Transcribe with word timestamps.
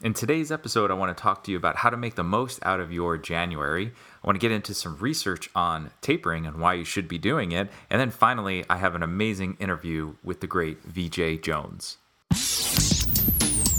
In 0.00 0.14
today's 0.14 0.52
episode, 0.52 0.92
I 0.92 0.94
want 0.94 1.16
to 1.16 1.20
talk 1.20 1.42
to 1.44 1.50
you 1.50 1.56
about 1.56 1.74
how 1.74 1.90
to 1.90 1.96
make 1.96 2.14
the 2.14 2.22
most 2.22 2.60
out 2.64 2.78
of 2.78 2.92
your 2.92 3.18
January. 3.18 3.86
I 4.22 4.26
want 4.26 4.36
to 4.36 4.40
get 4.40 4.52
into 4.52 4.72
some 4.72 4.96
research 4.98 5.50
on 5.56 5.90
tapering 6.02 6.46
and 6.46 6.60
why 6.60 6.74
you 6.74 6.84
should 6.84 7.08
be 7.08 7.18
doing 7.18 7.50
it. 7.50 7.68
And 7.90 8.00
then 8.00 8.12
finally, 8.12 8.64
I 8.70 8.76
have 8.76 8.94
an 8.94 9.02
amazing 9.02 9.56
interview 9.58 10.14
with 10.22 10.40
the 10.40 10.46
great 10.46 10.88
Veejay 10.88 11.42
Jones. 11.42 11.96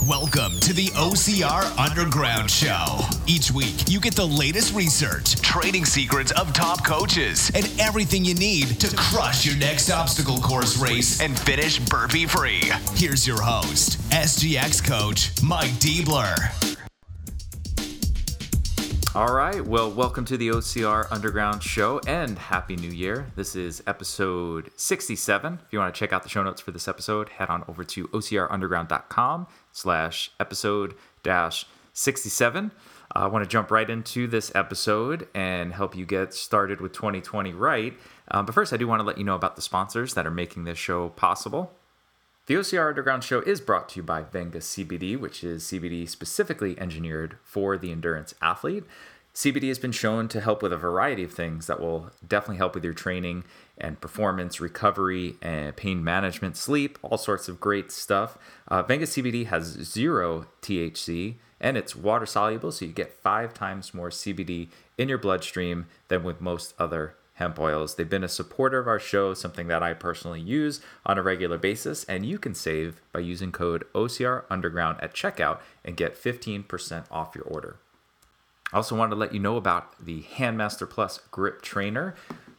Welcome 0.08 0.60
to 0.62 0.72
the 0.72 0.88
OCR 0.88 1.78
Underground 1.78 2.50
Show. 2.50 3.00
Each 3.28 3.52
week, 3.52 3.90
you 3.90 4.00
get 4.00 4.16
the 4.16 4.26
latest 4.26 4.74
research, 4.74 5.36
training 5.42 5.84
secrets 5.84 6.32
of 6.32 6.54
top 6.54 6.86
coaches, 6.86 7.52
and 7.54 7.70
everything 7.80 8.24
you 8.24 8.34
need 8.34 8.80
to 8.80 8.96
crush 8.96 9.46
your 9.46 9.58
next 9.58 9.92
obstacle 9.92 10.38
course 10.40 10.78
race 10.78 11.20
and 11.20 11.38
finish 11.38 11.80
burpee 11.80 12.26
free. 12.26 12.62
Here's 12.96 13.28
your 13.28 13.42
host, 13.42 14.00
SGX 14.10 14.84
coach 14.86 15.32
Mike 15.44 15.72
Diebler. 15.74 16.69
All 19.16 19.34
right. 19.34 19.66
Well, 19.66 19.90
welcome 19.90 20.24
to 20.26 20.38
the 20.38 20.50
OCR 20.50 21.08
Underground 21.10 21.64
Show 21.64 22.00
and 22.06 22.38
Happy 22.38 22.76
New 22.76 22.92
Year. 22.92 23.26
This 23.36 23.56
is 23.56 23.82
episode 23.88 24.70
67. 24.76 25.60
If 25.66 25.74
you 25.74 25.80
want 25.80 25.94
to 25.94 26.00
check 26.00 26.14
out 26.14 26.22
the 26.22 26.30
show 26.30 26.44
notes 26.44 26.62
for 26.62 26.70
this 26.70 26.88
episode, 26.88 27.30
head 27.30 27.50
on 27.50 27.64
over 27.68 27.84
to 27.84 28.08
ocrunderground.com 28.10 29.48
slash 29.72 30.30
episode 30.40 30.94
dash 31.24 31.66
67. 31.92 32.70
I 33.12 33.26
want 33.26 33.44
to 33.44 33.50
jump 33.50 33.72
right 33.72 33.90
into 33.90 34.28
this 34.28 34.52
episode 34.54 35.28
and 35.34 35.74
help 35.74 35.96
you 35.96 36.06
get 36.06 36.36
started 36.36 36.80
with 36.80 36.94
2020 36.94 37.52
right. 37.54 37.98
Um, 38.30 38.46
but 38.46 38.54
first, 38.54 38.74
I 38.74 38.78
do 38.78 38.88
want 38.88 39.00
to 39.00 39.06
let 39.06 39.18
you 39.18 39.24
know 39.24 39.36
about 39.36 39.56
the 39.56 39.64
sponsors 39.64 40.14
that 40.14 40.28
are 40.28 40.32
making 40.32 40.66
this 40.66 40.78
show 40.78 41.10
possible. 41.10 41.74
The 42.50 42.56
OCR 42.56 42.90
Underground 42.90 43.24
Show 43.24 43.42
is 43.42 43.62
brought 43.62 43.90
to 43.90 43.98
you 43.98 44.02
by 44.02 44.24
Venga 44.24 44.58
CBD, 44.58 45.16
which 45.16 45.44
is 45.44 45.66
CBD 45.66 46.10
specifically 46.10 46.80
engineered 46.80 47.38
for 47.44 47.78
the 47.78 47.92
endurance 47.92 48.34
athlete. 48.42 48.86
CBD 49.36 49.68
has 49.68 49.78
been 49.78 49.92
shown 49.92 50.28
to 50.30 50.42
help 50.42 50.64
with 50.64 50.74
a 50.74 50.78
variety 50.78 51.24
of 51.24 51.32
things 51.32 51.68
that 51.68 51.80
will 51.80 52.10
definitely 52.28 52.58
help 52.58 52.74
with 52.74 52.84
your 52.84 52.96
training 52.96 53.44
and 53.78 54.02
performance, 54.02 54.60
recovery, 54.60 55.36
and 55.44 55.76
pain 55.76 56.04
management, 56.04 56.58
sleep, 56.58 56.98
all 57.04 57.20
sorts 57.20 57.50
of 57.50 57.60
great 57.60 57.92
stuff. 57.92 58.36
Uh, 58.68 58.82
Venga 58.82 59.06
CBD 59.06 59.46
has 59.46 59.66
zero 59.66 60.48
THC 60.64 61.36
and 61.62 61.78
it's 61.78 61.96
water 61.96 62.26
soluble, 62.26 62.72
so 62.72 62.86
you 62.86 62.92
get 62.92 63.14
five 63.14 63.54
times 63.54 63.94
more 63.94 64.10
CBD 64.10 64.70
in 64.98 65.08
your 65.08 65.20
bloodstream 65.20 65.86
than 66.08 66.24
with 66.24 66.42
most 66.42 66.74
other 66.80 67.14
hemp 67.40 67.60
oils. 67.60 67.96
They've 67.96 68.10
been 68.10 68.24
a 68.24 68.30
supporter 68.30 68.80
of 68.80 68.88
our 68.88 69.00
show, 69.00 69.34
something 69.34 69.68
that 69.68 69.82
I 69.82 69.94
personally 69.94 70.42
use 70.42 70.82
on 71.06 71.18
a 71.18 71.24
regular 71.24 71.58
basis, 71.58 72.04
and 72.04 72.26
you 72.26 72.38
can 72.38 72.54
save 72.54 73.02
by 73.12 73.22
using 73.22 73.52
code 73.52 73.86
OCR 73.96 74.44
Underground 74.50 75.00
at 75.02 75.16
checkout 75.16 75.60
and 75.84 75.98
get 75.98 76.22
15% 76.22 77.06
off 77.10 77.36
your 77.36 77.46
order. 77.46 77.78
I 78.72 78.78
also 78.78 78.96
wanted 78.96 79.12
to 79.12 79.16
let 79.16 79.34
you 79.34 79.40
know 79.40 79.58
about 79.58 80.06
the 80.06 80.22
Handmaster 80.22 80.88
Plus 80.88 81.20
Grip 81.32 81.62
Trainer. 81.62 82.14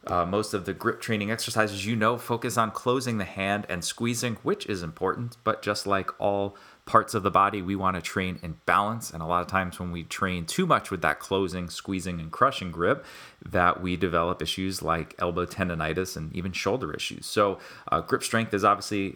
Uh, 0.07 0.25
most 0.25 0.53
of 0.55 0.65
the 0.65 0.73
grip 0.73 0.99
training 0.99 1.29
exercises 1.29 1.85
you 1.85 1.95
know 1.95 2.17
focus 2.17 2.57
on 2.57 2.71
closing 2.71 3.19
the 3.19 3.23
hand 3.23 3.67
and 3.69 3.85
squeezing, 3.85 4.37
which 4.41 4.65
is 4.65 4.81
important, 4.81 5.37
but 5.43 5.61
just 5.61 5.85
like 5.85 6.09
all 6.19 6.57
parts 6.91 7.13
of 7.13 7.23
the 7.23 7.31
body, 7.31 7.61
we 7.61 7.73
want 7.73 7.95
to 7.95 8.01
train 8.01 8.37
in 8.43 8.57
balance. 8.65 9.11
And 9.11 9.23
a 9.23 9.25
lot 9.25 9.41
of 9.41 9.47
times 9.47 9.79
when 9.79 9.93
we 9.93 10.03
train 10.03 10.45
too 10.45 10.65
much 10.65 10.91
with 10.91 11.01
that 11.03 11.19
closing, 11.19 11.69
squeezing, 11.69 12.19
and 12.19 12.29
crushing 12.29 12.69
grip, 12.69 13.05
that 13.49 13.81
we 13.81 13.95
develop 13.95 14.41
issues 14.41 14.81
like 14.81 15.15
elbow 15.17 15.45
tendonitis 15.45 16.17
and 16.17 16.35
even 16.35 16.51
shoulder 16.51 16.93
issues. 16.93 17.25
So, 17.25 17.59
uh, 17.89 18.01
grip 18.01 18.23
strength 18.23 18.53
is 18.53 18.65
obviously 18.65 19.15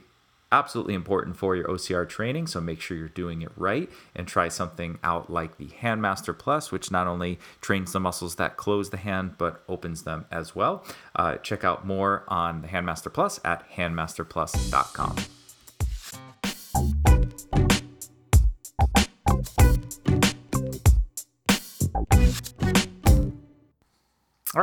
absolutely 0.54 0.94
important 0.94 1.36
for 1.36 1.54
your 1.54 1.68
OCR 1.68 2.08
training. 2.08 2.48
So 2.48 2.62
make 2.62 2.80
sure 2.80 2.96
you're 2.96 3.10
doing 3.10 3.42
it 3.42 3.52
right 3.58 3.90
and 4.16 4.26
try 4.26 4.48
something 4.48 4.98
out 5.04 5.30
like 5.30 5.58
the 5.58 5.68
Handmaster 5.68 6.38
Plus, 6.38 6.72
which 6.72 6.92
not 6.92 7.08
only 7.08 7.40
trains 7.60 7.92
the 7.92 8.00
muscles 8.00 8.36
that 8.36 8.56
close 8.56 8.90
the 8.90 8.98
hand, 8.98 9.38
but 9.38 9.64
opens 9.68 10.04
them 10.04 10.28
as 10.32 10.56
well. 10.56 10.86
Uh, 11.14 11.36
check 11.38 11.66
out 11.66 11.86
more 11.86 12.24
on 12.30 12.62
the 12.62 12.70
Handmaster 12.70 13.12
Plus 13.12 13.42
at 13.44 13.70
handmasterplus.com. 13.72 15.18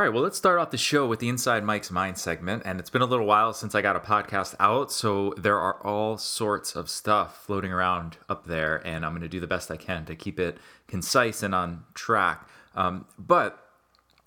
right, 0.03 0.13
well, 0.13 0.25
let's 0.25 0.37
start 0.37 0.59
off 0.59 0.71
the 0.73 0.79
show 0.79 1.07
with 1.07 1.21
the 1.21 1.29
Inside 1.29 1.63
Mike's 1.63 1.91
Mind 1.91 2.19
segment. 2.19 2.63
And 2.65 2.81
it's 2.81 2.91
been 2.91 3.03
a 3.03 3.07
little 3.07 3.25
while 3.25 3.53
since 3.53 3.75
I 3.75 3.83
got 3.83 3.95
a 3.95 4.01
podcast 4.01 4.57
out, 4.59 4.91
so 4.91 5.33
there 5.37 5.61
are 5.61 5.75
all 5.87 6.19
sorts 6.19 6.75
of 6.75 6.91
stuff 6.91 7.45
floating 7.45 7.73
around 7.73 8.17
up 8.29 8.47
there, 8.47 8.85
and 8.85 9.07
I'm 9.07 9.13
going 9.13 9.23
to 9.23 9.29
do 9.29 9.39
the 9.39 9.47
best 9.47 9.71
I 9.71 9.77
can 9.77 10.05
to 10.07 10.17
keep 10.17 10.41
it 10.41 10.59
concise 10.89 11.45
and 11.45 11.55
on 11.55 11.85
track. 11.95 12.49
Um, 12.75 13.07
but 13.17 13.65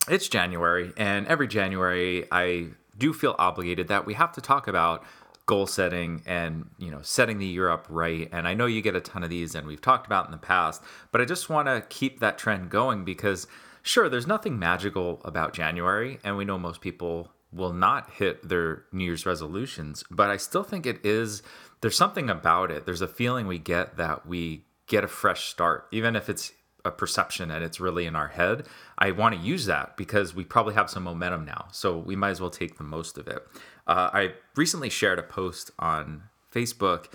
it's 0.08 0.30
January, 0.30 0.94
and 0.96 1.28
every 1.28 1.47
January 1.47 2.25
I 2.31 2.68
do 2.97 3.12
feel 3.12 3.35
obligated 3.38 3.90
that 3.90 4.06
we 4.06 4.14
have 4.14 4.31
to 4.34 4.41
talk 4.41 4.69
about 4.69 5.03
goal 5.46 5.68
setting 5.68 6.24
and 6.25 6.68
you 6.80 6.90
know 6.90 7.02
setting 7.03 7.38
the 7.38 7.46
year 7.46 7.69
up 7.69 7.85
right 7.88 8.30
and 8.31 8.47
i 8.47 8.56
know 8.56 8.66
you 8.66 8.81
get 8.81 8.96
a 8.96 9.00
ton 9.00 9.24
of 9.24 9.30
these 9.30 9.53
and 9.53 9.68
we've 9.68 9.81
talked 9.81 10.08
about 10.08 10.25
in 10.25 10.31
the 10.31 10.40
past 10.40 10.81
but 11.12 11.22
i 11.22 11.25
just 11.25 11.52
want 11.52 11.68
to 11.68 11.85
keep 11.90 12.19
that 12.19 12.40
trend 12.40 12.68
going 12.72 13.06
because 13.06 13.46
sure, 13.85 14.09
there's 14.09 14.28
nothing 14.28 14.59
magical 14.59 15.22
about 15.23 15.53
January, 15.53 16.19
and 16.23 16.35
we 16.35 16.44
know 16.44 16.57
most 16.57 16.81
people 16.81 17.31
will 17.51 17.72
not 17.72 18.09
hit 18.09 18.50
their 18.50 18.84
New 18.91 19.06
Year's 19.06 19.25
resolutions, 19.25 20.03
but 20.12 20.29
I 20.29 20.38
still 20.38 20.63
think 20.63 20.85
it 20.85 21.06
is, 21.06 21.41
there's 21.79 21.96
something 21.96 22.29
about 22.29 22.72
it. 22.72 22.85
There's 22.85 23.01
a 23.01 23.07
feeling 23.07 23.47
we 23.47 23.59
get 23.59 23.96
that 23.96 24.28
we 24.28 24.66
get 24.88 25.03
a 25.03 25.07
fresh 25.07 25.46
start, 25.46 25.88
even 25.91 26.16
if 26.16 26.29
it's 26.29 26.51
a 26.84 26.91
perception 26.91 27.50
and 27.51 27.63
it's 27.63 27.79
really 27.79 28.06
in 28.06 28.16
our 28.16 28.28
head. 28.28 28.68
I 28.97 29.12
want 29.12 29.35
to 29.35 29.41
use 29.41 29.66
that 29.68 29.97
because 29.97 30.35
we 30.35 30.44
probably 30.44 30.73
have 30.75 30.90
some 30.90 31.03
momentum 31.03 31.46
now. 31.46 31.67
So 31.72 31.97
we 31.97 32.16
might 32.16 32.31
as 32.31 32.41
well 32.41 32.52
take 32.52 32.78
the 32.78 32.84
most 32.84 33.17
of 33.17 33.28
it. 33.28 33.40
Uh, 33.88 34.09
I 34.13 34.34
recently 34.56 34.90
shared 34.90 35.17
a 35.17 35.23
post 35.23 35.72
on 35.79 36.23
Facebook 36.53 37.07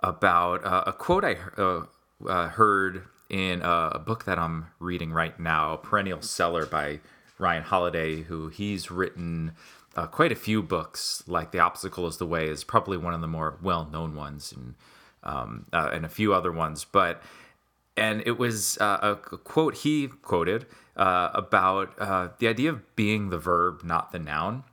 about 0.00 0.64
uh, 0.64 0.84
a 0.86 0.92
quote 0.92 1.24
I 1.24 1.36
uh, 1.56 1.84
uh 2.26 2.48
heard 2.48 3.04
in 3.28 3.62
a 3.62 3.98
book 3.98 4.24
that 4.24 4.38
I'm 4.38 4.66
reading 4.78 5.12
right 5.12 5.38
now, 5.38 5.76
Perennial 5.76 6.22
Seller 6.22 6.66
by 6.66 7.00
Ryan 7.38 7.62
Holiday, 7.62 8.22
who 8.22 8.48
he's 8.48 8.90
written 8.90 9.52
uh, 9.96 10.06
quite 10.06 10.32
a 10.32 10.36
few 10.36 10.62
books. 10.62 11.22
Like 11.26 11.52
The 11.52 11.58
Obstacle 11.58 12.06
is 12.06 12.18
the 12.18 12.26
Way 12.26 12.48
is 12.48 12.64
probably 12.64 12.96
one 12.96 13.14
of 13.14 13.20
the 13.20 13.26
more 13.26 13.58
well-known 13.62 14.14
ones, 14.14 14.52
and 14.52 14.74
um, 15.22 15.66
uh, 15.72 15.90
and 15.92 16.04
a 16.04 16.08
few 16.08 16.32
other 16.32 16.52
ones. 16.52 16.84
But 16.84 17.22
and 17.96 18.22
it 18.26 18.38
was 18.38 18.78
uh, 18.78 18.98
a 19.02 19.16
quote 19.16 19.78
he 19.78 20.08
quoted 20.08 20.66
uh, 20.96 21.30
about 21.34 21.98
uh, 21.98 22.28
the 22.38 22.48
idea 22.48 22.70
of 22.70 22.96
being 22.96 23.30
the 23.30 23.38
verb, 23.38 23.82
not 23.82 24.12
the 24.12 24.18
noun. 24.18 24.64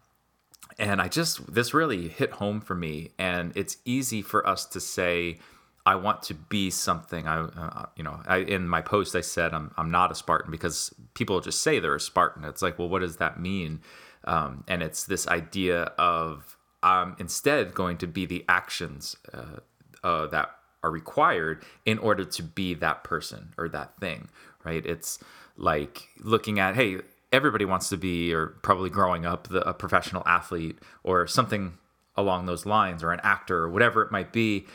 And 0.80 1.02
I 1.02 1.08
just 1.08 1.54
this 1.54 1.74
really 1.74 2.08
hit 2.10 2.34
home 2.34 2.60
for 2.60 2.76
me, 2.76 3.12
and 3.18 3.52
it's 3.56 3.78
easy 3.86 4.22
for 4.22 4.46
us 4.48 4.66
to 4.68 4.80
say 4.80 5.40
I 5.86 5.96
want 5.96 6.24
to 6.24 6.34
be 6.34 6.70
something. 6.70 7.28
I, 7.28 7.42
uh, 7.42 7.86
you 7.96 8.04
know, 8.04 8.22
I, 8.26 8.38
in 8.38 8.68
my 8.68 8.82
post 8.82 9.16
I 9.16 9.22
said 9.22 9.54
I'm 9.54 9.72
I'm 9.78 9.92
not 9.92 10.12
a 10.12 10.16
Spartan 10.16 10.52
because 10.52 10.94
people 11.14 11.40
just 11.42 11.62
say 11.62 11.80
they're 11.80 11.96
a 11.96 12.00
Spartan. 12.00 12.46
It's 12.46 12.62
like, 12.62 12.80
well, 12.80 12.90
what 12.90 13.00
does 13.00 13.18
that 13.18 13.40
mean? 13.40 13.82
Um, 14.26 14.64
and 14.68 14.82
it's 14.82 15.04
this 15.04 15.28
idea 15.28 15.84
of 15.98 16.58
I'm 16.82 17.16
instead 17.20 17.74
going 17.74 17.98
to 17.98 18.08
be 18.08 18.26
the 18.26 18.46
actions 18.48 19.18
uh, 19.34 19.60
uh, 20.04 20.28
that 20.28 20.52
are 20.84 20.92
required 20.92 21.64
in 21.86 21.98
order 21.98 22.26
to 22.26 22.44
be 22.44 22.74
that 22.76 23.04
person 23.04 23.54
or 23.58 23.70
that 23.70 23.98
thing, 24.00 24.30
right? 24.64 24.86
It's 24.86 25.20
like 25.58 26.10
looking 26.20 26.60
at, 26.60 26.76
hey, 26.76 26.98
everybody 27.32 27.66
wants 27.66 27.90
to 27.90 27.98
be, 27.98 28.34
or 28.34 28.48
probably 28.48 28.90
growing 28.90 29.26
up, 29.26 29.48
the, 29.48 29.68
a 29.68 29.74
professional 29.74 30.24
athlete 30.26 30.78
or 31.04 31.26
something 31.26 31.78
along 32.16 32.46
those 32.46 32.66
lines, 32.66 33.02
or 33.02 33.12
an 33.12 33.22
actor 33.24 33.60
or 33.60 33.70
whatever 33.70 34.02
it 34.02 34.12
might 34.12 34.32
be 34.34 34.66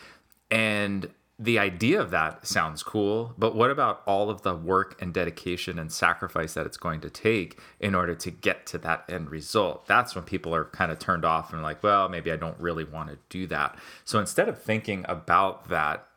and 0.50 1.10
the 1.40 1.58
idea 1.58 2.00
of 2.00 2.10
that 2.10 2.44
sounds 2.46 2.82
cool, 2.82 3.32
but 3.38 3.54
what 3.54 3.70
about 3.70 4.02
all 4.06 4.28
of 4.28 4.42
the 4.42 4.56
work 4.56 5.00
and 5.00 5.14
dedication 5.14 5.78
and 5.78 5.92
sacrifice 5.92 6.54
that 6.54 6.66
it's 6.66 6.76
going 6.76 7.00
to 7.00 7.10
take 7.10 7.60
in 7.78 7.94
order 7.94 8.16
to 8.16 8.30
get 8.30 8.66
to 8.66 8.78
that 8.78 9.04
end 9.08 9.30
result? 9.30 9.86
That's 9.86 10.16
when 10.16 10.24
people 10.24 10.52
are 10.52 10.64
kind 10.64 10.90
of 10.90 10.98
turned 10.98 11.24
off 11.24 11.52
and 11.52 11.62
like, 11.62 11.80
well, 11.82 12.08
maybe 12.08 12.32
I 12.32 12.36
don't 12.36 12.58
really 12.58 12.82
want 12.82 13.10
to 13.10 13.18
do 13.28 13.46
that. 13.48 13.78
So 14.04 14.18
instead 14.18 14.48
of 14.48 14.60
thinking 14.60 15.04
about 15.08 15.68
that 15.68 16.08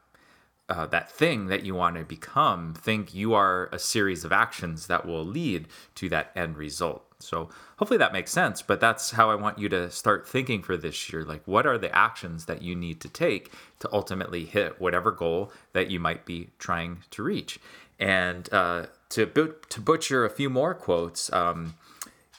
uh, 0.70 0.86
that 0.86 1.12
thing 1.12 1.48
that 1.48 1.66
you 1.66 1.76
want 1.76 1.98
to 1.98 2.06
become, 2.06 2.74
think 2.74 3.14
you 3.14 3.34
are 3.34 3.68
a 3.74 3.80
series 3.80 4.24
of 4.24 4.32
actions 4.32 4.88
that 4.88 5.06
will 5.06 5.26
lead 5.26 5.68
to 5.96 6.08
that 6.08 6.32
end 6.34 6.56
result. 6.56 7.11
So 7.22 7.50
hopefully 7.78 7.98
that 7.98 8.14
makes 8.14 8.32
sense, 8.32 8.62
but 8.62 8.80
that's 8.80 9.12
how 9.12 9.30
I 9.30 9.36
want 9.36 9.60
you 9.60 9.70
to 9.70 9.90
start 9.90 10.28
thinking 10.28 10.62
for 10.62 10.78
this 10.78 11.12
year. 11.12 11.24
Like, 11.24 11.42
what 11.46 11.66
are 11.66 11.78
the 11.78 11.96
actions 11.96 12.46
that 12.46 12.62
you 12.62 12.76
need 12.76 13.00
to 13.02 13.10
take 13.10 13.52
to 13.80 13.90
ultimately 13.92 14.46
hit 14.46 14.80
whatever 14.82 15.12
goal 15.12 15.52
that 15.74 15.90
you 15.90 16.00
might 16.00 16.26
be 16.26 16.50
trying 16.60 17.00
to 17.12 17.24
reach? 17.24 17.60
And 18.00 18.52
uh, 18.52 18.88
to, 19.10 19.26
but- 19.26 19.70
to 19.70 19.82
butcher 19.82 20.26
a 20.26 20.30
few 20.30 20.50
more 20.50 20.74
quotes, 20.74 21.32
um, 21.32 21.76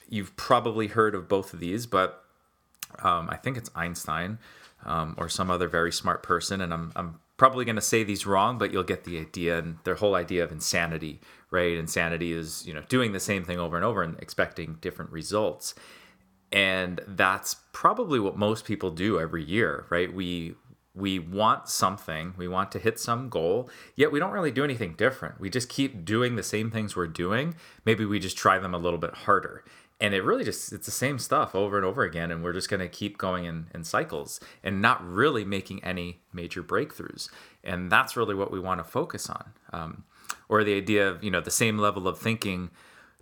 you've 0.09 0.37
probably 0.37 0.89
heard 0.89 1.15
of 1.15 1.29
both 1.29 1.55
of 1.55 1.61
these, 1.61 1.87
but 1.87 2.25
um, 3.03 3.29
I 3.31 3.37
think 3.37 3.57
it's 3.57 3.71
Einstein 3.75 4.39
um, 4.85 5.15
or 5.17 5.29
some 5.29 5.51
other 5.51 5.69
very 5.69 5.93
smart 5.93 6.23
person, 6.23 6.61
and 6.61 6.73
I'm, 6.73 6.93
I'm 6.95 7.21
probably 7.37 7.65
going 7.65 7.77
to 7.77 7.83
say 7.83 8.05
these 8.05 8.27
wrong, 8.27 8.59
but 8.59 8.73
you'll 8.73 8.83
get 8.83 9.05
the 9.05 9.19
idea 9.19 9.59
and 9.59 9.79
their 9.85 9.95
whole 9.95 10.15
idea 10.15 10.45
of 10.45 10.53
insanity, 10.53 11.21
right? 11.53 11.77
Insanity 11.77 12.33
is, 12.33 12.67
you 12.67 12.75
know, 12.75 12.83
doing 12.89 13.13
the 13.13 13.21
same 13.21 13.45
thing 13.45 13.61
over 13.61 13.77
and 13.77 13.85
over 13.85 14.03
and 14.03 14.19
expecting 14.19 14.79
different 14.81 15.13
results. 15.13 15.75
And 16.51 17.01
that's 17.07 17.57
probably 17.73 18.19
what 18.19 18.37
most 18.37 18.65
people 18.65 18.91
do 18.91 19.21
every 19.21 19.45
year, 19.45 19.87
right? 19.91 20.13
We 20.13 20.55
we 20.95 21.19
want 21.19 21.71
something, 21.71 22.35
we 22.37 22.47
want 22.47 22.71
to 22.73 22.79
hit 22.79 23.01
some 23.01 23.31
goal, 23.31 23.71
yet 23.97 24.13
we 24.13 24.19
don't 24.19 24.33
really 24.33 24.51
do 24.51 24.63
anything 24.63 24.93
different. 24.93 25.41
We 25.41 25.49
just 25.49 25.71
keep 25.71 26.05
doing 26.05 26.37
the 26.37 26.43
same 26.43 26.71
things 26.71 26.95
we're 26.95 27.07
doing. 27.07 27.55
Maybe 27.87 28.05
we 28.05 28.19
just 28.19 28.37
try 28.37 28.59
them 28.59 28.75
a 28.75 28.79
little 28.79 28.99
bit 28.99 29.15
harder 29.15 29.65
and 30.03 30.15
it 30.15 30.25
really 30.25 30.43
just 30.43 30.73
it's 30.73 30.87
the 30.87 30.93
same 30.93 31.19
stuff 31.19 31.55
over 31.55 31.77
and 31.77 31.87
over 31.87 32.03
again 32.03 32.31
and 32.31 32.43
we're 32.43 32.53
just 32.53 32.69
going 32.69 32.81
to 32.81 32.89
keep 32.89 33.17
going 33.17 33.45
in, 33.45 33.69
in 33.73 33.85
cycles 33.85 34.41
and 34.63 34.83
not 34.83 35.03
really 35.07 35.45
making 35.45 35.83
any 35.85 36.21
major 36.33 36.63
breakthroughs 36.63 37.31
and 37.63 37.91
that's 37.91 38.17
really 38.17 38.35
what 38.35 38.51
we 38.51 38.59
want 38.59 38.81
to 38.81 38.85
focus 38.85 39.31
on 39.31 39.53
um, 39.73 40.05
or 40.49 40.65
the 40.65 40.77
idea 40.77 41.09
of 41.09 41.23
you 41.23 41.31
know 41.31 41.41
the 41.41 41.51
same 41.51 41.79
level 41.79 42.07
of 42.09 42.19
thinking 42.19 42.71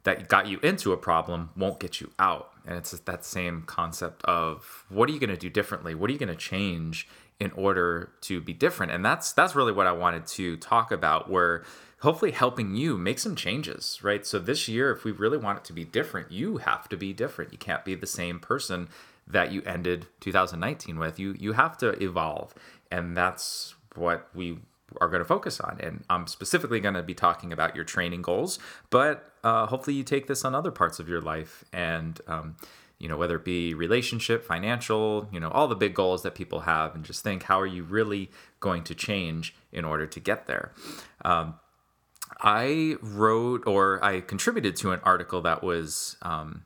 that 0.04 0.28
got 0.28 0.46
you 0.46 0.58
into 0.60 0.92
a 0.92 0.96
problem 0.96 1.50
won't 1.56 1.78
get 1.78 2.00
you 2.00 2.10
out 2.18 2.52
and 2.66 2.76
it's 2.76 2.90
that 2.90 3.24
same 3.24 3.62
concept 3.62 4.24
of 4.24 4.84
what 4.88 5.08
are 5.08 5.12
you 5.12 5.20
going 5.20 5.30
to 5.30 5.36
do 5.36 5.50
differently 5.50 5.94
what 5.94 6.10
are 6.10 6.12
you 6.12 6.18
going 6.18 6.28
to 6.28 6.34
change 6.34 7.08
in 7.38 7.50
order 7.52 8.10
to 8.20 8.40
be 8.40 8.52
different 8.52 8.92
and 8.92 9.04
that's 9.04 9.32
that's 9.32 9.54
really 9.54 9.72
what 9.72 9.86
i 9.86 9.92
wanted 9.92 10.26
to 10.26 10.56
talk 10.56 10.90
about 10.90 11.30
where 11.30 11.64
hopefully 12.00 12.30
helping 12.30 12.74
you 12.74 12.96
make 12.96 13.18
some 13.18 13.36
changes, 13.36 13.98
right? 14.02 14.26
So 14.26 14.38
this 14.38 14.68
year, 14.68 14.90
if 14.90 15.04
we 15.04 15.12
really 15.12 15.38
want 15.38 15.58
it 15.58 15.64
to 15.64 15.72
be 15.72 15.84
different, 15.84 16.32
you 16.32 16.58
have 16.58 16.88
to 16.88 16.96
be 16.96 17.12
different. 17.12 17.52
You 17.52 17.58
can't 17.58 17.84
be 17.84 17.94
the 17.94 18.06
same 18.06 18.40
person 18.40 18.88
that 19.26 19.52
you 19.52 19.62
ended 19.62 20.06
2019 20.20 20.98
with. 20.98 21.18
You 21.18 21.36
you 21.38 21.52
have 21.52 21.76
to 21.78 21.90
evolve, 22.02 22.54
and 22.90 23.16
that's 23.16 23.74
what 23.94 24.28
we 24.34 24.58
are 25.00 25.08
going 25.08 25.20
to 25.20 25.26
focus 25.26 25.60
on. 25.60 25.78
And 25.80 26.04
I'm 26.10 26.26
specifically 26.26 26.80
going 26.80 26.94
to 26.94 27.02
be 27.02 27.14
talking 27.14 27.52
about 27.52 27.74
your 27.76 27.84
training 27.84 28.22
goals, 28.22 28.58
but 28.90 29.32
uh, 29.44 29.66
hopefully 29.66 29.96
you 29.96 30.04
take 30.04 30.26
this 30.26 30.44
on 30.44 30.54
other 30.54 30.70
parts 30.70 30.98
of 30.98 31.08
your 31.08 31.20
life 31.20 31.64
and. 31.72 32.20
Um, 32.26 32.56
you 32.98 33.08
know 33.08 33.16
whether 33.16 33.36
it 33.36 33.46
be 33.46 33.72
relationship 33.72 34.44
financial 34.44 35.26
you 35.32 35.40
know 35.40 35.48
all 35.52 35.66
the 35.66 35.74
big 35.74 35.94
goals 35.94 36.22
that 36.22 36.34
people 36.34 36.60
have 36.60 36.94
and 36.94 37.02
just 37.02 37.24
think 37.24 37.44
how 37.44 37.58
are 37.58 37.66
you 37.66 37.82
really 37.82 38.30
going 38.60 38.84
to 38.84 38.94
change 38.94 39.54
in 39.72 39.86
order 39.86 40.06
to 40.06 40.20
get 40.20 40.46
there 40.46 40.72
um, 41.24 41.54
I 42.38 42.96
wrote 43.02 43.66
or 43.66 44.02
I 44.04 44.20
contributed 44.20 44.76
to 44.76 44.92
an 44.92 45.00
article 45.02 45.42
that 45.42 45.62
was 45.62 46.16
um, 46.22 46.64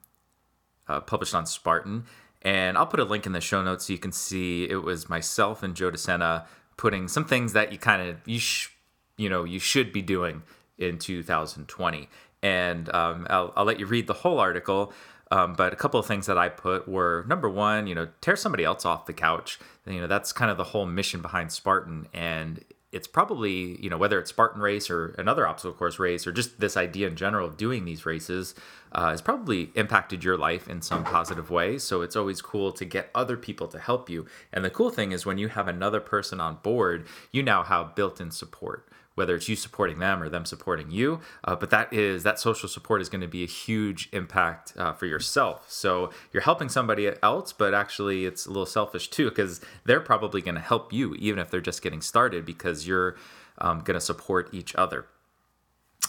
uh, 0.88 1.00
published 1.00 1.34
on 1.34 1.46
Spartan, 1.46 2.04
and 2.42 2.76
I'll 2.76 2.86
put 2.86 3.00
a 3.00 3.04
link 3.04 3.26
in 3.26 3.32
the 3.32 3.40
show 3.40 3.62
notes 3.62 3.86
so 3.86 3.92
you 3.92 3.98
can 3.98 4.12
see 4.12 4.64
it 4.64 4.82
was 4.82 5.08
myself 5.08 5.62
and 5.62 5.74
Joe 5.74 5.90
DeSena 5.90 6.44
putting 6.76 7.08
some 7.08 7.24
things 7.24 7.52
that 7.52 7.72
you 7.72 7.78
kind 7.78 8.02
of 8.02 8.16
you 8.26 8.38
sh- 8.38 8.70
you 9.16 9.28
know 9.28 9.44
you 9.44 9.58
should 9.58 9.92
be 9.92 10.02
doing 10.02 10.42
in 10.78 10.98
2020, 10.98 12.08
and 12.42 12.94
um, 12.94 13.26
I'll, 13.30 13.52
I'll 13.56 13.64
let 13.64 13.78
you 13.78 13.86
read 13.86 14.06
the 14.06 14.14
whole 14.14 14.38
article. 14.38 14.92
Um, 15.30 15.54
but 15.54 15.72
a 15.72 15.76
couple 15.76 15.98
of 15.98 16.06
things 16.06 16.26
that 16.26 16.38
I 16.38 16.48
put 16.48 16.86
were 16.86 17.24
number 17.26 17.48
one, 17.48 17.86
you 17.86 17.94
know, 17.94 18.08
tear 18.20 18.36
somebody 18.36 18.62
else 18.62 18.84
off 18.84 19.06
the 19.06 19.12
couch. 19.12 19.58
You 19.86 20.00
know, 20.00 20.06
that's 20.06 20.32
kind 20.32 20.50
of 20.50 20.56
the 20.58 20.64
whole 20.64 20.86
mission 20.86 21.22
behind 21.22 21.50
Spartan, 21.50 22.06
and 22.12 22.62
it's 22.94 23.08
probably 23.08 23.82
you 23.82 23.90
know 23.90 23.98
whether 23.98 24.18
it's 24.20 24.30
Spartan 24.30 24.62
race 24.62 24.88
or 24.88 25.08
another 25.18 25.46
obstacle 25.46 25.76
course 25.76 25.98
race 25.98 26.26
or 26.26 26.32
just 26.32 26.60
this 26.60 26.76
idea 26.76 27.08
in 27.08 27.16
general 27.16 27.46
of 27.48 27.56
doing 27.56 27.84
these 27.84 28.06
races 28.06 28.54
uh, 28.94 29.10
has 29.10 29.20
probably 29.20 29.70
impacted 29.74 30.22
your 30.22 30.36
life 30.36 30.68
in 30.68 30.80
some 30.80 31.04
positive 31.04 31.50
way. 31.50 31.78
So 31.78 32.02
it's 32.02 32.16
always 32.16 32.40
cool 32.40 32.72
to 32.72 32.84
get 32.84 33.10
other 33.14 33.36
people 33.36 33.68
to 33.68 33.78
help 33.78 34.08
you. 34.08 34.26
And 34.52 34.64
the 34.64 34.70
cool 34.70 34.90
thing 34.90 35.12
is 35.12 35.26
when 35.26 35.38
you 35.38 35.48
have 35.48 35.68
another 35.68 36.00
person 36.00 36.40
on 36.40 36.58
board, 36.62 37.06
you 37.32 37.42
now 37.42 37.62
have 37.62 37.94
built-in 37.94 38.30
support 38.30 38.88
whether 39.14 39.34
it's 39.36 39.48
you 39.48 39.56
supporting 39.56 39.98
them 39.98 40.22
or 40.22 40.28
them 40.28 40.44
supporting 40.44 40.90
you. 40.90 41.20
Uh, 41.44 41.54
but 41.54 41.70
that 41.70 41.92
is 41.92 42.22
that 42.24 42.38
social 42.38 42.68
support 42.68 43.00
is 43.00 43.08
going 43.08 43.20
to 43.20 43.28
be 43.28 43.44
a 43.44 43.46
huge 43.46 44.08
impact 44.12 44.72
uh, 44.76 44.92
for 44.92 45.06
yourself. 45.06 45.70
So 45.70 46.10
you're 46.32 46.42
helping 46.42 46.68
somebody 46.68 47.12
else, 47.22 47.52
but 47.52 47.74
actually 47.74 48.26
it's 48.26 48.46
a 48.46 48.48
little 48.48 48.66
selfish 48.66 49.08
too 49.08 49.28
because 49.28 49.60
they're 49.84 50.00
probably 50.00 50.42
going 50.42 50.56
to 50.56 50.60
help 50.60 50.92
you 50.92 51.14
even 51.14 51.38
if 51.38 51.50
they're 51.50 51.60
just 51.60 51.82
getting 51.82 52.00
started 52.00 52.44
because 52.44 52.86
you're 52.86 53.16
um, 53.58 53.80
going 53.80 53.94
to 53.94 54.00
support 54.00 54.52
each 54.52 54.74
other. 54.74 55.06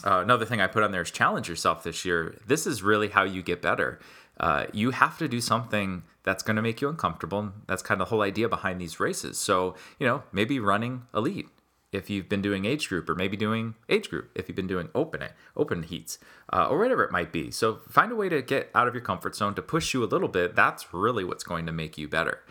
Uh, 0.04 0.20
another 0.20 0.44
thing 0.44 0.60
I 0.60 0.66
put 0.66 0.82
on 0.82 0.90
there 0.90 1.02
is 1.02 1.10
challenge 1.10 1.48
yourself 1.48 1.82
this 1.82 2.04
year. 2.04 2.36
This 2.46 2.66
is 2.66 2.82
really 2.82 3.08
how 3.08 3.24
you 3.24 3.42
get 3.42 3.62
better. 3.62 3.98
Uh, 4.38 4.66
you 4.72 4.90
have 4.90 5.16
to 5.18 5.28
do 5.28 5.40
something 5.40 6.02
that's 6.22 6.42
going 6.42 6.56
to 6.56 6.62
make 6.62 6.80
you 6.80 6.88
uncomfortable. 6.88 7.52
That's 7.66 7.82
kind 7.82 8.00
of 8.00 8.06
the 8.06 8.10
whole 8.10 8.22
idea 8.22 8.48
behind 8.48 8.80
these 8.80 9.00
races. 9.00 9.38
So, 9.38 9.74
you 9.98 10.06
know, 10.06 10.22
maybe 10.32 10.60
running 10.60 11.06
elite 11.14 11.48
if 11.92 12.10
you've 12.10 12.28
been 12.28 12.42
doing 12.42 12.64
age 12.64 12.88
group 12.88 13.08
or 13.08 13.14
maybe 13.14 13.36
doing 13.36 13.74
age 13.88 14.10
group 14.10 14.30
if 14.34 14.48
you've 14.48 14.56
been 14.56 14.66
doing 14.66 14.88
open 14.94 15.22
open 15.56 15.82
heats 15.84 16.18
uh, 16.52 16.66
or 16.68 16.78
whatever 16.78 17.04
it 17.04 17.10
might 17.10 17.32
be 17.32 17.50
so 17.50 17.80
find 17.88 18.12
a 18.12 18.16
way 18.16 18.28
to 18.28 18.42
get 18.42 18.70
out 18.74 18.88
of 18.88 18.94
your 18.94 19.02
comfort 19.02 19.34
zone 19.34 19.54
to 19.54 19.62
push 19.62 19.94
you 19.94 20.02
a 20.02 20.06
little 20.06 20.28
bit 20.28 20.54
that's 20.54 20.92
really 20.92 21.24
what's 21.24 21.44
going 21.44 21.66
to 21.66 21.72
make 21.72 21.96
you 21.96 22.08
better 22.08 22.42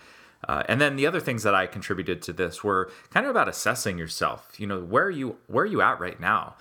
uh, 0.47 0.63
and 0.67 0.79
then 0.79 0.95
the 0.95 1.05
other 1.05 1.19
things 1.19 1.43
that 1.43 1.53
i 1.53 1.67
contributed 1.67 2.21
to 2.21 2.33
this 2.33 2.63
were 2.63 2.89
kind 3.11 3.25
of 3.25 3.29
about 3.29 3.47
assessing 3.47 3.97
yourself 3.97 4.53
you 4.57 4.65
know 4.65 4.79
where 4.79 5.05
are 5.05 5.11
you 5.11 5.37
where 5.47 5.63
are 5.63 5.67
you 5.67 5.81
at 5.81 5.99
right 5.99 6.19
now 6.19 6.55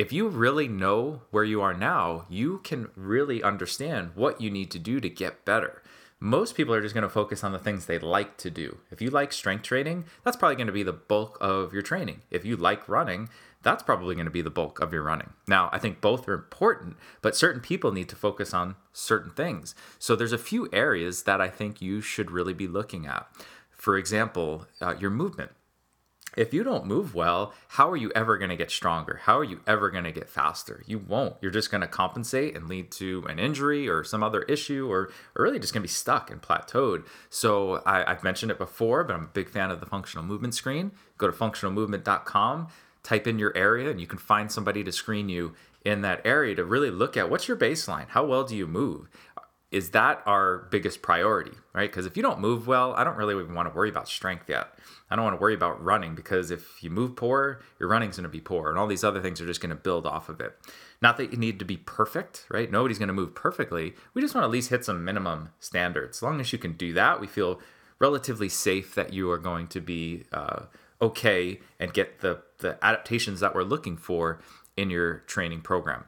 if 0.00 0.14
you 0.14 0.28
really 0.28 0.66
know 0.66 1.20
where 1.30 1.44
you 1.44 1.60
are 1.60 1.74
now 1.74 2.24
you 2.30 2.58
can 2.64 2.88
really 2.96 3.42
understand 3.42 4.10
what 4.14 4.40
you 4.40 4.50
need 4.50 4.70
to 4.70 4.78
do 4.78 4.98
to 4.98 5.10
get 5.10 5.44
better 5.44 5.82
most 6.18 6.54
people 6.54 6.72
are 6.74 6.80
just 6.80 6.94
going 6.94 7.02
to 7.02 7.08
focus 7.08 7.42
on 7.44 7.52
the 7.52 7.58
things 7.58 7.86
they 7.86 7.98
like 7.98 8.36
to 8.36 8.50
do. 8.50 8.76
If 8.90 9.00
you 9.00 9.08
like 9.08 9.32
strength 9.32 9.62
training, 9.62 10.04
that's 10.22 10.36
probably 10.36 10.56
going 10.56 10.66
to 10.66 10.72
be 10.72 10.82
the 10.82 10.92
bulk 10.92 11.38
of 11.40 11.72
your 11.72 11.80
training. 11.80 12.20
If 12.30 12.44
you 12.44 12.58
like 12.58 12.86
running, 12.90 13.30
that's 13.62 13.82
probably 13.82 14.14
going 14.14 14.26
to 14.26 14.30
be 14.30 14.42
the 14.42 14.50
bulk 14.50 14.80
of 14.80 14.92
your 14.92 15.02
running. 15.02 15.30
Now, 15.48 15.70
I 15.72 15.78
think 15.78 16.02
both 16.02 16.28
are 16.28 16.34
important, 16.34 16.98
but 17.22 17.34
certain 17.34 17.62
people 17.62 17.90
need 17.90 18.10
to 18.10 18.16
focus 18.16 18.52
on 18.52 18.76
certain 18.92 19.30
things. 19.30 19.74
So 19.98 20.14
there's 20.14 20.34
a 20.34 20.36
few 20.36 20.68
areas 20.74 21.22
that 21.22 21.40
I 21.40 21.48
think 21.48 21.80
you 21.80 22.02
should 22.02 22.30
really 22.30 22.52
be 22.52 22.68
looking 22.68 23.06
at. 23.06 23.26
For 23.70 23.96
example, 23.96 24.66
uh, 24.82 24.96
your 25.00 25.08
movement 25.08 25.52
if 26.36 26.54
you 26.54 26.62
don't 26.62 26.86
move 26.86 27.14
well, 27.14 27.52
how 27.68 27.90
are 27.90 27.96
you 27.96 28.12
ever 28.14 28.38
going 28.38 28.50
to 28.50 28.56
get 28.56 28.70
stronger? 28.70 29.20
How 29.24 29.38
are 29.38 29.44
you 29.44 29.60
ever 29.66 29.90
going 29.90 30.04
to 30.04 30.12
get 30.12 30.28
faster? 30.28 30.82
You 30.86 30.98
won't. 30.98 31.36
You're 31.40 31.50
just 31.50 31.70
going 31.70 31.80
to 31.80 31.86
compensate 31.86 32.56
and 32.56 32.68
lead 32.68 32.90
to 32.92 33.24
an 33.28 33.38
injury 33.38 33.88
or 33.88 34.04
some 34.04 34.22
other 34.22 34.42
issue, 34.42 34.90
or, 34.90 35.10
or 35.36 35.44
really 35.44 35.58
just 35.58 35.72
going 35.72 35.82
to 35.82 35.88
be 35.88 35.92
stuck 35.92 36.30
and 36.30 36.40
plateaued. 36.40 37.04
So 37.28 37.82
I, 37.84 38.10
have 38.10 38.24
mentioned 38.24 38.50
it 38.50 38.58
before, 38.58 39.04
but 39.04 39.14
I'm 39.14 39.24
a 39.24 39.28
big 39.28 39.48
fan 39.48 39.70
of 39.70 39.80
the 39.80 39.86
functional 39.86 40.24
movement 40.24 40.54
screen. 40.54 40.92
Go 41.18 41.26
to 41.26 41.36
functionalmovement.com, 41.36 42.68
type 43.02 43.26
in 43.26 43.38
your 43.38 43.56
area, 43.56 43.90
and 43.90 44.00
you 44.00 44.06
can 44.06 44.18
find 44.18 44.50
somebody 44.50 44.84
to 44.84 44.92
screen 44.92 45.28
you 45.28 45.54
in 45.84 46.02
that 46.02 46.20
area 46.24 46.54
to 46.54 46.64
really 46.64 46.90
look 46.90 47.16
at 47.16 47.30
what's 47.30 47.48
your 47.48 47.56
baseline? 47.56 48.08
How 48.08 48.24
well 48.24 48.44
do 48.44 48.54
you 48.54 48.66
move? 48.66 49.08
Is 49.70 49.90
that 49.90 50.20
our 50.26 50.66
biggest 50.70 51.00
priority, 51.00 51.52
right? 51.72 51.88
Because 51.88 52.04
if 52.04 52.16
you 52.16 52.22
don't 52.24 52.40
move 52.40 52.66
well, 52.66 52.92
I 52.94 53.04
don't 53.04 53.16
really 53.16 53.34
even 53.40 53.54
want 53.54 53.68
to 53.68 53.74
worry 53.74 53.88
about 53.88 54.08
strength 54.08 54.48
yet. 54.48 54.68
I 55.08 55.16
don't 55.16 55.24
want 55.24 55.36
to 55.36 55.40
worry 55.40 55.54
about 55.54 55.82
running 55.82 56.16
because 56.16 56.50
if 56.50 56.82
you 56.82 56.90
move 56.90 57.14
poor, 57.14 57.60
your 57.78 57.88
running's 57.88 58.16
going 58.16 58.24
to 58.24 58.28
be 58.28 58.40
poor, 58.40 58.68
and 58.68 58.78
all 58.78 58.88
these 58.88 59.04
other 59.04 59.20
things 59.20 59.40
are 59.40 59.46
just 59.46 59.60
going 59.60 59.70
to 59.70 59.76
build 59.76 60.06
off 60.06 60.28
of 60.28 60.40
it. 60.40 60.56
Not 61.00 61.16
that 61.18 61.32
you 61.32 61.38
need 61.38 61.58
to 61.60 61.64
be 61.64 61.76
perfect, 61.76 62.46
right? 62.50 62.70
Nobody's 62.70 62.98
going 62.98 63.08
to 63.08 63.14
move 63.14 63.34
perfectly. 63.34 63.94
We 64.12 64.22
just 64.22 64.34
want 64.34 64.42
to 64.42 64.46
at 64.48 64.52
least 64.52 64.70
hit 64.70 64.84
some 64.84 65.04
minimum 65.04 65.50
standards. 65.60 66.18
As 66.18 66.22
long 66.22 66.40
as 66.40 66.52
you 66.52 66.58
can 66.58 66.72
do 66.72 66.92
that, 66.94 67.20
we 67.20 67.26
feel 67.26 67.60
relatively 68.00 68.48
safe 68.48 68.94
that 68.96 69.12
you 69.12 69.30
are 69.30 69.38
going 69.38 69.68
to 69.68 69.80
be 69.80 70.24
uh, 70.32 70.62
okay 71.00 71.60
and 71.78 71.92
get 71.92 72.20
the 72.20 72.42
the 72.58 72.78
adaptations 72.84 73.40
that 73.40 73.54
we're 73.54 73.62
looking 73.62 73.96
for 73.96 74.40
in 74.76 74.90
your 74.90 75.18
training 75.20 75.60
program. 75.60 76.04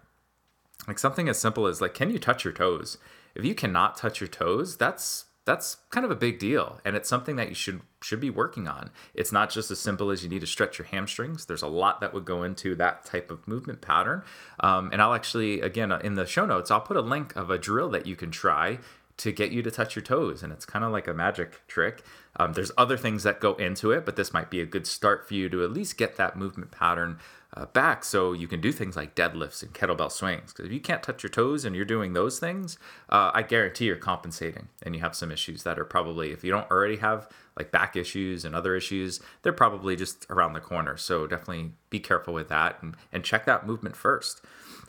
Like 0.88 0.98
something 0.98 1.28
as 1.28 1.38
simple 1.38 1.66
as 1.66 1.80
like, 1.80 1.94
can 1.94 2.10
you 2.10 2.18
touch 2.18 2.44
your 2.44 2.52
toes? 2.52 2.98
If 3.34 3.44
you 3.44 3.54
cannot 3.54 3.96
touch 3.96 4.20
your 4.20 4.28
toes, 4.28 4.76
that's 4.76 5.26
that's 5.44 5.78
kind 5.90 6.04
of 6.04 6.12
a 6.12 6.16
big 6.16 6.38
deal. 6.38 6.80
And 6.84 6.94
it's 6.94 7.08
something 7.08 7.36
that 7.36 7.48
you 7.48 7.54
should 7.54 7.80
should 8.00 8.20
be 8.20 8.30
working 8.30 8.68
on. 8.68 8.90
It's 9.14 9.32
not 9.32 9.50
just 9.50 9.70
as 9.70 9.80
simple 9.80 10.10
as 10.10 10.22
you 10.22 10.28
need 10.28 10.40
to 10.40 10.46
stretch 10.46 10.78
your 10.78 10.86
hamstrings. 10.86 11.46
There's 11.46 11.62
a 11.62 11.68
lot 11.68 12.00
that 12.00 12.14
would 12.14 12.24
go 12.24 12.42
into 12.42 12.74
that 12.76 13.04
type 13.04 13.30
of 13.30 13.46
movement 13.48 13.80
pattern. 13.80 14.22
Um, 14.60 14.90
and 14.92 15.02
i'll 15.02 15.14
actually 15.14 15.60
again 15.60 15.90
uh, 15.90 15.98
in 15.98 16.14
the 16.14 16.26
show 16.26 16.46
notes 16.46 16.70
i'll 16.70 16.80
put 16.80 16.96
a 16.96 17.00
link 17.02 17.34
of 17.36 17.50
a 17.50 17.58
drill 17.58 17.88
that 17.90 18.06
you 18.06 18.16
can 18.16 18.30
try 18.30 18.78
to 19.18 19.30
get 19.30 19.52
you 19.52 19.62
to 19.62 19.70
touch 19.70 19.94
your 19.94 20.02
toes. 20.02 20.42
And 20.42 20.52
it's 20.52 20.64
kind 20.64 20.84
of 20.84 20.90
like 20.90 21.06
a 21.06 21.14
magic 21.14 21.66
trick. 21.68 22.02
Um, 22.36 22.54
there's 22.54 22.72
other 22.78 22.96
things 22.96 23.24
that 23.24 23.40
go 23.40 23.54
into 23.54 23.90
it 23.90 24.04
but 24.04 24.16
this 24.16 24.32
might 24.32 24.50
be 24.50 24.60
a 24.60 24.66
good 24.66 24.86
start 24.86 25.26
for 25.26 25.34
you 25.34 25.48
to 25.48 25.64
at 25.64 25.72
least 25.72 25.98
get 25.98 26.16
that 26.16 26.36
movement 26.36 26.70
pattern 26.70 27.18
uh, 27.54 27.66
back 27.66 28.02
so 28.04 28.32
you 28.32 28.48
can 28.48 28.60
do 28.60 28.72
things 28.72 28.96
like 28.96 29.14
deadlifts 29.14 29.62
and 29.62 29.74
kettlebell 29.74 30.10
swings. 30.10 30.52
Because 30.52 30.66
if 30.66 30.72
you 30.72 30.80
can't 30.80 31.02
touch 31.02 31.22
your 31.22 31.30
toes 31.30 31.64
and 31.64 31.76
you're 31.76 31.84
doing 31.84 32.12
those 32.12 32.38
things, 32.38 32.78
uh, 33.10 33.30
I 33.34 33.42
guarantee 33.42 33.86
you're 33.86 33.96
compensating 33.96 34.68
and 34.82 34.94
you 34.94 35.02
have 35.02 35.14
some 35.14 35.30
issues 35.30 35.62
that 35.64 35.78
are 35.78 35.84
probably, 35.84 36.32
if 36.32 36.42
you 36.42 36.50
don't 36.50 36.70
already 36.70 36.96
have 36.96 37.28
like 37.58 37.70
back 37.70 37.94
issues 37.94 38.44
and 38.44 38.54
other 38.54 38.74
issues, 38.74 39.20
they're 39.42 39.52
probably 39.52 39.96
just 39.96 40.26
around 40.30 40.54
the 40.54 40.60
corner. 40.60 40.96
So 40.96 41.26
definitely 41.26 41.72
be 41.90 42.00
careful 42.00 42.32
with 42.32 42.48
that 42.48 42.82
and, 42.82 42.96
and 43.12 43.22
check 43.22 43.44
that 43.44 43.66
movement 43.66 43.96
first. 43.96 44.40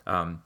Um, 0.06 0.42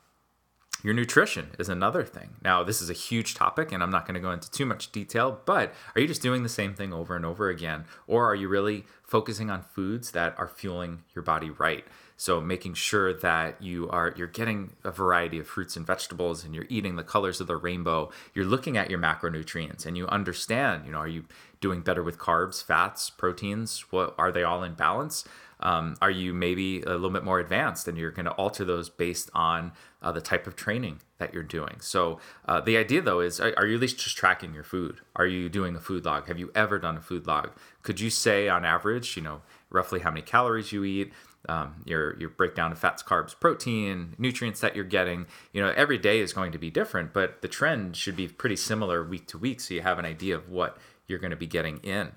your 0.84 0.94
nutrition 0.94 1.50
is 1.58 1.68
another 1.68 2.04
thing. 2.04 2.36
Now, 2.42 2.62
this 2.62 2.80
is 2.80 2.88
a 2.88 2.92
huge 2.92 3.34
topic, 3.34 3.72
and 3.72 3.82
I'm 3.82 3.90
not 3.90 4.06
going 4.06 4.14
to 4.14 4.20
go 4.20 4.30
into 4.30 4.48
too 4.48 4.64
much 4.64 4.92
detail, 4.92 5.40
but 5.44 5.74
are 5.94 6.00
you 6.00 6.06
just 6.06 6.22
doing 6.22 6.44
the 6.44 6.48
same 6.48 6.72
thing 6.72 6.92
over 6.92 7.16
and 7.16 7.26
over 7.26 7.48
again? 7.48 7.84
Or 8.06 8.30
are 8.30 8.34
you 8.34 8.46
really 8.48 8.84
focusing 9.02 9.50
on 9.50 9.62
foods 9.62 10.12
that 10.12 10.38
are 10.38 10.46
fueling 10.46 11.02
your 11.16 11.22
body 11.22 11.50
right? 11.50 11.84
So 12.18 12.40
making 12.40 12.74
sure 12.74 13.14
that 13.14 13.62
you 13.62 13.88
are 13.90 14.12
you're 14.16 14.26
getting 14.26 14.72
a 14.82 14.90
variety 14.90 15.38
of 15.38 15.46
fruits 15.46 15.76
and 15.76 15.86
vegetables 15.86 16.44
and 16.44 16.52
you're 16.52 16.66
eating 16.68 16.96
the 16.96 17.04
colors 17.04 17.40
of 17.40 17.46
the 17.46 17.56
rainbow. 17.56 18.10
You're 18.34 18.44
looking 18.44 18.76
at 18.76 18.90
your 18.90 18.98
macronutrients 18.98 19.86
and 19.86 19.96
you 19.96 20.08
understand, 20.08 20.84
you 20.84 20.90
know, 20.90 20.98
are 20.98 21.08
you 21.08 21.26
doing 21.60 21.80
better 21.80 22.02
with 22.02 22.18
carbs, 22.18 22.62
fats, 22.62 23.08
proteins? 23.08 23.84
What 23.90 24.16
are 24.18 24.32
they 24.32 24.42
all 24.42 24.64
in 24.64 24.74
balance? 24.74 25.24
Um, 25.60 25.96
are 26.02 26.10
you 26.10 26.34
maybe 26.34 26.82
a 26.82 26.90
little 26.90 27.10
bit 27.10 27.24
more 27.24 27.38
advanced 27.38 27.86
and 27.86 27.96
you're 27.96 28.10
going 28.10 28.26
to 28.26 28.32
alter 28.32 28.64
those 28.64 28.88
based 28.88 29.30
on 29.34 29.72
uh, 30.02 30.12
the 30.12 30.20
type 30.20 30.46
of 30.46 30.56
training 30.56 31.00
that 31.18 31.32
you're 31.32 31.42
doing? 31.42 31.76
So, 31.80 32.20
uh, 32.46 32.60
the 32.60 32.76
idea 32.76 33.00
though 33.00 33.20
is 33.20 33.40
are, 33.40 33.54
are, 33.56 33.66
you 33.66 33.76
at 33.76 33.80
least 33.80 33.98
just 33.98 34.16
tracking 34.16 34.54
your 34.54 34.62
food? 34.64 35.00
Are 35.16 35.26
you 35.26 35.48
doing 35.48 35.74
a 35.74 35.80
food 35.80 36.04
log? 36.04 36.26
Have 36.26 36.38
you 36.38 36.50
ever 36.54 36.78
done 36.78 36.96
a 36.96 37.00
food 37.00 37.26
log? 37.26 37.50
Could 37.82 38.00
you 38.00 38.10
say 38.10 38.48
on 38.48 38.64
average, 38.64 39.16
you 39.16 39.22
know, 39.22 39.42
roughly 39.70 40.00
how 40.00 40.10
many 40.10 40.22
calories 40.22 40.72
you 40.72 40.84
eat? 40.84 41.12
Um, 41.48 41.82
your 41.86 42.18
your 42.18 42.30
breakdown 42.30 42.72
of 42.72 42.78
fats, 42.78 43.02
carbs, 43.02 43.38
protein, 43.38 44.14
nutrients 44.18 44.60
that 44.60 44.74
you're 44.74 44.84
getting. 44.84 45.26
You 45.52 45.62
know, 45.62 45.72
every 45.76 45.96
day 45.96 46.20
is 46.20 46.32
going 46.32 46.52
to 46.52 46.58
be 46.58 46.68
different, 46.68 47.12
but 47.12 47.42
the 47.42 47.48
trend 47.48 47.96
should 47.96 48.16
be 48.16 48.28
pretty 48.28 48.56
similar 48.56 49.04
week 49.04 49.28
to 49.28 49.38
week, 49.38 49.60
so 49.60 49.74
you 49.74 49.82
have 49.82 49.98
an 49.98 50.04
idea 50.04 50.34
of 50.34 50.48
what 50.48 50.78
you're 51.06 51.20
going 51.20 51.30
to 51.30 51.36
be 51.36 51.46
getting 51.46 51.78
in. 51.78 52.12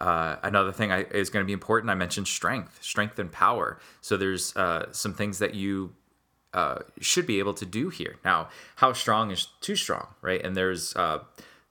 Uh, 0.00 0.36
another 0.42 0.72
thing 0.72 0.90
I, 0.90 1.02
is 1.10 1.28
going 1.28 1.44
to 1.44 1.46
be 1.46 1.52
important. 1.52 1.90
I 1.90 1.94
mentioned 1.94 2.26
strength, 2.26 2.78
strength 2.82 3.18
and 3.18 3.30
power. 3.30 3.78
So 4.00 4.16
there's 4.16 4.56
uh, 4.56 4.86
some 4.92 5.12
things 5.12 5.40
that 5.40 5.54
you 5.54 5.92
uh, 6.54 6.78
should 7.00 7.26
be 7.26 7.38
able 7.38 7.54
to 7.54 7.66
do 7.66 7.90
here. 7.90 8.16
Now, 8.24 8.48
how 8.76 8.92
strong 8.92 9.30
is 9.30 9.48
too 9.60 9.76
strong, 9.76 10.08
right? 10.22 10.42
And 10.42 10.56
there's 10.56 10.96
uh, 10.96 11.20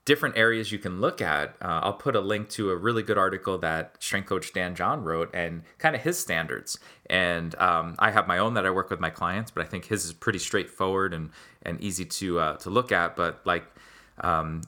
different 0.09 0.35
areas 0.35 0.71
you 0.71 0.79
can 0.79 0.99
look 0.99 1.21
at. 1.21 1.49
Uh, 1.61 1.81
I'll 1.83 1.93
put 1.93 2.15
a 2.15 2.19
link 2.19 2.49
to 2.49 2.71
a 2.71 2.75
really 2.75 3.03
good 3.03 3.19
article 3.19 3.59
that 3.59 3.95
strength 3.99 4.27
coach 4.27 4.51
Dan 4.53 4.73
John 4.73 5.03
wrote 5.03 5.29
and 5.35 5.61
kind 5.77 5.95
of 5.95 6.01
his 6.01 6.17
standards. 6.17 6.79
And 7.11 7.53
um, 7.59 7.95
I 7.99 8.09
have 8.09 8.25
my 8.25 8.39
own 8.39 8.55
that 8.55 8.65
I 8.65 8.71
work 8.71 8.89
with 8.89 8.99
my 8.99 9.11
clients, 9.11 9.51
but 9.51 9.63
I 9.63 9.67
think 9.67 9.85
his 9.85 10.05
is 10.05 10.13
pretty 10.13 10.39
straightforward 10.39 11.13
and 11.13 11.29
and 11.61 11.79
easy 11.79 12.05
to 12.05 12.39
uh, 12.39 12.57
to 12.57 12.71
look 12.71 12.91
at. 12.91 13.15
But 13.15 13.41
like 13.45 13.65
um, 14.21 14.61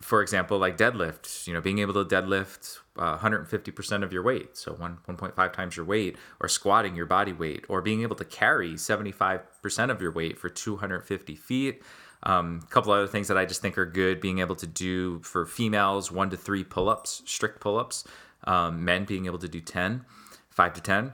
for 0.00 0.22
example, 0.22 0.56
like 0.58 0.78
deadlift, 0.78 1.46
you 1.46 1.52
know, 1.52 1.60
being 1.60 1.80
able 1.80 1.92
to 1.92 2.04
deadlift 2.04 2.78
uh, 2.96 3.18
150% 3.18 4.02
of 4.02 4.14
your 4.14 4.22
weight, 4.22 4.56
so 4.56 4.72
one 4.72 4.96
1.5 5.06 5.52
times 5.52 5.76
your 5.76 5.84
weight, 5.84 6.16
or 6.40 6.48
squatting 6.48 6.96
your 6.96 7.04
body 7.04 7.34
weight, 7.34 7.66
or 7.68 7.82
being 7.82 8.00
able 8.00 8.16
to 8.16 8.24
carry 8.24 8.74
75% 8.74 9.90
of 9.90 10.00
your 10.00 10.12
weight 10.12 10.38
for 10.38 10.48
250 10.48 11.34
feet. 11.34 11.82
A 12.22 12.32
um, 12.32 12.60
couple 12.70 12.92
other 12.92 13.06
things 13.06 13.28
that 13.28 13.38
I 13.38 13.44
just 13.44 13.62
think 13.62 13.78
are 13.78 13.86
good 13.86 14.20
being 14.20 14.38
able 14.40 14.56
to 14.56 14.66
do 14.66 15.20
for 15.20 15.46
females 15.46 16.10
one 16.10 16.30
to 16.30 16.36
three 16.36 16.64
pull 16.64 16.88
ups, 16.88 17.22
strict 17.24 17.60
pull 17.60 17.78
ups, 17.78 18.04
um, 18.44 18.84
men 18.84 19.04
being 19.04 19.26
able 19.26 19.38
to 19.38 19.48
do 19.48 19.60
10, 19.60 20.04
5 20.50 20.72
to 20.74 20.80
10 20.80 21.12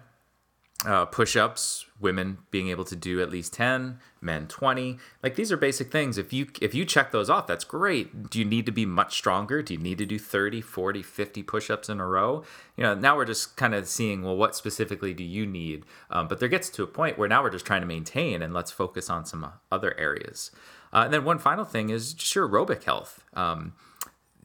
uh, 0.84 1.04
push-ups 1.06 1.86
women 2.00 2.38
being 2.50 2.68
able 2.68 2.84
to 2.84 2.96
do 2.96 3.22
at 3.22 3.30
least 3.30 3.52
10 3.52 3.98
men 4.20 4.48
20 4.48 4.98
like 5.22 5.36
these 5.36 5.52
are 5.52 5.56
basic 5.56 5.92
things. 5.92 6.18
If 6.18 6.32
you 6.32 6.48
if 6.60 6.74
you 6.74 6.84
check 6.84 7.12
those 7.12 7.30
off 7.30 7.46
that's 7.46 7.64
great. 7.64 8.30
Do 8.30 8.38
you 8.38 8.44
need 8.44 8.66
to 8.66 8.72
be 8.72 8.84
much 8.84 9.14
stronger? 9.14 9.62
Do 9.62 9.74
you 9.74 9.80
need 9.80 9.98
to 9.98 10.06
do 10.06 10.18
30 10.18 10.60
40 10.60 11.02
50 11.02 11.42
push-ups 11.44 11.88
in 11.88 12.00
a 12.00 12.06
row? 12.06 12.42
You 12.76 12.82
know 12.82 12.94
now 12.94 13.16
we're 13.16 13.24
just 13.24 13.56
kind 13.56 13.74
of 13.74 13.86
seeing 13.86 14.22
well 14.22 14.36
what 14.36 14.56
specifically 14.56 15.14
do 15.14 15.22
you 15.22 15.46
need? 15.46 15.84
Um, 16.10 16.26
but 16.26 16.40
there 16.40 16.48
gets 16.48 16.68
to 16.70 16.82
a 16.82 16.88
point 16.88 17.18
where 17.18 17.28
now 17.28 17.42
we're 17.42 17.50
just 17.50 17.66
trying 17.66 17.82
to 17.82 17.86
maintain 17.86 18.42
and 18.42 18.52
let's 18.52 18.72
focus 18.72 19.08
on 19.08 19.24
some 19.24 19.52
other 19.70 19.96
areas 19.98 20.50
uh, 20.92 21.02
and 21.04 21.12
then 21.12 21.24
one 21.24 21.38
final 21.38 21.64
thing 21.64 21.90
is 21.90 22.14
just 22.14 22.34
your 22.34 22.48
aerobic 22.48 22.84
health 22.84 23.24
um, 23.34 23.72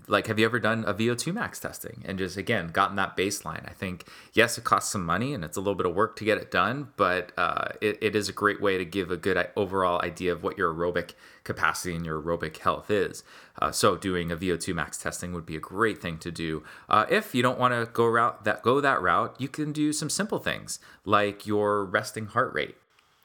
like 0.07 0.27
have 0.27 0.39
you 0.39 0.45
ever 0.45 0.59
done 0.59 0.85
a 0.85 0.93
VO2 0.93 1.33
max 1.33 1.59
testing 1.59 2.03
and 2.05 2.17
just 2.17 2.37
again 2.37 2.69
gotten 2.69 2.95
that 2.95 3.15
baseline? 3.17 3.67
I 3.69 3.73
think 3.73 4.05
yes, 4.33 4.57
it 4.57 4.63
costs 4.63 4.91
some 4.91 5.05
money 5.05 5.33
and 5.33 5.43
it's 5.43 5.57
a 5.57 5.59
little 5.59 5.75
bit 5.75 5.85
of 5.85 5.95
work 5.95 6.15
to 6.17 6.25
get 6.25 6.37
it 6.37 6.49
done, 6.49 6.89
but 6.95 7.31
uh, 7.37 7.69
it, 7.81 7.97
it 8.01 8.15
is 8.15 8.29
a 8.29 8.33
great 8.33 8.61
way 8.61 8.77
to 8.77 8.85
give 8.85 9.11
a 9.11 9.17
good 9.17 9.49
overall 9.55 10.01
idea 10.01 10.31
of 10.31 10.43
what 10.43 10.57
your 10.57 10.73
aerobic 10.73 11.11
capacity 11.43 11.95
and 11.95 12.05
your 12.05 12.21
aerobic 12.21 12.57
health 12.57 12.89
is. 12.89 13.23
Uh, 13.61 13.71
so 13.71 13.97
doing 13.97 14.31
a 14.31 14.37
VO2 14.37 14.73
max 14.73 14.97
testing 14.97 15.33
would 15.33 15.45
be 15.45 15.55
a 15.55 15.59
great 15.59 16.01
thing 16.01 16.17
to 16.19 16.31
do. 16.31 16.63
Uh, 16.89 17.05
if 17.09 17.35
you 17.35 17.41
don't 17.41 17.59
want 17.59 17.73
to 17.73 17.91
go 17.91 18.05
route 18.05 18.45
that 18.45 18.61
go 18.61 18.79
that 18.79 19.01
route, 19.01 19.35
you 19.37 19.47
can 19.47 19.71
do 19.73 19.91
some 19.91 20.09
simple 20.09 20.39
things 20.39 20.79
like 21.05 21.45
your 21.45 21.83
resting 21.85 22.27
heart 22.27 22.53
rate. 22.53 22.75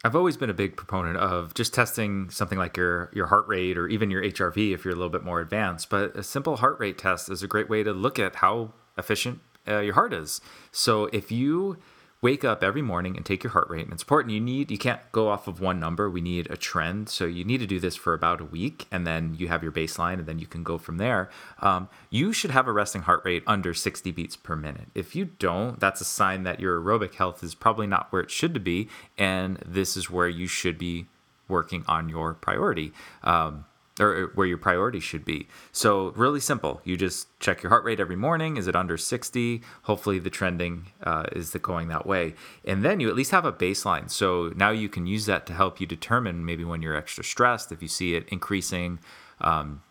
I've 0.04 0.16
always 0.16 0.36
been 0.36 0.50
a 0.50 0.54
big 0.54 0.76
proponent 0.76 1.16
of 1.16 1.54
just 1.54 1.72
testing 1.72 2.28
something 2.28 2.58
like 2.58 2.76
your 2.76 3.08
your 3.12 3.26
heart 3.26 3.46
rate 3.46 3.78
or 3.78 3.86
even 3.88 4.10
your 4.10 4.22
HRV 4.22 4.74
if 4.74 4.84
you're 4.84 4.92
a 4.92 4.96
little 4.96 5.10
bit 5.10 5.22
more 5.22 5.40
advanced. 5.40 5.90
But 5.90 6.16
a 6.16 6.24
simple 6.24 6.56
heart 6.56 6.80
rate 6.80 6.98
test 6.98 7.28
is 7.30 7.42
a 7.42 7.46
great 7.46 7.70
way 7.70 7.84
to 7.84 7.92
look 7.92 8.18
at 8.18 8.36
how 8.36 8.72
efficient 8.98 9.40
uh, 9.68 9.78
your 9.78 9.94
heart 9.94 10.12
is. 10.12 10.40
So 10.72 11.04
if 11.12 11.30
you 11.30 11.78
wake 12.22 12.44
up 12.44 12.62
every 12.62 12.80
morning 12.80 13.16
and 13.16 13.26
take 13.26 13.42
your 13.42 13.50
heart 13.50 13.68
rate 13.68 13.84
and 13.84 13.92
it's 13.92 14.04
important. 14.04 14.32
You 14.32 14.40
need 14.40 14.70
you 14.70 14.78
can't 14.78 15.00
go 15.10 15.28
off 15.28 15.48
of 15.48 15.60
one 15.60 15.80
number. 15.80 16.08
We 16.08 16.20
need 16.20 16.48
a 16.50 16.56
trend. 16.56 17.08
So 17.08 17.26
you 17.26 17.44
need 17.44 17.58
to 17.58 17.66
do 17.66 17.80
this 17.80 17.96
for 17.96 18.14
about 18.14 18.40
a 18.40 18.44
week 18.44 18.86
and 18.90 19.04
then 19.04 19.34
you 19.36 19.48
have 19.48 19.62
your 19.62 19.72
baseline 19.72 20.14
and 20.14 20.26
then 20.26 20.38
you 20.38 20.46
can 20.46 20.62
go 20.62 20.78
from 20.78 20.98
there. 20.98 21.28
Um, 21.58 21.88
you 22.10 22.32
should 22.32 22.52
have 22.52 22.68
a 22.68 22.72
resting 22.72 23.02
heart 23.02 23.22
rate 23.24 23.42
under 23.46 23.74
60 23.74 24.10
beats 24.12 24.36
per 24.36 24.54
minute. 24.54 24.88
If 24.94 25.16
you 25.16 25.26
don't 25.26 25.80
that's 25.80 26.00
a 26.00 26.04
sign 26.04 26.44
that 26.44 26.60
your 26.60 26.80
aerobic 26.80 27.14
health 27.14 27.42
is 27.42 27.54
probably 27.54 27.88
not 27.88 28.06
where 28.10 28.22
it 28.22 28.30
should 28.30 28.62
be 28.62 28.88
and 29.18 29.56
this 29.66 29.96
is 29.96 30.08
where 30.08 30.28
you 30.28 30.46
should 30.46 30.78
be 30.78 31.06
working 31.48 31.84
on 31.88 32.08
your 32.08 32.34
priority. 32.34 32.92
Um, 33.24 33.64
or 34.00 34.32
where 34.34 34.46
your 34.46 34.58
priority 34.58 35.00
should 35.00 35.24
be. 35.24 35.48
So, 35.70 36.12
really 36.16 36.40
simple. 36.40 36.80
You 36.84 36.96
just 36.96 37.38
check 37.40 37.62
your 37.62 37.70
heart 37.70 37.84
rate 37.84 38.00
every 38.00 38.16
morning. 38.16 38.56
Is 38.56 38.66
it 38.66 38.74
under 38.74 38.96
60? 38.96 39.62
Hopefully, 39.82 40.18
the 40.18 40.30
trending 40.30 40.86
uh, 41.02 41.24
is 41.32 41.50
going 41.62 41.88
that 41.88 42.06
way. 42.06 42.34
And 42.64 42.84
then 42.84 43.00
you 43.00 43.08
at 43.08 43.14
least 43.14 43.30
have 43.32 43.44
a 43.44 43.52
baseline. 43.52 44.10
So, 44.10 44.52
now 44.56 44.70
you 44.70 44.88
can 44.88 45.06
use 45.06 45.26
that 45.26 45.46
to 45.46 45.52
help 45.52 45.80
you 45.80 45.86
determine 45.86 46.44
maybe 46.44 46.64
when 46.64 46.82
you're 46.82 46.96
extra 46.96 47.24
stressed, 47.24 47.70
if 47.72 47.82
you 47.82 47.88
see 47.88 48.14
it 48.14 48.28
increasing. 48.28 48.98
Um, 49.40 49.82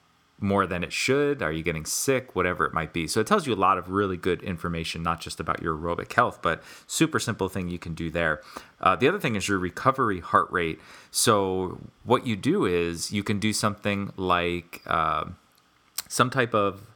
more 0.42 0.66
than 0.66 0.84
it 0.84 0.92
should? 0.92 1.42
Are 1.42 1.52
you 1.52 1.62
getting 1.62 1.86
sick? 1.86 2.36
Whatever 2.36 2.66
it 2.66 2.74
might 2.74 2.92
be. 2.92 3.08
So 3.08 3.20
it 3.20 3.28
tells 3.28 3.46
you 3.46 3.54
a 3.54 3.56
lot 3.56 3.78
of 3.78 3.90
really 3.90 4.18
good 4.18 4.42
information, 4.42 5.04
not 5.04 5.22
just 5.22 5.40
about 5.40 5.62
your 5.62 5.76
aerobic 5.76 6.12
health, 6.12 6.40
but 6.42 6.64
super 6.88 7.20
simple 7.20 7.48
thing 7.48 7.70
you 7.70 7.80
can 7.80 7.94
do 7.94 8.10
there. 8.10 8.42
Uh, 8.80 8.96
the 8.96 9.08
other 9.08 9.20
thing 9.20 9.36
is 9.36 9.48
your 9.48 9.60
recovery 9.60 10.20
heart 10.20 10.52
rate. 10.52 10.80
So 11.12 11.80
what 12.04 12.26
you 12.26 12.36
do 12.36 12.66
is 12.66 13.12
you 13.12 13.24
can 13.24 13.40
do 13.40 13.54
something 13.54 14.12
like 14.18 14.82
uh, 14.88 15.26
some 16.08 16.32
type 16.32 16.56
of 16.56 16.88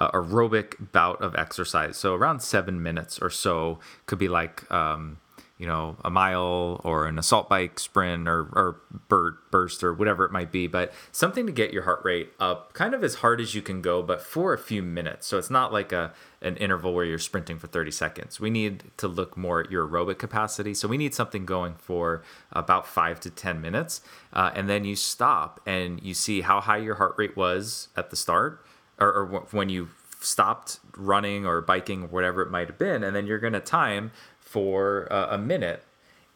uh, 0.00 0.10
aerobic 0.12 0.90
bout 0.90 1.20
of 1.22 1.36
exercise. 1.36 1.96
So 1.98 2.14
around 2.14 2.40
seven 2.40 2.82
minutes 2.82 3.18
or 3.20 3.30
so 3.30 3.78
could 4.06 4.18
be 4.18 4.28
like. 4.28 4.70
Um, 4.72 5.18
you 5.58 5.66
know, 5.66 5.96
a 6.04 6.10
mile 6.10 6.80
or 6.82 7.06
an 7.06 7.18
assault 7.18 7.48
bike 7.48 7.78
sprint 7.78 8.26
or, 8.26 8.40
or 8.52 8.80
bird 9.08 9.36
burst 9.52 9.84
or 9.84 9.94
whatever 9.94 10.24
it 10.24 10.32
might 10.32 10.50
be, 10.50 10.66
but 10.66 10.92
something 11.12 11.46
to 11.46 11.52
get 11.52 11.72
your 11.72 11.84
heart 11.84 12.00
rate 12.04 12.32
up 12.40 12.72
kind 12.72 12.92
of 12.92 13.04
as 13.04 13.16
hard 13.16 13.40
as 13.40 13.54
you 13.54 13.62
can 13.62 13.80
go, 13.80 14.02
but 14.02 14.20
for 14.20 14.52
a 14.52 14.58
few 14.58 14.82
minutes. 14.82 15.28
So 15.28 15.38
it's 15.38 15.50
not 15.50 15.72
like 15.72 15.92
a 15.92 16.12
an 16.42 16.56
interval 16.58 16.92
where 16.92 17.06
you're 17.06 17.18
sprinting 17.18 17.58
for 17.58 17.68
30 17.68 17.90
seconds. 17.90 18.38
We 18.38 18.50
need 18.50 18.84
to 18.98 19.08
look 19.08 19.36
more 19.36 19.60
at 19.60 19.70
your 19.70 19.88
aerobic 19.88 20.18
capacity. 20.18 20.74
So 20.74 20.86
we 20.86 20.98
need 20.98 21.14
something 21.14 21.46
going 21.46 21.74
for 21.76 22.22
about 22.52 22.86
five 22.86 23.18
to 23.20 23.30
10 23.30 23.62
minutes. 23.62 24.02
Uh, 24.32 24.50
and 24.54 24.68
then 24.68 24.84
you 24.84 24.94
stop 24.94 25.60
and 25.64 26.02
you 26.02 26.12
see 26.12 26.42
how 26.42 26.60
high 26.60 26.76
your 26.76 26.96
heart 26.96 27.14
rate 27.16 27.34
was 27.34 27.88
at 27.96 28.10
the 28.10 28.16
start 28.16 28.62
or, 28.98 29.08
or 29.08 29.46
when 29.52 29.70
you 29.70 29.88
stopped 30.20 30.80
running 30.96 31.46
or 31.46 31.60
biking 31.60 32.04
or 32.04 32.06
whatever 32.08 32.42
it 32.42 32.50
might 32.50 32.68
have 32.68 32.78
been. 32.78 33.02
And 33.02 33.14
then 33.16 33.26
you're 33.26 33.38
going 33.38 33.52
to 33.54 33.60
time 33.60 34.10
for 34.54 35.12
uh, 35.12 35.34
a 35.34 35.36
minute, 35.36 35.82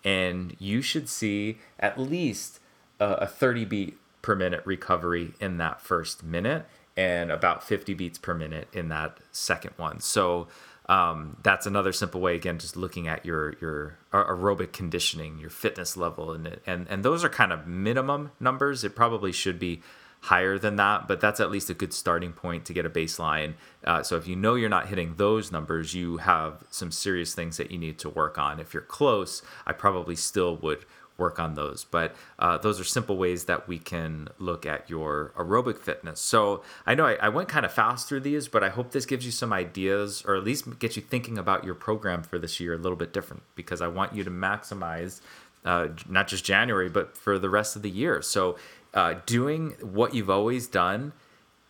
and 0.02 0.56
you 0.58 0.82
should 0.82 1.08
see 1.08 1.58
at 1.78 2.00
least 2.00 2.58
uh, 2.98 3.14
a 3.20 3.28
30 3.28 3.64
beat 3.64 3.96
per 4.22 4.34
minute 4.34 4.60
recovery 4.64 5.34
in 5.38 5.58
that 5.58 5.80
first 5.80 6.24
minute 6.24 6.66
and 6.96 7.30
about 7.30 7.62
50 7.62 7.94
beats 7.94 8.18
per 8.18 8.34
minute 8.34 8.66
in 8.72 8.88
that 8.88 9.18
second 9.30 9.70
one. 9.76 10.00
So 10.00 10.48
um, 10.88 11.36
that's 11.44 11.64
another 11.64 11.92
simple 11.92 12.20
way. 12.20 12.34
Again, 12.34 12.58
just 12.58 12.76
looking 12.76 13.06
at 13.06 13.24
your 13.24 13.54
your 13.60 13.98
aerobic 14.12 14.72
conditioning, 14.72 15.38
your 15.38 15.50
fitness 15.50 15.96
level, 15.96 16.32
and 16.32 16.58
and 16.66 16.88
and 16.90 17.04
those 17.04 17.22
are 17.22 17.28
kind 17.28 17.52
of 17.52 17.68
minimum 17.68 18.32
numbers. 18.40 18.82
It 18.82 18.96
probably 18.96 19.30
should 19.30 19.60
be 19.60 19.80
higher 20.28 20.58
than 20.58 20.76
that, 20.76 21.08
but 21.08 21.20
that's 21.20 21.40
at 21.40 21.50
least 21.50 21.70
a 21.70 21.74
good 21.74 21.94
starting 21.94 22.32
point 22.32 22.66
to 22.66 22.74
get 22.74 22.84
a 22.84 22.90
baseline. 22.90 23.54
Uh, 23.82 24.02
so 24.02 24.14
if 24.16 24.28
you 24.28 24.36
know 24.36 24.56
you're 24.56 24.68
not 24.68 24.88
hitting 24.88 25.14
those 25.16 25.50
numbers, 25.50 25.94
you 25.94 26.18
have 26.18 26.62
some 26.68 26.92
serious 26.92 27.34
things 27.34 27.56
that 27.56 27.70
you 27.70 27.78
need 27.78 27.98
to 27.98 28.10
work 28.10 28.36
on. 28.36 28.60
If 28.60 28.74
you're 28.74 28.82
close, 28.82 29.40
I 29.66 29.72
probably 29.72 30.16
still 30.16 30.56
would 30.56 30.84
work 31.16 31.38
on 31.38 31.54
those. 31.54 31.84
But 31.84 32.14
uh, 32.38 32.58
those 32.58 32.78
are 32.78 32.84
simple 32.84 33.16
ways 33.16 33.46
that 33.46 33.66
we 33.66 33.78
can 33.78 34.28
look 34.38 34.66
at 34.66 34.88
your 34.90 35.32
aerobic 35.36 35.78
fitness. 35.78 36.20
So 36.20 36.62
I 36.86 36.94
know 36.94 37.06
I, 37.06 37.14
I, 37.14 37.28
went 37.30 37.48
kind 37.48 37.66
of 37.66 37.72
fast 37.72 38.06
through 38.06 38.20
these, 38.20 38.48
but 38.48 38.62
I 38.62 38.68
hope 38.68 38.92
this 38.92 39.06
gives 39.06 39.24
you 39.24 39.32
some 39.32 39.52
ideas 39.52 40.22
or 40.26 40.36
at 40.36 40.44
least 40.44 40.78
get 40.78 40.94
you 40.94 41.02
thinking 41.02 41.38
about 41.38 41.64
your 41.64 41.74
program 41.74 42.22
for 42.22 42.38
this 42.38 42.60
year 42.60 42.74
a 42.74 42.78
little 42.78 42.96
bit 42.96 43.12
different 43.12 43.42
because 43.56 43.80
I 43.80 43.88
want 43.88 44.14
you 44.14 44.22
to 44.22 44.30
maximize 44.30 45.20
uh, 45.64 45.88
not 46.08 46.28
just 46.28 46.44
January, 46.44 46.88
but 46.88 47.16
for 47.16 47.38
the 47.38 47.50
rest 47.50 47.76
of 47.76 47.82
the 47.82 47.90
year. 47.90 48.22
So, 48.22 48.56
uh, 48.98 49.20
doing 49.26 49.76
what 49.80 50.12
you've 50.12 50.28
always 50.28 50.66
done 50.66 51.12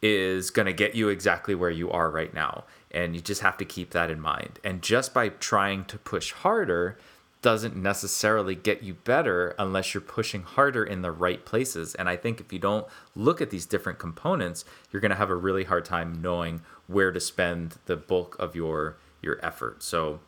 is 0.00 0.48
going 0.48 0.64
to 0.64 0.72
get 0.72 0.94
you 0.94 1.10
exactly 1.10 1.54
where 1.54 1.68
you 1.70 1.90
are 1.90 2.10
right 2.10 2.32
now. 2.32 2.64
And 2.90 3.14
you 3.14 3.20
just 3.20 3.42
have 3.42 3.58
to 3.58 3.66
keep 3.66 3.90
that 3.90 4.10
in 4.10 4.18
mind. 4.18 4.58
And 4.64 4.80
just 4.80 5.12
by 5.12 5.28
trying 5.28 5.84
to 5.86 5.98
push 5.98 6.32
harder 6.32 6.98
doesn't 7.42 7.76
necessarily 7.76 8.54
get 8.54 8.82
you 8.82 8.94
better 8.94 9.54
unless 9.58 9.92
you're 9.92 10.00
pushing 10.00 10.42
harder 10.42 10.82
in 10.82 11.02
the 11.02 11.12
right 11.12 11.44
places. 11.44 11.94
And 11.96 12.08
I 12.08 12.16
think 12.16 12.40
if 12.40 12.50
you 12.50 12.58
don't 12.58 12.86
look 13.14 13.42
at 13.42 13.50
these 13.50 13.66
different 13.66 13.98
components, 13.98 14.64
you're 14.90 15.02
going 15.02 15.10
to 15.10 15.16
have 15.16 15.28
a 15.28 15.36
really 15.36 15.64
hard 15.64 15.84
time 15.84 16.22
knowing 16.22 16.62
where 16.86 17.12
to 17.12 17.20
spend 17.20 17.76
the 17.84 17.96
bulk 17.96 18.36
of 18.38 18.56
your 18.56 18.96
your 19.20 19.38
effort. 19.44 19.82
So 19.82 20.20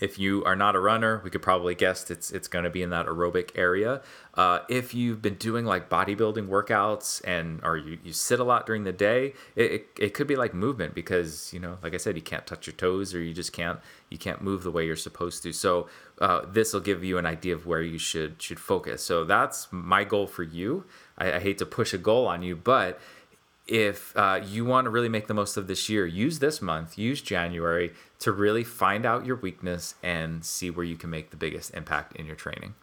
if 0.00 0.18
you 0.18 0.44
are 0.44 0.56
not 0.56 0.76
a 0.76 0.80
runner, 0.80 1.20
we 1.24 1.30
could 1.30 1.42
probably 1.42 1.74
guess 1.74 2.10
it's 2.10 2.30
it's 2.30 2.48
going 2.48 2.64
to 2.64 2.70
be 2.70 2.82
in 2.82 2.90
that 2.90 3.06
aerobic 3.06 3.50
area. 3.54 4.02
Uh, 4.34 4.60
if 4.68 4.94
you've 4.94 5.22
been 5.22 5.36
doing 5.36 5.64
like 5.64 5.88
bodybuilding 5.88 6.48
workouts 6.48 7.22
and 7.24 7.60
or 7.62 7.76
you, 7.76 7.98
you 8.04 8.12
sit 8.12 8.38
a 8.38 8.44
lot 8.44 8.66
during 8.66 8.84
the 8.84 8.92
day, 8.92 9.32
it, 9.54 9.72
it, 9.72 9.88
it 9.98 10.14
could 10.14 10.26
be 10.26 10.36
like 10.36 10.52
movement 10.52 10.94
because 10.94 11.52
you 11.52 11.60
know, 11.60 11.78
like 11.82 11.94
I 11.94 11.96
said, 11.96 12.16
you 12.16 12.22
can't 12.22 12.46
touch 12.46 12.66
your 12.66 12.74
toes 12.74 13.14
or 13.14 13.20
you 13.20 13.32
just 13.32 13.52
can't 13.52 13.80
you 14.10 14.18
can't 14.18 14.42
move 14.42 14.62
the 14.62 14.70
way 14.70 14.86
you're 14.86 14.96
supposed 14.96 15.42
to. 15.44 15.52
So 15.52 15.88
uh, 16.20 16.42
this 16.46 16.72
will 16.72 16.80
give 16.80 17.02
you 17.02 17.18
an 17.18 17.26
idea 17.26 17.54
of 17.54 17.66
where 17.66 17.82
you 17.82 17.98
should 17.98 18.40
should 18.42 18.60
focus. 18.60 19.02
So 19.02 19.24
that's 19.24 19.68
my 19.70 20.04
goal 20.04 20.26
for 20.26 20.42
you. 20.42 20.84
I, 21.18 21.32
I 21.32 21.40
hate 21.40 21.58
to 21.58 21.66
push 21.66 21.94
a 21.94 21.98
goal 21.98 22.26
on 22.26 22.42
you, 22.42 22.56
but 22.56 23.00
if 23.68 24.16
uh, 24.16 24.40
you 24.46 24.64
want 24.64 24.84
to 24.84 24.90
really 24.90 25.08
make 25.08 25.26
the 25.26 25.34
most 25.34 25.56
of 25.56 25.66
this 25.66 25.88
year, 25.88 26.06
use 26.06 26.38
this 26.38 26.62
month, 26.62 26.96
use 26.96 27.20
January 27.20 27.92
to 28.20 28.30
really 28.30 28.62
find 28.62 29.04
out 29.04 29.26
your 29.26 29.36
weakness 29.36 29.96
and 30.02 30.44
see 30.44 30.70
where 30.70 30.84
you 30.84 30.96
can 30.96 31.10
make 31.10 31.30
the 31.30 31.36
biggest 31.36 31.74
impact 31.74 32.14
in 32.16 32.26
your 32.26 32.36
training. 32.36 32.74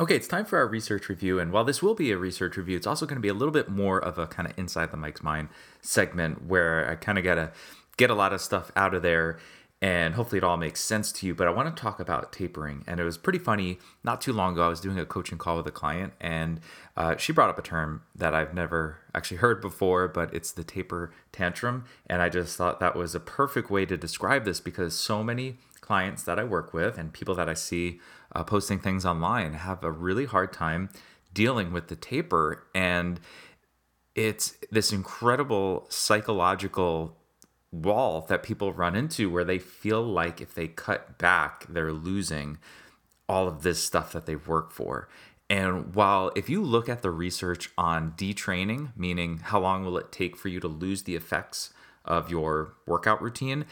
Okay, 0.00 0.16
it's 0.16 0.26
time 0.26 0.44
for 0.44 0.58
our 0.58 0.66
research 0.66 1.08
review. 1.08 1.38
And 1.38 1.52
while 1.52 1.62
this 1.62 1.80
will 1.80 1.94
be 1.94 2.10
a 2.10 2.16
research 2.16 2.56
review, 2.56 2.76
it's 2.76 2.88
also 2.88 3.06
going 3.06 3.16
to 3.16 3.20
be 3.20 3.28
a 3.28 3.34
little 3.34 3.52
bit 3.52 3.68
more 3.68 4.00
of 4.00 4.18
a 4.18 4.26
kind 4.26 4.48
of 4.48 4.58
inside 4.58 4.90
the 4.90 4.96
Mike's 4.96 5.22
mind 5.22 5.48
segment 5.80 6.46
where 6.46 6.90
I 6.90 6.96
kind 6.96 7.18
of 7.18 7.24
got 7.24 7.36
to 7.36 7.52
get 7.96 8.10
a 8.10 8.14
lot 8.14 8.32
of 8.32 8.40
stuff 8.40 8.72
out 8.74 8.94
of 8.94 9.02
there 9.02 9.38
and 9.82 10.14
hopefully 10.14 10.38
it 10.38 10.44
all 10.44 10.56
makes 10.56 10.80
sense 10.80 11.10
to 11.10 11.26
you. 11.26 11.34
But 11.34 11.48
I 11.48 11.50
want 11.50 11.74
to 11.74 11.82
talk 11.82 11.98
about 11.98 12.32
tapering. 12.32 12.84
And 12.86 13.00
it 13.00 13.04
was 13.04 13.18
pretty 13.18 13.40
funny. 13.40 13.80
Not 14.04 14.20
too 14.20 14.32
long 14.32 14.52
ago, 14.52 14.64
I 14.64 14.68
was 14.68 14.80
doing 14.80 14.96
a 14.96 15.04
coaching 15.04 15.38
call 15.38 15.56
with 15.56 15.66
a 15.66 15.72
client, 15.72 16.12
and 16.20 16.60
uh, 16.96 17.16
she 17.16 17.32
brought 17.32 17.50
up 17.50 17.58
a 17.58 17.62
term 17.62 18.02
that 18.14 18.32
I've 18.32 18.54
never 18.54 19.00
actually 19.12 19.38
heard 19.38 19.60
before, 19.60 20.06
but 20.06 20.32
it's 20.32 20.52
the 20.52 20.62
taper 20.62 21.12
tantrum. 21.32 21.84
And 22.06 22.22
I 22.22 22.28
just 22.28 22.56
thought 22.56 22.78
that 22.78 22.94
was 22.94 23.16
a 23.16 23.20
perfect 23.20 23.70
way 23.70 23.84
to 23.86 23.96
describe 23.96 24.44
this 24.44 24.60
because 24.60 24.94
so 24.94 25.24
many 25.24 25.56
clients 25.80 26.22
that 26.22 26.38
I 26.38 26.44
work 26.44 26.72
with 26.72 26.96
and 26.96 27.12
people 27.12 27.34
that 27.34 27.48
I 27.48 27.54
see 27.54 28.00
uh, 28.36 28.44
posting 28.44 28.78
things 28.78 29.04
online 29.04 29.54
have 29.54 29.82
a 29.82 29.90
really 29.90 30.26
hard 30.26 30.52
time 30.52 30.90
dealing 31.34 31.72
with 31.72 31.88
the 31.88 31.96
taper. 31.96 32.68
And 32.72 33.18
it's 34.14 34.54
this 34.70 34.92
incredible 34.92 35.86
psychological 35.88 37.16
wall 37.72 38.26
that 38.28 38.42
people 38.42 38.72
run 38.72 38.94
into 38.94 39.30
where 39.30 39.44
they 39.44 39.58
feel 39.58 40.02
like 40.02 40.40
if 40.40 40.54
they 40.54 40.68
cut 40.68 41.18
back, 41.18 41.66
they're 41.68 41.92
losing 41.92 42.58
all 43.28 43.48
of 43.48 43.62
this 43.62 43.82
stuff 43.82 44.12
that 44.12 44.26
they've 44.26 44.46
worked 44.46 44.72
for. 44.72 45.08
And 45.48 45.94
while 45.94 46.30
if 46.36 46.48
you 46.48 46.62
look 46.62 46.88
at 46.88 47.02
the 47.02 47.10
research 47.10 47.70
on 47.76 48.12
detraining, 48.12 48.92
meaning 48.96 49.38
how 49.38 49.60
long 49.60 49.84
will 49.84 49.98
it 49.98 50.12
take 50.12 50.36
for 50.36 50.48
you 50.48 50.60
to 50.60 50.68
lose 50.68 51.02
the 51.02 51.16
effects 51.16 51.72
of 52.04 52.30
your 52.30 52.74
workout 52.86 53.22
routine, 53.22 53.64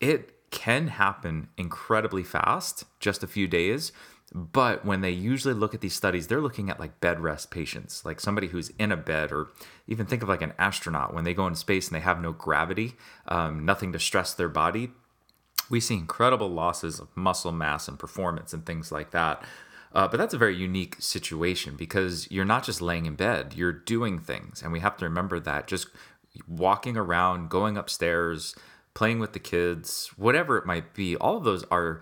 it 0.00 0.50
can 0.50 0.88
happen 0.88 1.48
incredibly 1.56 2.22
fast, 2.22 2.84
just 3.00 3.22
a 3.22 3.26
few 3.26 3.46
days. 3.46 3.92
But 4.34 4.84
when 4.84 5.02
they 5.02 5.10
usually 5.10 5.52
look 5.52 5.74
at 5.74 5.82
these 5.82 5.94
studies, 5.94 6.26
they're 6.26 6.40
looking 6.40 6.70
at 6.70 6.80
like 6.80 7.00
bed 7.00 7.20
rest 7.20 7.50
patients, 7.50 8.04
like 8.04 8.18
somebody 8.18 8.48
who's 8.48 8.70
in 8.78 8.90
a 8.90 8.96
bed, 8.96 9.30
or 9.30 9.48
even 9.86 10.06
think 10.06 10.22
of 10.22 10.28
like 10.28 10.40
an 10.40 10.54
astronaut 10.58 11.12
when 11.12 11.24
they 11.24 11.34
go 11.34 11.46
into 11.46 11.58
space 11.58 11.88
and 11.88 11.96
they 11.96 12.00
have 12.00 12.20
no 12.20 12.32
gravity, 12.32 12.94
um, 13.28 13.66
nothing 13.66 13.92
to 13.92 13.98
stress 13.98 14.32
their 14.32 14.48
body. 14.48 14.90
We 15.68 15.80
see 15.80 15.94
incredible 15.94 16.48
losses 16.48 16.98
of 16.98 17.14
muscle 17.14 17.52
mass 17.52 17.88
and 17.88 17.98
performance 17.98 18.54
and 18.54 18.64
things 18.64 18.90
like 18.90 19.10
that. 19.10 19.44
Uh, 19.94 20.08
but 20.08 20.16
that's 20.16 20.32
a 20.32 20.38
very 20.38 20.56
unique 20.56 20.96
situation 20.98 21.76
because 21.76 22.30
you're 22.30 22.46
not 22.46 22.64
just 22.64 22.80
laying 22.80 23.04
in 23.04 23.14
bed, 23.14 23.52
you're 23.54 23.72
doing 23.72 24.18
things. 24.18 24.62
And 24.62 24.72
we 24.72 24.80
have 24.80 24.96
to 24.96 25.04
remember 25.04 25.38
that 25.40 25.66
just 25.66 25.88
walking 26.48 26.96
around, 26.96 27.50
going 27.50 27.76
upstairs, 27.76 28.54
playing 28.94 29.18
with 29.18 29.34
the 29.34 29.38
kids, 29.38 30.10
whatever 30.16 30.56
it 30.56 30.64
might 30.64 30.94
be, 30.94 31.16
all 31.16 31.36
of 31.36 31.44
those 31.44 31.64
are 31.70 32.00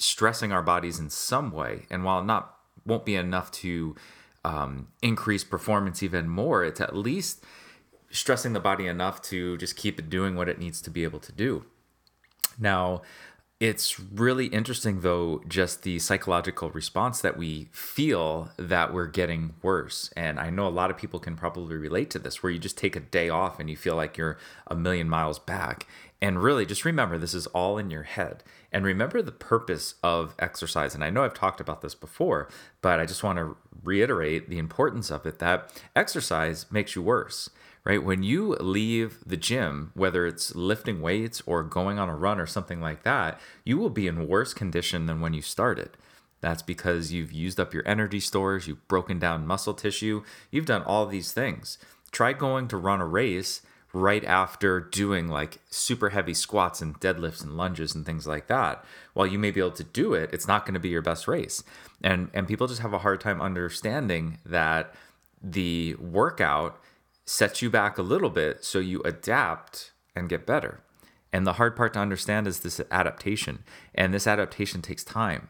stressing 0.00 0.50
our 0.50 0.62
bodies 0.62 0.98
in 0.98 1.10
some 1.10 1.52
way. 1.52 1.86
And 1.90 2.04
while 2.04 2.24
not 2.24 2.56
won't 2.84 3.04
be 3.04 3.14
enough 3.14 3.50
to 3.52 3.94
um, 4.44 4.88
increase 5.02 5.44
performance 5.44 6.02
even 6.02 6.28
more, 6.28 6.64
it's 6.64 6.80
at 6.80 6.96
least 6.96 7.44
stressing 8.10 8.54
the 8.54 8.60
body 8.60 8.86
enough 8.86 9.22
to 9.22 9.56
just 9.58 9.76
keep 9.76 9.98
it 9.98 10.10
doing 10.10 10.34
what 10.34 10.48
it 10.48 10.58
needs 10.58 10.80
to 10.82 10.90
be 10.90 11.04
able 11.04 11.20
to 11.20 11.32
do. 11.32 11.64
Now, 12.58 13.02
it's 13.60 14.00
really 14.00 14.46
interesting 14.46 15.02
though 15.02 15.42
just 15.46 15.82
the 15.82 15.98
psychological 15.98 16.70
response 16.70 17.20
that 17.20 17.36
we 17.36 17.68
feel 17.72 18.50
that 18.56 18.92
we're 18.92 19.06
getting 19.06 19.52
worse 19.60 20.10
and 20.16 20.40
i 20.40 20.48
know 20.48 20.66
a 20.66 20.70
lot 20.70 20.90
of 20.90 20.96
people 20.96 21.20
can 21.20 21.36
probably 21.36 21.76
relate 21.76 22.08
to 22.08 22.18
this 22.18 22.42
where 22.42 22.50
you 22.50 22.58
just 22.58 22.78
take 22.78 22.96
a 22.96 23.00
day 23.00 23.28
off 23.28 23.60
and 23.60 23.68
you 23.68 23.76
feel 23.76 23.94
like 23.94 24.16
you're 24.16 24.38
a 24.66 24.74
million 24.74 25.10
miles 25.10 25.38
back 25.38 25.86
and 26.22 26.42
really, 26.42 26.66
just 26.66 26.84
remember 26.84 27.16
this 27.16 27.32
is 27.32 27.46
all 27.48 27.78
in 27.78 27.90
your 27.90 28.02
head. 28.02 28.44
And 28.70 28.84
remember 28.84 29.22
the 29.22 29.32
purpose 29.32 29.94
of 30.02 30.34
exercise. 30.38 30.94
And 30.94 31.02
I 31.02 31.10
know 31.10 31.24
I've 31.24 31.34
talked 31.34 31.60
about 31.60 31.80
this 31.80 31.94
before, 31.94 32.48
but 32.82 33.00
I 33.00 33.06
just 33.06 33.24
want 33.24 33.38
to 33.38 33.56
reiterate 33.82 34.50
the 34.50 34.58
importance 34.58 35.10
of 35.10 35.24
it 35.24 35.38
that 35.38 35.72
exercise 35.96 36.66
makes 36.70 36.94
you 36.94 37.00
worse, 37.00 37.48
right? 37.84 38.04
When 38.04 38.22
you 38.22 38.54
leave 38.60 39.18
the 39.24 39.38
gym, 39.38 39.92
whether 39.94 40.26
it's 40.26 40.54
lifting 40.54 41.00
weights 41.00 41.42
or 41.46 41.62
going 41.62 41.98
on 41.98 42.10
a 42.10 42.16
run 42.16 42.38
or 42.38 42.46
something 42.46 42.82
like 42.82 43.02
that, 43.04 43.40
you 43.64 43.78
will 43.78 43.90
be 43.90 44.06
in 44.06 44.28
worse 44.28 44.52
condition 44.52 45.06
than 45.06 45.22
when 45.22 45.32
you 45.32 45.40
started. 45.40 45.96
That's 46.42 46.62
because 46.62 47.12
you've 47.12 47.32
used 47.32 47.58
up 47.58 47.72
your 47.72 47.86
energy 47.86 48.20
stores, 48.20 48.66
you've 48.66 48.86
broken 48.88 49.18
down 49.18 49.46
muscle 49.46 49.74
tissue, 49.74 50.22
you've 50.50 50.66
done 50.66 50.82
all 50.82 51.06
these 51.06 51.32
things. 51.32 51.78
Try 52.12 52.34
going 52.34 52.68
to 52.68 52.76
run 52.76 53.00
a 53.00 53.06
race 53.06 53.62
right 53.92 54.24
after 54.24 54.80
doing 54.80 55.28
like 55.28 55.58
super 55.70 56.10
heavy 56.10 56.34
squats 56.34 56.80
and 56.80 56.98
deadlifts 57.00 57.42
and 57.42 57.56
lunges 57.56 57.94
and 57.94 58.06
things 58.06 58.26
like 58.26 58.46
that 58.46 58.84
while 59.14 59.26
you 59.26 59.38
may 59.38 59.50
be 59.50 59.58
able 59.58 59.70
to 59.72 59.82
do 59.82 60.14
it 60.14 60.30
it's 60.32 60.46
not 60.46 60.64
going 60.64 60.74
to 60.74 60.80
be 60.80 60.88
your 60.88 61.02
best 61.02 61.26
race. 61.26 61.62
And 62.02 62.30
and 62.32 62.48
people 62.48 62.66
just 62.66 62.82
have 62.82 62.92
a 62.92 62.98
hard 62.98 63.20
time 63.20 63.40
understanding 63.40 64.38
that 64.44 64.94
the 65.42 65.94
workout 65.94 66.80
sets 67.24 67.62
you 67.62 67.70
back 67.70 67.98
a 67.98 68.02
little 68.02 68.30
bit 68.30 68.64
so 68.64 68.78
you 68.78 69.00
adapt 69.02 69.92
and 70.14 70.28
get 70.28 70.46
better. 70.46 70.80
And 71.32 71.46
the 71.46 71.54
hard 71.54 71.76
part 71.76 71.94
to 71.94 72.00
understand 72.00 72.48
is 72.48 72.60
this 72.60 72.80
adaptation. 72.90 73.62
And 73.94 74.12
this 74.12 74.26
adaptation 74.26 74.82
takes 74.82 75.04
time 75.04 75.48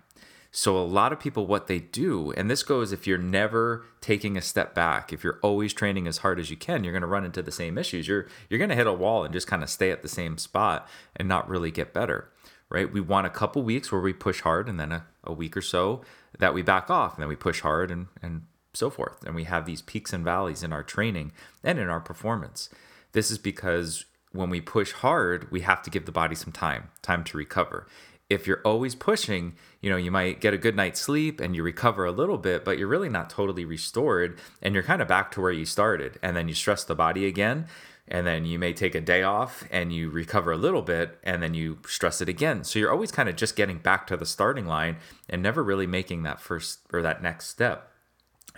so, 0.52 0.76
a 0.76 0.82
lot 0.82 1.12
of 1.12 1.20
people, 1.20 1.46
what 1.46 1.68
they 1.68 1.78
do, 1.78 2.32
and 2.32 2.50
this 2.50 2.64
goes 2.64 2.90
if 2.90 3.06
you're 3.06 3.18
never 3.18 3.86
taking 4.00 4.36
a 4.36 4.42
step 4.42 4.74
back, 4.74 5.12
if 5.12 5.22
you're 5.22 5.38
always 5.42 5.72
training 5.72 6.08
as 6.08 6.18
hard 6.18 6.40
as 6.40 6.50
you 6.50 6.56
can, 6.56 6.82
you're 6.82 6.92
going 6.92 7.02
to 7.02 7.06
run 7.06 7.24
into 7.24 7.40
the 7.40 7.52
same 7.52 7.78
issues. 7.78 8.08
You're, 8.08 8.26
you're 8.48 8.58
going 8.58 8.70
to 8.70 8.76
hit 8.76 8.88
a 8.88 8.92
wall 8.92 9.22
and 9.22 9.32
just 9.32 9.46
kind 9.46 9.62
of 9.62 9.70
stay 9.70 9.92
at 9.92 10.02
the 10.02 10.08
same 10.08 10.38
spot 10.38 10.88
and 11.14 11.28
not 11.28 11.48
really 11.48 11.70
get 11.70 11.94
better, 11.94 12.32
right? 12.68 12.92
We 12.92 13.00
want 13.00 13.28
a 13.28 13.30
couple 13.30 13.62
weeks 13.62 13.92
where 13.92 14.00
we 14.00 14.12
push 14.12 14.40
hard 14.40 14.68
and 14.68 14.80
then 14.80 14.90
a, 14.90 15.06
a 15.22 15.32
week 15.32 15.56
or 15.56 15.62
so 15.62 16.02
that 16.40 16.52
we 16.52 16.62
back 16.62 16.90
off 16.90 17.14
and 17.14 17.22
then 17.22 17.28
we 17.28 17.36
push 17.36 17.60
hard 17.60 17.92
and, 17.92 18.08
and 18.20 18.42
so 18.74 18.90
forth. 18.90 19.24
And 19.24 19.36
we 19.36 19.44
have 19.44 19.66
these 19.66 19.82
peaks 19.82 20.12
and 20.12 20.24
valleys 20.24 20.64
in 20.64 20.72
our 20.72 20.82
training 20.82 21.30
and 21.62 21.78
in 21.78 21.88
our 21.88 22.00
performance. 22.00 22.70
This 23.12 23.30
is 23.30 23.38
because 23.38 24.04
when 24.32 24.50
we 24.50 24.60
push 24.60 24.92
hard, 24.92 25.50
we 25.52 25.60
have 25.60 25.82
to 25.82 25.90
give 25.90 26.06
the 26.06 26.12
body 26.12 26.34
some 26.34 26.52
time, 26.52 26.88
time 27.02 27.22
to 27.24 27.38
recover 27.38 27.86
if 28.30 28.46
you're 28.46 28.62
always 28.64 28.94
pushing, 28.94 29.54
you 29.80 29.90
know, 29.90 29.96
you 29.96 30.12
might 30.12 30.40
get 30.40 30.54
a 30.54 30.58
good 30.58 30.76
night's 30.76 31.00
sleep 31.00 31.40
and 31.40 31.54
you 31.54 31.64
recover 31.64 32.04
a 32.06 32.12
little 32.12 32.38
bit, 32.38 32.64
but 32.64 32.78
you're 32.78 32.88
really 32.88 33.08
not 33.08 33.28
totally 33.28 33.64
restored 33.64 34.38
and 34.62 34.72
you're 34.72 34.84
kind 34.84 35.02
of 35.02 35.08
back 35.08 35.32
to 35.32 35.40
where 35.40 35.50
you 35.50 35.66
started. 35.66 36.18
And 36.22 36.36
then 36.36 36.48
you 36.48 36.54
stress 36.54 36.84
the 36.84 36.94
body 36.94 37.26
again. 37.26 37.66
And 38.06 38.26
then 38.26 38.44
you 38.44 38.58
may 38.58 38.72
take 38.72 38.96
a 38.96 39.00
day 39.00 39.22
off 39.22 39.64
and 39.70 39.92
you 39.92 40.10
recover 40.10 40.50
a 40.50 40.56
little 40.56 40.82
bit 40.82 41.18
and 41.22 41.42
then 41.42 41.54
you 41.54 41.78
stress 41.86 42.20
it 42.20 42.28
again. 42.28 42.64
So 42.64 42.78
you're 42.78 42.90
always 42.90 43.12
kind 43.12 43.28
of 43.28 43.36
just 43.36 43.54
getting 43.54 43.78
back 43.78 44.06
to 44.08 44.16
the 44.16 44.26
starting 44.26 44.66
line 44.66 44.96
and 45.28 45.42
never 45.42 45.62
really 45.62 45.86
making 45.86 46.24
that 46.24 46.40
first 46.40 46.80
or 46.92 47.02
that 47.02 47.22
next 47.22 47.46
step. 47.46 47.90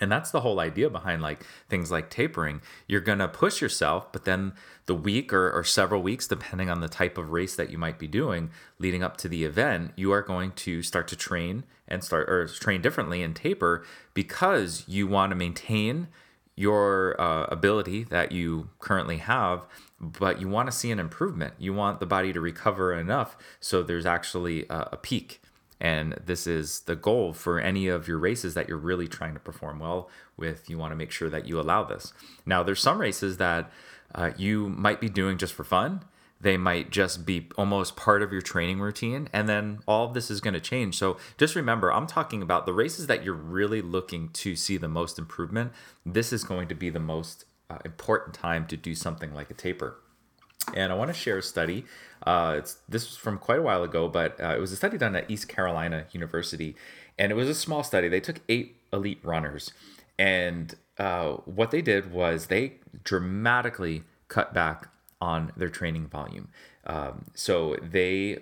And 0.01 0.11
that's 0.11 0.31
the 0.31 0.41
whole 0.41 0.59
idea 0.59 0.89
behind 0.89 1.23
like 1.23 1.45
things 1.69 1.91
like 1.91 2.09
tapering. 2.09 2.63
You're 2.89 3.01
gonna 3.01 3.29
push 3.29 3.61
yourself, 3.61 4.11
but 4.11 4.25
then 4.25 4.55
the 4.87 4.95
week 4.95 5.33
or, 5.33 5.51
or, 5.51 5.63
several 5.63 6.03
weeks, 6.03 6.27
depending 6.27 6.69
on 6.69 6.81
the 6.81 6.89
type 6.89 7.17
of 7.17 7.31
race 7.31 7.55
that 7.55 7.71
you 7.71 7.79
might 7.79 7.99
be 7.99 8.09
doing 8.09 8.51
leading 8.79 9.03
up 9.03 9.17
to 9.19 9.29
the 9.29 9.45
event, 9.45 9.93
you 9.97 10.11
are 10.13 10.23
going 10.23 10.51
to 10.53 10.83
start 10.83 11.07
to 11.09 11.17
train 11.17 11.65
and 11.87 12.03
start 12.03 12.29
or 12.29 12.47
train 12.49 12.83
differently 12.83 13.23
and 13.23 13.37
taper 13.37 13.85
because 14.13 14.85
you 14.89 15.07
want 15.07 15.31
to 15.31 15.37
maintain 15.37 16.09
your 16.55 17.19
uh, 17.21 17.45
ability 17.45 18.05
that 18.05 18.33
you 18.33 18.69
currently 18.79 19.19
have, 19.19 19.67
but 20.01 20.41
you 20.41 20.49
want 20.49 20.67
to 20.67 20.73
see 20.73 20.91
an 20.91 20.99
improvement. 20.99 21.55
You 21.59 21.73
want 21.73 22.01
the 22.01 22.07
body 22.07 22.33
to 22.33 22.41
recover 22.41 22.93
enough 22.93 23.37
so 23.61 23.83
there's 23.83 24.07
actually 24.07 24.67
a, 24.69 24.89
a 24.93 24.97
peak. 24.97 25.41
And 25.81 26.13
this 26.25 26.47
is 26.47 26.81
the 26.81 26.95
goal 26.95 27.33
for 27.33 27.59
any 27.59 27.89
of 27.89 28.07
your 28.07 28.19
races 28.19 28.55
that 28.55 28.69
you're 28.69 28.79
really 28.79 29.09
trying 29.09 29.35
to 29.35 29.41
perform 29.41 29.81
well 29.81 30.09
with. 30.37 30.71
You 30.71 30.79
want 30.79 30.93
to 30.93 30.97
make 30.97 31.11
sure 31.11 31.29
that 31.29 31.49
you 31.49 31.59
allow 31.59 31.83
this. 31.83 32.13
Now, 32.47 32.63
there's 32.63 32.81
some 32.81 33.01
races 33.01 33.39
that 33.39 33.69
uh, 34.15 34.31
you 34.37 34.69
might 34.69 35.01
be 35.01 35.09
doing 35.09 35.39
just 35.39 35.55
for 35.55 35.65
fun 35.65 36.05
they 36.41 36.57
might 36.57 36.91
just 36.91 37.25
be 37.25 37.49
almost 37.57 37.95
part 37.95 38.21
of 38.21 38.33
your 38.33 38.43
training 38.43 38.81
routine 38.81 39.29
and 39.33 39.49
then 39.49 39.79
all 39.87 40.07
of 40.07 40.15
this 40.15 40.31
is 40.31 40.41
going 40.41 40.55
to 40.55 40.61
change 40.61 40.97
so 40.97 41.17
just 41.39 41.55
remember 41.55 41.93
i'm 41.93 42.07
talking 42.07 42.43
about 42.43 42.67
the 42.67 42.73
races 42.73 43.07
that 43.07 43.25
you're 43.25 43.35
really 43.35 43.81
looking 43.81 44.29
to 44.31 44.57
see 44.57 44.77
the 44.77 44.89
most 44.89 45.19
improvement 45.19 45.73
this 46.05 46.33
is 46.33 46.45
going 46.45 46.69
to 46.69 46.75
be 46.75 46.91
the 46.91 47.01
most 47.01 47.45
uh, 47.71 47.79
important 47.85 48.35
time 48.35 48.67
to 48.67 48.77
do 48.77 48.95
something 48.95 49.33
like 49.35 49.51
a 49.51 49.55
taper 49.55 49.97
and 50.75 50.93
I 50.93 50.95
want 50.95 51.09
to 51.09 51.15
share 51.15 51.39
a 51.39 51.43
study. 51.43 51.85
Uh, 52.25 52.57
it's 52.59 52.79
this 52.89 53.09
was 53.09 53.17
from 53.17 53.39
quite 53.39 53.59
a 53.59 53.63
while 53.63 53.83
ago, 53.83 54.09
but 54.09 54.41
uh, 54.41 54.55
it 54.57 54.61
was 54.61 54.73
a 54.73 54.77
study 54.77 54.97
done 54.97 55.17
at 55.17 55.31
East 55.31 55.49
Carolina 55.49 56.07
University, 56.13 56.77
and 57.19 57.33
it 57.33 57.35
was 57.35 57.49
a 57.49 57.55
small 57.55 57.83
study. 57.83 58.09
They 58.09 58.21
took 58.21 58.41
eight 58.49 58.77
elite 58.93 59.21
runners, 59.23 59.73
and 60.19 60.75
uh, 60.99 61.33
what 61.45 61.71
they 61.71 61.83
did 61.83 62.13
was 62.13 62.47
they 62.47 62.75
dramatically 63.05 64.03
cut 64.29 64.53
back 64.53 64.89
on 65.21 65.53
their 65.57 65.69
training 65.69 66.09
volume. 66.09 66.49
Um, 66.87 67.27
so 67.35 67.77
they 67.83 68.39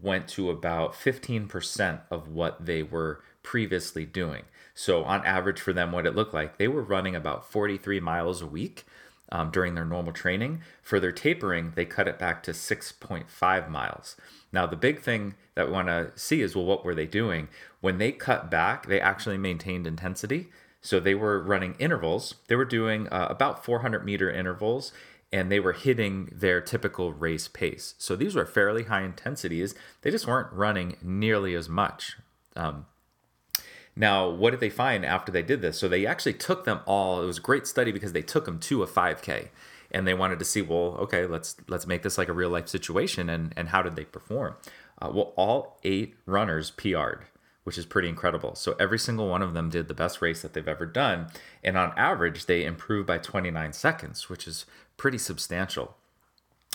went 0.00 0.28
to 0.28 0.50
about 0.50 0.94
15% 0.94 2.00
of 2.10 2.28
what 2.28 2.64
they 2.64 2.82
were 2.82 3.22
previously 3.42 4.06
doing. 4.06 4.44
So, 4.74 5.04
on 5.04 5.24
average, 5.26 5.60
for 5.60 5.72
them, 5.72 5.92
what 5.92 6.06
it 6.06 6.14
looked 6.14 6.32
like, 6.32 6.56
they 6.56 6.68
were 6.68 6.82
running 6.82 7.14
about 7.14 7.50
43 7.50 8.00
miles 8.00 8.40
a 8.40 8.46
week 8.46 8.84
um, 9.30 9.50
during 9.50 9.74
their 9.74 9.84
normal 9.84 10.12
training. 10.12 10.62
For 10.82 10.98
their 10.98 11.12
tapering, 11.12 11.72
they 11.74 11.84
cut 11.84 12.08
it 12.08 12.18
back 12.18 12.42
to 12.44 12.52
6.5 12.52 13.68
miles. 13.68 14.16
Now, 14.52 14.66
the 14.66 14.76
big 14.76 15.00
thing 15.00 15.34
that 15.54 15.66
we 15.66 15.72
want 15.72 15.88
to 15.88 16.12
see 16.16 16.40
is 16.40 16.56
well, 16.56 16.64
what 16.64 16.84
were 16.84 16.94
they 16.94 17.06
doing? 17.06 17.48
When 17.80 17.98
they 17.98 18.12
cut 18.12 18.50
back, 18.50 18.86
they 18.86 19.00
actually 19.00 19.38
maintained 19.38 19.86
intensity. 19.86 20.48
So 20.80 20.98
they 20.98 21.14
were 21.14 21.42
running 21.42 21.74
intervals. 21.78 22.36
They 22.48 22.56
were 22.56 22.64
doing 22.64 23.08
uh, 23.08 23.26
about 23.30 23.64
400 23.64 24.04
meter 24.04 24.30
intervals 24.30 24.92
and 25.32 25.50
they 25.50 25.60
were 25.60 25.72
hitting 25.72 26.28
their 26.32 26.60
typical 26.60 27.12
race 27.12 27.48
pace. 27.48 27.94
So 27.98 28.16
these 28.16 28.34
were 28.34 28.46
fairly 28.46 28.84
high 28.84 29.02
intensities. 29.02 29.74
They 30.02 30.10
just 30.10 30.26
weren't 30.26 30.52
running 30.52 30.96
nearly 31.02 31.54
as 31.54 31.68
much. 31.68 32.16
Um, 32.56 32.86
now, 33.94 34.28
what 34.28 34.50
did 34.50 34.60
they 34.60 34.70
find 34.70 35.04
after 35.04 35.30
they 35.30 35.42
did 35.42 35.62
this? 35.62 35.78
So 35.78 35.88
they 35.88 36.06
actually 36.06 36.34
took 36.34 36.64
them 36.64 36.80
all. 36.86 37.22
It 37.22 37.26
was 37.26 37.38
a 37.38 37.42
great 37.42 37.66
study 37.66 37.92
because 37.92 38.12
they 38.12 38.22
took 38.22 38.44
them 38.44 38.58
to 38.60 38.82
a 38.82 38.86
5K, 38.86 39.48
and 39.90 40.06
they 40.06 40.14
wanted 40.14 40.38
to 40.38 40.44
see, 40.44 40.62
well, 40.62 40.96
okay, 41.00 41.26
let's 41.26 41.56
let's 41.68 41.86
make 41.86 42.02
this 42.02 42.16
like 42.16 42.28
a 42.28 42.32
real 42.32 42.50
life 42.50 42.68
situation, 42.68 43.28
and 43.28 43.52
and 43.56 43.68
how 43.68 43.82
did 43.82 43.96
they 43.96 44.04
perform? 44.04 44.54
Uh, 45.02 45.10
well, 45.12 45.32
all 45.36 45.78
eight 45.82 46.14
runners 46.24 46.70
PR'd 46.70 47.26
which 47.70 47.78
is 47.78 47.86
pretty 47.86 48.08
incredible. 48.08 48.56
So 48.56 48.74
every 48.80 48.98
single 48.98 49.28
one 49.28 49.42
of 49.42 49.54
them 49.54 49.70
did 49.70 49.86
the 49.86 49.94
best 49.94 50.20
race 50.20 50.42
that 50.42 50.54
they've 50.54 50.66
ever 50.66 50.86
done. 50.86 51.28
And 51.62 51.78
on 51.78 51.92
average, 51.96 52.46
they 52.46 52.64
improved 52.64 53.06
by 53.06 53.18
29 53.18 53.72
seconds, 53.74 54.28
which 54.28 54.48
is 54.48 54.66
pretty 54.96 55.18
substantial. 55.18 55.94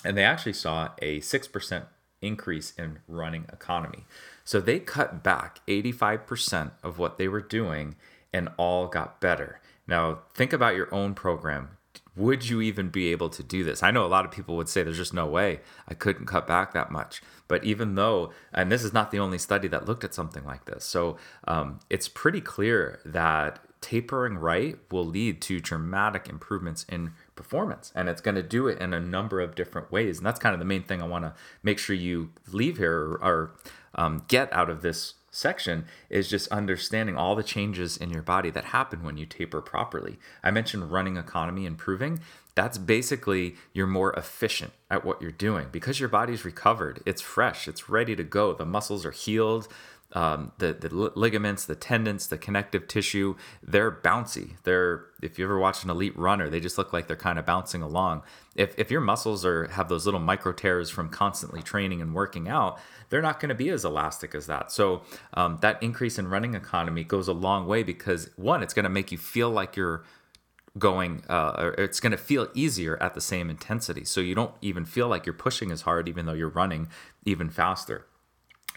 And 0.06 0.16
they 0.16 0.24
actually 0.24 0.54
saw 0.54 0.92
a 1.02 1.20
6% 1.20 1.84
increase 2.22 2.72
in 2.78 3.00
running 3.10 3.44
economy. 3.52 4.06
So 4.46 4.62
they 4.62 4.80
cut 4.80 5.22
back 5.22 5.60
85% 5.68 6.72
of 6.82 6.98
what 6.98 7.18
they 7.18 7.28
were 7.28 7.42
doing 7.42 7.98
and 8.32 8.48
all 8.56 8.88
got 8.88 9.20
better. 9.20 9.60
Now, 9.86 10.20
think 10.34 10.54
about 10.54 10.78
your 10.78 10.88
own 10.96 11.14
program. 11.14 11.72
Would 12.16 12.50
you 12.50 12.62
even 12.62 12.90
be 12.90 13.12
able 13.12 13.30
to 13.30 13.44
do 13.44 13.64
this? 13.64 13.84
I 13.84 13.92
know 13.92 14.06
a 14.06 14.08
lot 14.08 14.26
of 14.26 14.32
people 14.32 14.56
would 14.56 14.70
say 14.70 14.84
there's 14.84 14.98
just 14.98 15.14
no 15.14 15.26
way 15.26 15.60
I 15.88 15.94
couldn't 15.94 16.26
cut 16.26 16.48
back 16.48 16.74
that 16.74 16.92
much. 16.92 17.22
But 17.48 17.64
even 17.64 17.96
though, 17.96 18.32
and 18.54 18.72
this 18.72 18.84
is 18.84 18.94
not 18.94 19.12
the 19.12 19.20
only 19.20 19.38
study 19.38 19.68
that 19.68 19.86
looked 19.86 20.04
at 20.04 20.14
something 20.14 20.46
like 20.46 20.66
this, 20.66 20.84
so 20.84 21.18
um, 21.48 21.80
it's 21.90 22.08
pretty 22.08 22.42
clear 22.42 23.00
that 23.06 23.60
tapering 23.82 24.36
right 24.36 24.80
will 24.92 25.06
lead 25.06 25.40
to 25.40 25.60
dramatic 25.60 26.28
improvements 26.28 26.88
in 26.90 27.14
performance 27.36 27.92
and 27.94 28.10
it's 28.10 28.20
going 28.20 28.34
to 28.34 28.42
do 28.42 28.68
it 28.68 28.80
in 28.80 28.96
a 28.96 29.00
number 29.00 29.40
of 29.40 29.54
different 29.54 29.92
ways 29.92 30.18
and 30.18 30.26
that's 30.26 30.40
kind 30.40 30.54
of 30.54 30.60
the 30.60 30.66
main 30.66 30.82
thing 30.82 31.04
i 31.04 31.06
want 31.06 31.24
to 31.24 31.32
make 31.62 31.78
sure 31.78 31.96
you 31.96 32.32
leave 32.52 32.78
here 32.78 32.98
or, 32.98 33.24
or 33.24 33.56
um, 33.94 34.24
get 34.28 34.52
out 34.52 34.72
of 34.72 34.82
this 34.82 35.14
section 35.36 35.86
is 36.10 36.30
just 36.30 36.48
understanding 36.50 37.18
all 37.18 37.36
the 37.36 37.44
changes 37.44 37.98
in 37.98 38.10
your 38.10 38.22
body 38.22 38.50
that 38.52 38.66
happen 38.66 39.04
when 39.04 39.18
you 39.18 39.26
taper 39.26 39.62
properly. 39.62 40.18
I 40.44 40.52
mentioned 40.52 40.92
running 40.92 41.18
economy 41.18 41.66
improving 41.66 42.20
that's 42.56 42.78
basically 42.78 43.56
you're 43.74 43.86
more 43.86 44.14
efficient 44.14 44.72
at 44.90 45.04
what 45.04 45.22
you're 45.22 45.32
doing. 45.32 45.68
Because 45.72 46.00
your 46.00 46.10
body's 46.10 46.46
recovered 46.46 47.02
it's 47.06 47.22
fresh 47.22 47.68
it's 47.68 47.90
ready 47.90 48.16
to 48.16 48.24
go. 48.24 48.54
The 48.54 48.66
muscles 48.66 49.06
are 49.06 49.12
healed 49.12 49.68
um, 50.16 50.54
the 50.60 50.74
the 50.74 50.90
ligaments, 50.90 51.66
the 51.66 51.76
tendons, 51.76 52.28
the 52.28 52.38
connective 52.38 52.88
tissue, 52.88 53.36
they're 53.62 53.92
bouncy. 53.92 54.52
They're 54.64 55.08
if 55.22 55.38
you 55.38 55.44
ever 55.44 55.60
watch 55.60 55.84
an 55.84 55.90
elite 55.90 56.18
runner, 56.18 56.50
they 56.50 56.62
just 56.62 56.78
look 56.78 56.94
like 56.94 57.08
they're 57.08 57.18
kind 57.18 57.38
of 57.38 57.46
bouncing 57.46 57.82
along. 57.82 58.24
If 58.56 58.74
if 58.80 58.90
your 58.90 59.02
muscles 59.02 59.46
are 59.46 59.68
have 59.68 59.90
those 59.90 60.06
little 60.06 60.22
micro 60.22 60.54
tears 60.54 60.90
from 60.90 61.10
constantly 61.10 61.62
training 61.62 62.02
and 62.02 62.16
working 62.16 62.48
out, 62.48 62.80
they're 63.10 63.22
not 63.22 63.42
going 63.42 63.50
to 63.50 63.56
be 63.56 63.70
as 63.70 63.84
elastic 63.84 64.34
as 64.34 64.48
that. 64.48 64.72
So 64.72 65.04
um, 65.34 65.60
that 65.62 65.84
increase 65.84 66.18
in 66.18 66.30
running 66.30 66.56
economy 66.56 67.04
goes 67.04 67.28
a 67.28 67.34
long 67.34 67.68
way 67.68 67.84
because 67.84 68.30
one, 68.38 68.64
it's 68.64 68.74
going 68.74 68.86
to 68.86 68.90
make 68.90 69.12
you 69.12 69.18
feel 69.18 69.50
like 69.50 69.76
you're 69.76 70.06
going 70.78 71.24
uh, 71.28 71.72
it's 71.78 72.00
going 72.00 72.12
to 72.12 72.18
feel 72.18 72.48
easier 72.54 73.02
at 73.02 73.14
the 73.14 73.22
same 73.22 73.50
intensity 73.50 74.04
so 74.04 74.20
you 74.20 74.36
don't 74.36 74.52
even 74.62 74.84
feel 74.84 75.08
like 75.08 75.26
you're 75.26 75.32
pushing 75.32 75.72
as 75.72 75.84
hard 75.84 76.10
even 76.10 76.26
though 76.26 76.34
you're 76.34 76.50
running 76.50 76.90
even 77.24 77.50
faster 77.50 78.06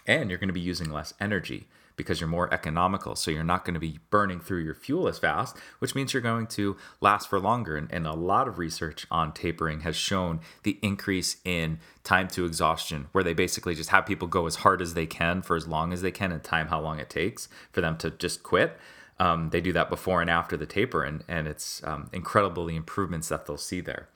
and 0.09 0.29
you're 0.29 0.39
going 0.39 0.49
to 0.49 0.53
be 0.53 0.59
using 0.59 0.91
less 0.91 1.13
energy 1.21 1.67
because 1.95 2.19
you're 2.19 2.29
more 2.29 2.51
economical. 2.53 3.15
So 3.15 3.29
you're 3.29 3.43
not 3.43 3.63
going 3.63 3.73
to 3.75 3.79
be 3.79 3.99
burning 4.09 4.39
through 4.39 4.63
your 4.63 4.73
fuel 4.73 5.07
as 5.07 5.19
fast, 5.19 5.55
which 5.79 5.93
means 5.93 6.13
you're 6.13 6.21
going 6.21 6.47
to 6.47 6.77
last 7.01 7.29
for 7.29 7.39
longer. 7.39 7.77
And, 7.77 7.91
and, 7.91 8.07
a 8.07 8.13
lot 8.13 8.47
of 8.47 8.57
research 8.57 9.05
on 9.11 9.33
tapering 9.33 9.81
has 9.81 9.97
shown 9.97 10.39
the 10.63 10.79
increase 10.81 11.37
in 11.43 11.77
time 12.03 12.29
to 12.29 12.45
exhaustion, 12.45 13.07
where 13.11 13.23
they 13.23 13.33
basically 13.33 13.75
just 13.75 13.89
have 13.89 14.05
people 14.05 14.27
go 14.27 14.47
as 14.47 14.55
hard 14.55 14.81
as 14.81 14.93
they 14.93 15.05
can 15.05 15.41
for 15.41 15.57
as 15.57 15.67
long 15.67 15.91
as 15.93 16.01
they 16.01 16.11
can 16.11 16.31
and 16.31 16.41
time 16.41 16.67
how 16.67 16.79
long 16.79 16.99
it 16.99 17.09
takes 17.09 17.49
for 17.71 17.81
them 17.81 17.97
to 17.97 18.09
just 18.09 18.41
quit. 18.43 18.77
Um, 19.19 19.49
they 19.49 19.59
do 19.59 19.73
that 19.73 19.89
before 19.89 20.21
and 20.21 20.29
after 20.29 20.55
the 20.55 20.65
taper, 20.65 21.03
and, 21.03 21.25
and 21.27 21.47
it's 21.47 21.83
um, 21.83 22.09
incredible 22.13 22.65
the 22.65 22.77
improvements 22.77 23.27
that 23.27 23.45
they'll 23.45 23.57
see 23.57 23.81
there. 23.81 24.07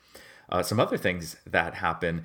Uh, 0.48 0.62
some 0.62 0.80
other 0.80 0.96
things 0.96 1.36
that 1.46 1.74
happen 1.74 2.24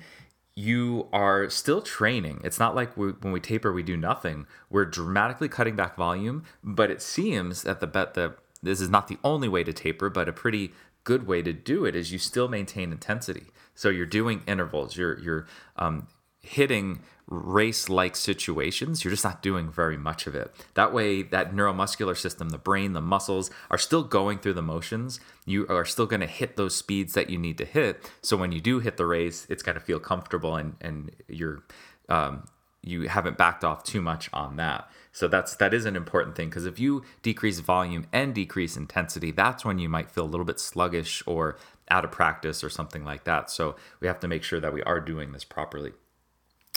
you 0.54 1.08
are 1.12 1.48
still 1.48 1.80
training. 1.80 2.40
It's 2.44 2.58
not 2.58 2.74
like 2.74 2.96
we, 2.96 3.08
when 3.10 3.32
we 3.32 3.40
taper, 3.40 3.72
we 3.72 3.82
do 3.82 3.96
nothing. 3.96 4.46
We're 4.68 4.84
dramatically 4.84 5.48
cutting 5.48 5.76
back 5.76 5.96
volume, 5.96 6.44
but 6.62 6.90
it 6.90 7.00
seems 7.00 7.62
that 7.62 7.80
the 7.80 7.86
bet 7.86 8.14
that 8.14 8.36
this 8.62 8.80
is 8.80 8.90
not 8.90 9.08
the 9.08 9.18
only 9.24 9.48
way 9.48 9.64
to 9.64 9.72
taper, 9.72 10.10
but 10.10 10.28
a 10.28 10.32
pretty 10.32 10.72
good 11.04 11.26
way 11.26 11.42
to 11.42 11.52
do 11.52 11.84
it 11.84 11.96
is 11.96 12.12
you 12.12 12.18
still 12.18 12.48
maintain 12.48 12.92
intensity. 12.92 13.46
So 13.74 13.88
you're 13.88 14.06
doing 14.06 14.42
intervals. 14.46 14.96
You're 14.96 15.18
you're 15.20 15.46
um, 15.76 16.08
hitting 16.40 17.00
race 17.30 17.88
like 17.88 18.16
situations, 18.16 19.04
you're 19.04 19.12
just 19.12 19.24
not 19.24 19.40
doing 19.40 19.70
very 19.70 19.96
much 19.96 20.26
of 20.26 20.34
it. 20.34 20.52
That 20.74 20.92
way, 20.92 21.22
that 21.22 21.54
neuromuscular 21.54 22.16
system, 22.16 22.48
the 22.48 22.58
brain, 22.58 22.92
the 22.92 23.00
muscles 23.00 23.50
are 23.70 23.78
still 23.78 24.02
going 24.02 24.38
through 24.38 24.54
the 24.54 24.62
motions. 24.62 25.20
You 25.46 25.66
are 25.68 25.84
still 25.84 26.06
going 26.06 26.20
to 26.20 26.26
hit 26.26 26.56
those 26.56 26.74
speeds 26.74 27.14
that 27.14 27.30
you 27.30 27.38
need 27.38 27.56
to 27.58 27.64
hit. 27.64 28.10
So 28.20 28.36
when 28.36 28.50
you 28.50 28.60
do 28.60 28.80
hit 28.80 28.96
the 28.96 29.06
race, 29.06 29.46
it's 29.48 29.62
going 29.62 29.76
to 29.76 29.80
feel 29.80 30.00
comfortable 30.00 30.56
and, 30.56 30.74
and 30.80 31.14
you're, 31.28 31.62
um, 32.08 32.48
you 32.82 33.08
haven't 33.08 33.38
backed 33.38 33.62
off 33.62 33.84
too 33.84 34.00
much 34.00 34.28
on 34.32 34.56
that. 34.56 34.90
So 35.12 35.28
that's 35.28 35.56
that 35.56 35.74
is 35.74 35.84
an 35.86 35.96
important 35.96 36.36
thing 36.36 36.48
because 36.48 36.66
if 36.66 36.78
you 36.78 37.04
decrease 37.22 37.58
volume 37.60 38.06
and 38.12 38.34
decrease 38.34 38.76
intensity, 38.76 39.32
that's 39.32 39.64
when 39.64 39.78
you 39.78 39.88
might 39.88 40.10
feel 40.10 40.24
a 40.24 40.26
little 40.26 40.46
bit 40.46 40.60
sluggish 40.60 41.22
or 41.26 41.56
out 41.90 42.04
of 42.04 42.12
practice 42.12 42.62
or 42.62 42.70
something 42.70 43.04
like 43.04 43.24
that. 43.24 43.50
So 43.50 43.76
we 44.00 44.06
have 44.06 44.20
to 44.20 44.28
make 44.28 44.44
sure 44.44 44.60
that 44.60 44.72
we 44.72 44.82
are 44.84 45.00
doing 45.00 45.32
this 45.32 45.44
properly. 45.44 45.92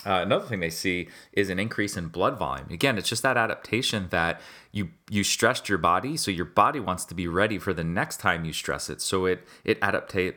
Uh, 0.06 0.20
another 0.22 0.44
thing 0.44 0.60
they 0.60 0.70
see 0.70 1.08
is 1.32 1.48
an 1.48 1.58
increase 1.58 1.96
in 1.96 2.08
blood 2.08 2.38
volume. 2.38 2.68
Again, 2.70 2.98
it's 2.98 3.08
just 3.08 3.22
that 3.22 3.36
adaptation 3.36 4.08
that 4.10 4.40
you 4.72 4.90
you 5.08 5.24
stressed 5.24 5.68
your 5.68 5.78
body, 5.78 6.16
so 6.16 6.30
your 6.30 6.44
body 6.44 6.80
wants 6.80 7.04
to 7.06 7.14
be 7.14 7.26
ready 7.26 7.58
for 7.58 7.72
the 7.72 7.84
next 7.84 8.18
time 8.18 8.44
you 8.44 8.52
stress 8.52 8.90
it. 8.90 9.00
So 9.00 9.26
it 9.26 9.46
it 9.64 9.80
adaptate 9.80 10.34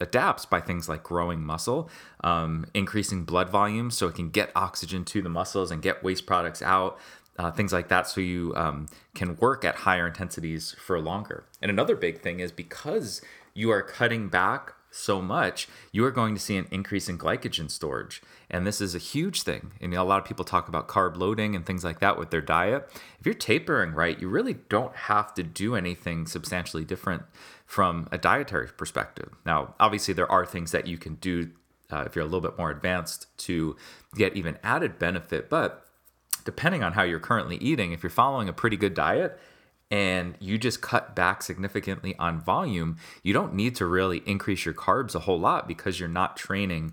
adapts 0.00 0.46
by 0.46 0.60
things 0.60 0.88
like 0.88 1.02
growing 1.02 1.44
muscle, 1.44 1.90
um, 2.24 2.66
increasing 2.74 3.24
blood 3.24 3.48
volume, 3.48 3.90
so 3.90 4.08
it 4.08 4.14
can 4.14 4.30
get 4.30 4.50
oxygen 4.56 5.04
to 5.04 5.22
the 5.22 5.28
muscles 5.28 5.70
and 5.70 5.82
get 5.82 6.02
waste 6.02 6.26
products 6.26 6.62
out. 6.62 6.98
Uh, 7.38 7.50
things 7.50 7.72
like 7.72 7.88
that, 7.88 8.06
so 8.06 8.20
you 8.20 8.52
um, 8.54 8.86
can 9.14 9.34
work 9.36 9.64
at 9.64 9.74
higher 9.74 10.06
intensities 10.06 10.76
for 10.84 11.00
longer. 11.00 11.44
And 11.62 11.70
another 11.70 11.96
big 11.96 12.20
thing 12.20 12.40
is 12.40 12.52
because 12.52 13.22
you 13.54 13.70
are 13.70 13.80
cutting 13.80 14.28
back 14.28 14.74
so 14.90 15.22
much, 15.22 15.68
you 15.92 16.04
are 16.04 16.10
going 16.10 16.34
to 16.34 16.40
see 16.40 16.56
an 16.56 16.66
increase 16.70 17.08
in 17.08 17.18
glycogen 17.18 17.70
storage. 17.70 18.22
And 18.50 18.66
this 18.66 18.80
is 18.80 18.94
a 18.94 18.98
huge 18.98 19.42
thing. 19.42 19.72
And 19.80 19.94
a 19.94 20.02
lot 20.02 20.18
of 20.18 20.24
people 20.24 20.44
talk 20.44 20.68
about 20.68 20.88
carb 20.88 21.16
loading 21.16 21.54
and 21.54 21.64
things 21.64 21.84
like 21.84 22.00
that 22.00 22.18
with 22.18 22.30
their 22.30 22.40
diet. 22.40 22.90
If 23.18 23.26
you're 23.26 23.34
tapering 23.34 23.92
right, 23.92 24.20
you 24.20 24.28
really 24.28 24.54
don't 24.68 24.94
have 24.94 25.34
to 25.34 25.42
do 25.42 25.76
anything 25.76 26.26
substantially 26.26 26.84
different 26.84 27.22
from 27.66 28.08
a 28.10 28.18
dietary 28.18 28.68
perspective. 28.76 29.30
Now, 29.46 29.74
obviously, 29.78 30.14
there 30.14 30.30
are 30.30 30.44
things 30.44 30.72
that 30.72 30.86
you 30.86 30.98
can 30.98 31.14
do 31.16 31.50
uh, 31.92 32.04
if 32.06 32.14
you're 32.14 32.24
a 32.24 32.28
little 32.28 32.40
bit 32.40 32.58
more 32.58 32.70
advanced 32.70 33.26
to 33.36 33.76
get 34.14 34.36
even 34.36 34.58
added 34.62 34.98
benefit. 34.98 35.48
But 35.50 35.86
depending 36.44 36.82
on 36.82 36.92
how 36.92 37.02
you're 37.02 37.20
currently 37.20 37.56
eating, 37.56 37.92
if 37.92 38.02
you're 38.02 38.10
following 38.10 38.48
a 38.48 38.52
pretty 38.52 38.76
good 38.76 38.94
diet, 38.94 39.38
and 39.90 40.36
you 40.38 40.56
just 40.56 40.80
cut 40.80 41.16
back 41.16 41.42
significantly 41.42 42.14
on 42.18 42.40
volume, 42.40 42.96
you 43.22 43.32
don't 43.32 43.54
need 43.54 43.74
to 43.76 43.86
really 43.86 44.18
increase 44.26 44.64
your 44.64 44.74
carbs 44.74 45.14
a 45.14 45.20
whole 45.20 45.40
lot 45.40 45.66
because 45.66 45.98
you're 45.98 46.08
not 46.08 46.36
training 46.36 46.92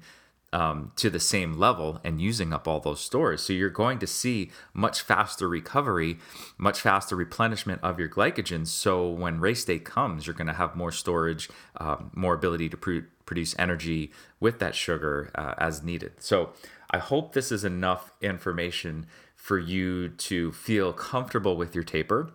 um, 0.54 0.92
to 0.96 1.10
the 1.10 1.20
same 1.20 1.58
level 1.58 2.00
and 2.04 2.22
using 2.22 2.54
up 2.54 2.68
all 2.68 2.80
those 2.80 3.02
stores. 3.02 3.42
So 3.42 3.54
you're 3.54 3.70
going 3.70 4.00
to 4.00 4.08
see 4.08 4.50
much 4.74 5.02
faster 5.02 5.48
recovery, 5.48 6.18
much 6.58 6.80
faster 6.80 7.16
replenishment 7.16 7.82
of 7.84 8.00
your 8.00 8.10
glycogen. 8.10 8.66
So 8.66 9.08
when 9.10 9.40
race 9.40 9.66
day 9.66 9.80
comes, 9.80 10.26
you're 10.26 10.34
going 10.34 10.48
to 10.48 10.54
have 10.54 10.76
more 10.76 10.92
storage, 10.92 11.50
um, 11.78 12.12
more 12.16 12.34
ability 12.34 12.70
to 12.70 12.78
pr- 12.78 13.00
produce 13.26 13.56
energy 13.60 14.12
with 14.40 14.60
that 14.60 14.74
sugar 14.74 15.32
uh, 15.36 15.54
as 15.58 15.84
needed. 15.84 16.14
So 16.20 16.54
I 16.90 16.98
hope 16.98 17.34
this 17.34 17.52
is 17.52 17.66
enough 17.66 18.12
information 18.22 19.06
for 19.36 19.60
you 19.60 20.10
to 20.10 20.52
feel 20.54 20.94
comfortable 20.94 21.58
with 21.58 21.76
your 21.76 21.84
taper 21.84 22.32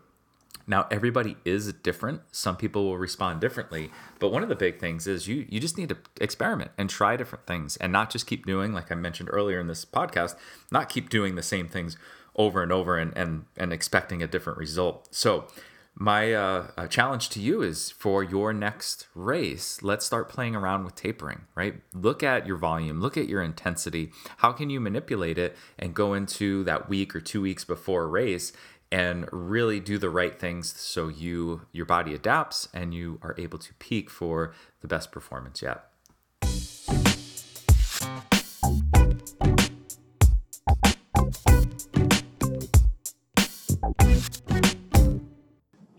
now 0.66 0.86
everybody 0.90 1.36
is 1.44 1.72
different. 1.72 2.22
Some 2.30 2.56
people 2.56 2.84
will 2.84 2.98
respond 2.98 3.40
differently, 3.40 3.90
but 4.18 4.30
one 4.30 4.42
of 4.42 4.48
the 4.48 4.56
big 4.56 4.78
things 4.78 5.06
is 5.06 5.28
you 5.28 5.46
you 5.48 5.60
just 5.60 5.78
need 5.78 5.88
to 5.88 5.98
experiment 6.20 6.70
and 6.78 6.88
try 6.88 7.16
different 7.16 7.46
things 7.46 7.76
and 7.76 7.92
not 7.92 8.10
just 8.10 8.26
keep 8.26 8.46
doing 8.46 8.72
like 8.72 8.90
I 8.92 8.94
mentioned 8.94 9.28
earlier 9.32 9.60
in 9.60 9.66
this 9.66 9.84
podcast, 9.84 10.36
not 10.70 10.88
keep 10.88 11.08
doing 11.08 11.34
the 11.34 11.42
same 11.42 11.68
things 11.68 11.96
over 12.36 12.62
and 12.62 12.72
over 12.72 12.98
and 12.98 13.16
and 13.16 13.44
and 13.56 13.72
expecting 13.72 14.22
a 14.22 14.26
different 14.26 14.58
result. 14.58 15.08
So 15.14 15.46
my 15.94 16.32
uh, 16.32 16.86
challenge 16.88 17.28
to 17.30 17.40
you 17.40 17.60
is 17.60 17.90
for 17.90 18.24
your 18.24 18.54
next 18.54 19.08
race, 19.14 19.82
let's 19.82 20.06
start 20.06 20.28
playing 20.28 20.56
around 20.56 20.84
with 20.84 20.94
tapering, 20.94 21.42
right? 21.54 21.74
Look 21.92 22.22
at 22.22 22.46
your 22.46 22.56
volume, 22.56 23.00
look 23.00 23.18
at 23.18 23.28
your 23.28 23.42
intensity. 23.42 24.10
How 24.38 24.52
can 24.52 24.70
you 24.70 24.80
manipulate 24.80 25.36
it 25.36 25.54
and 25.78 25.94
go 25.94 26.14
into 26.14 26.64
that 26.64 26.88
week 26.88 27.14
or 27.14 27.20
two 27.20 27.42
weeks 27.42 27.64
before 27.64 28.04
a 28.04 28.06
race 28.06 28.54
and 28.92 29.26
really 29.32 29.80
do 29.80 29.96
the 29.96 30.10
right 30.10 30.38
things 30.38 30.78
so 30.78 31.08
you 31.08 31.62
your 31.72 31.86
body 31.86 32.14
adapts 32.14 32.68
and 32.74 32.92
you 32.92 33.18
are 33.22 33.34
able 33.38 33.58
to 33.58 33.72
peak 33.74 34.10
for 34.10 34.52
the 34.82 34.86
best 34.86 35.10
performance 35.10 35.62
yet. 35.62 35.86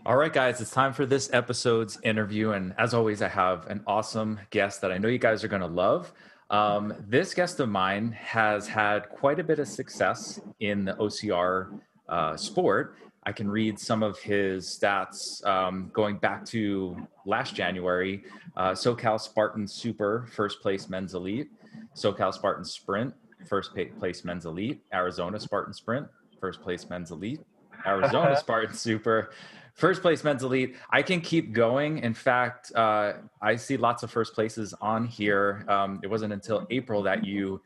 All 0.06 0.16
right, 0.16 0.32
guys, 0.32 0.60
it's 0.60 0.70
time 0.70 0.92
for 0.92 1.06
this 1.06 1.32
episode's 1.32 1.98
interview. 2.02 2.50
And 2.50 2.74
as 2.78 2.94
always, 2.94 3.22
I 3.22 3.28
have 3.28 3.66
an 3.66 3.82
awesome 3.86 4.38
guest 4.50 4.82
that 4.82 4.92
I 4.92 4.98
know 4.98 5.08
you 5.08 5.18
guys 5.18 5.42
are 5.42 5.48
going 5.48 5.62
to 5.62 5.66
love. 5.66 6.12
Um, 6.50 6.94
this 7.08 7.34
guest 7.34 7.58
of 7.58 7.70
mine 7.70 8.12
has 8.12 8.68
had 8.68 9.08
quite 9.08 9.40
a 9.40 9.44
bit 9.44 9.58
of 9.58 9.66
success 9.66 10.40
in 10.60 10.84
the 10.84 10.92
OCR 10.92 11.80
uh, 12.08 12.36
sport, 12.36 12.96
I 13.26 13.32
can 13.32 13.50
read 13.50 13.78
some 13.78 14.02
of 14.02 14.18
his 14.18 14.66
stats 14.66 15.44
um, 15.46 15.90
going 15.94 16.18
back 16.18 16.44
to 16.46 16.96
last 17.24 17.54
January. 17.54 18.24
Uh, 18.56 18.72
SoCal 18.72 19.18
Spartan 19.18 19.66
Super, 19.66 20.26
first 20.32 20.60
place 20.60 20.88
men's 20.90 21.14
elite. 21.14 21.48
SoCal 21.96 22.34
Spartan 22.34 22.64
Sprint, 22.64 23.14
first 23.48 23.72
place 23.98 24.24
men's 24.24 24.44
elite. 24.44 24.82
Arizona 24.92 25.40
Spartan 25.40 25.72
Sprint, 25.72 26.06
first 26.38 26.60
place 26.60 26.88
men's 26.90 27.10
elite. 27.10 27.40
Arizona 27.86 28.36
Spartan 28.40 28.74
Super, 28.74 29.30
First 29.74 30.02
place 30.02 30.22
men's 30.22 30.44
elite. 30.44 30.76
I 30.90 31.02
can 31.02 31.20
keep 31.20 31.52
going. 31.52 31.98
In 31.98 32.14
fact, 32.14 32.70
uh, 32.76 33.14
I 33.42 33.56
see 33.56 33.76
lots 33.76 34.04
of 34.04 34.10
first 34.10 34.32
places 34.32 34.72
on 34.80 35.04
here. 35.04 35.64
Um, 35.68 35.98
it 36.04 36.06
wasn't 36.06 36.32
until 36.32 36.64
April 36.70 37.02
that 37.02 37.24
you 37.24 37.60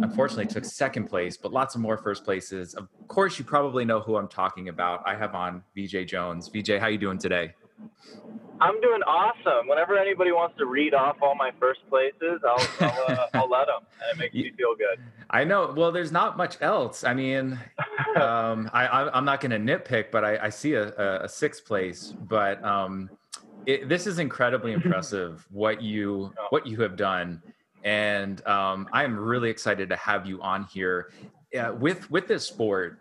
unfortunately 0.00 0.46
took 0.46 0.64
second 0.64 1.04
place, 1.04 1.36
but 1.36 1.52
lots 1.52 1.74
of 1.74 1.82
more 1.82 1.98
first 1.98 2.24
places. 2.24 2.72
Of 2.74 2.88
course, 3.08 3.38
you 3.38 3.44
probably 3.44 3.84
know 3.84 4.00
who 4.00 4.16
I'm 4.16 4.28
talking 4.28 4.70
about. 4.70 5.02
I 5.06 5.16
have 5.16 5.34
on 5.34 5.62
Veejay 5.76 6.08
Jones. 6.08 6.48
Veejay, 6.48 6.80
how 6.80 6.86
you 6.86 6.98
doing 6.98 7.18
today? 7.18 7.52
I'm 8.60 8.80
doing 8.80 9.02
awesome. 9.06 9.68
Whenever 9.68 9.98
anybody 9.98 10.32
wants 10.32 10.56
to 10.58 10.66
read 10.66 10.94
off 10.94 11.16
all 11.20 11.34
my 11.34 11.50
first 11.58 11.80
places, 11.88 12.40
I'll 12.46 12.68
I'll, 12.80 13.04
uh, 13.08 13.26
I'll 13.34 13.50
let 13.50 13.66
them, 13.66 13.80
and 14.00 14.12
it 14.12 14.18
makes 14.18 14.34
me 14.34 14.52
feel 14.56 14.74
good. 14.76 15.02
I 15.30 15.44
know. 15.44 15.72
Well, 15.76 15.90
there's 15.90 16.12
not 16.12 16.36
much 16.36 16.56
else. 16.60 17.04
I 17.04 17.14
mean, 17.14 17.58
um, 18.16 18.70
I, 18.72 19.10
am 19.12 19.24
not 19.24 19.40
going 19.40 19.50
to 19.50 19.58
nitpick, 19.58 20.10
but 20.10 20.24
I, 20.24 20.38
I 20.46 20.48
see 20.50 20.74
a, 20.74 21.22
a, 21.22 21.28
sixth 21.28 21.64
place. 21.64 22.14
But 22.28 22.62
um, 22.64 23.10
it, 23.66 23.88
this 23.88 24.06
is 24.06 24.18
incredibly 24.18 24.72
impressive 24.78 25.46
what 25.50 25.82
you 25.82 26.32
what 26.50 26.66
you 26.66 26.80
have 26.82 26.96
done, 26.96 27.42
and 27.82 28.46
um, 28.46 28.88
I 28.92 29.04
am 29.04 29.18
really 29.18 29.50
excited 29.50 29.88
to 29.88 29.96
have 29.96 30.26
you 30.26 30.40
on 30.42 30.64
here 30.64 31.10
uh, 31.58 31.72
with 31.78 32.10
with 32.10 32.28
this 32.28 32.46
sport 32.46 33.00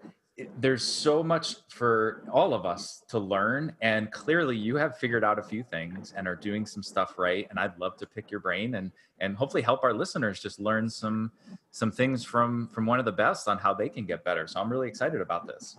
there's 0.60 0.84
so 0.84 1.22
much 1.22 1.58
for 1.70 2.24
all 2.32 2.56
of 2.56 2.66
us 2.66 3.04
to 3.08 3.20
learn 3.20 3.72
and 3.82 4.12
clearly 4.12 4.58
you 4.58 4.76
have 4.76 4.98
figured 4.98 5.24
out 5.24 5.38
a 5.38 5.44
few 5.44 5.62
things 5.62 6.12
and 6.18 6.28
are 6.28 6.36
doing 6.36 6.66
some 6.66 6.82
stuff 6.82 7.20
right 7.20 7.46
and 7.52 7.60
i'd 7.60 7.78
love 7.78 7.96
to 7.98 8.08
pick 8.08 8.32
your 8.32 8.40
brain 8.40 8.74
and 8.74 8.92
and 9.20 9.38
hopefully 9.38 9.62
help 9.62 9.84
our 9.84 9.94
listeners 9.94 10.40
just 10.40 10.60
learn 10.60 10.90
some 10.90 11.32
some 11.72 11.92
things 11.92 12.24
from 12.24 12.68
from 12.68 12.86
one 12.86 13.00
of 13.00 13.06
the 13.06 13.12
best 13.12 13.48
on 13.48 13.58
how 13.58 13.74
they 13.74 13.90
can 13.90 14.06
get 14.06 14.24
better. 14.24 14.48
So 14.48 14.60
i'm 14.60 14.70
really 14.72 14.88
excited 14.88 15.22
about 15.22 15.48
this. 15.48 15.78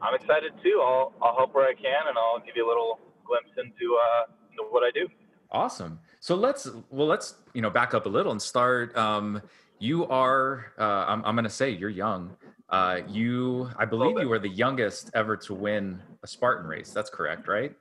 I'm 0.00 0.14
excited 0.14 0.52
too. 0.62 0.80
I'll 0.82 1.12
i'll 1.22 1.36
help 1.36 1.54
where 1.54 1.68
i 1.68 1.74
can 1.74 2.08
and 2.08 2.16
i'll 2.16 2.38
give 2.38 2.56
you 2.56 2.66
a 2.66 2.68
little 2.68 3.00
glimpse 3.26 3.50
into 3.58 3.96
uh 3.96 4.32
into 4.50 4.62
what 4.70 4.82
i 4.82 4.90
do. 4.90 5.08
Awesome. 5.50 5.98
So 6.20 6.34
let's 6.34 6.68
well 6.90 7.06
let's 7.06 7.34
you 7.54 7.62
know 7.62 7.70
back 7.70 7.94
up 7.94 8.06
a 8.06 8.08
little 8.08 8.32
and 8.32 8.40
start 8.40 8.96
um 8.96 9.42
you 9.78 10.06
are 10.08 10.72
uh, 10.78 11.04
I'm, 11.06 11.24
I'm 11.24 11.36
going 11.36 11.44
to 11.44 11.50
say 11.50 11.70
you're 11.70 11.88
young 11.88 12.36
uh, 12.70 13.00
you, 13.08 13.70
I 13.78 13.84
believe 13.84 14.18
you 14.18 14.28
were 14.28 14.38
the 14.38 14.48
youngest 14.48 15.10
ever 15.14 15.36
to 15.36 15.54
win 15.54 16.00
a 16.22 16.26
Spartan 16.26 16.66
race. 16.66 16.90
That's 16.90 17.08
correct, 17.08 17.48
right? 17.48 17.74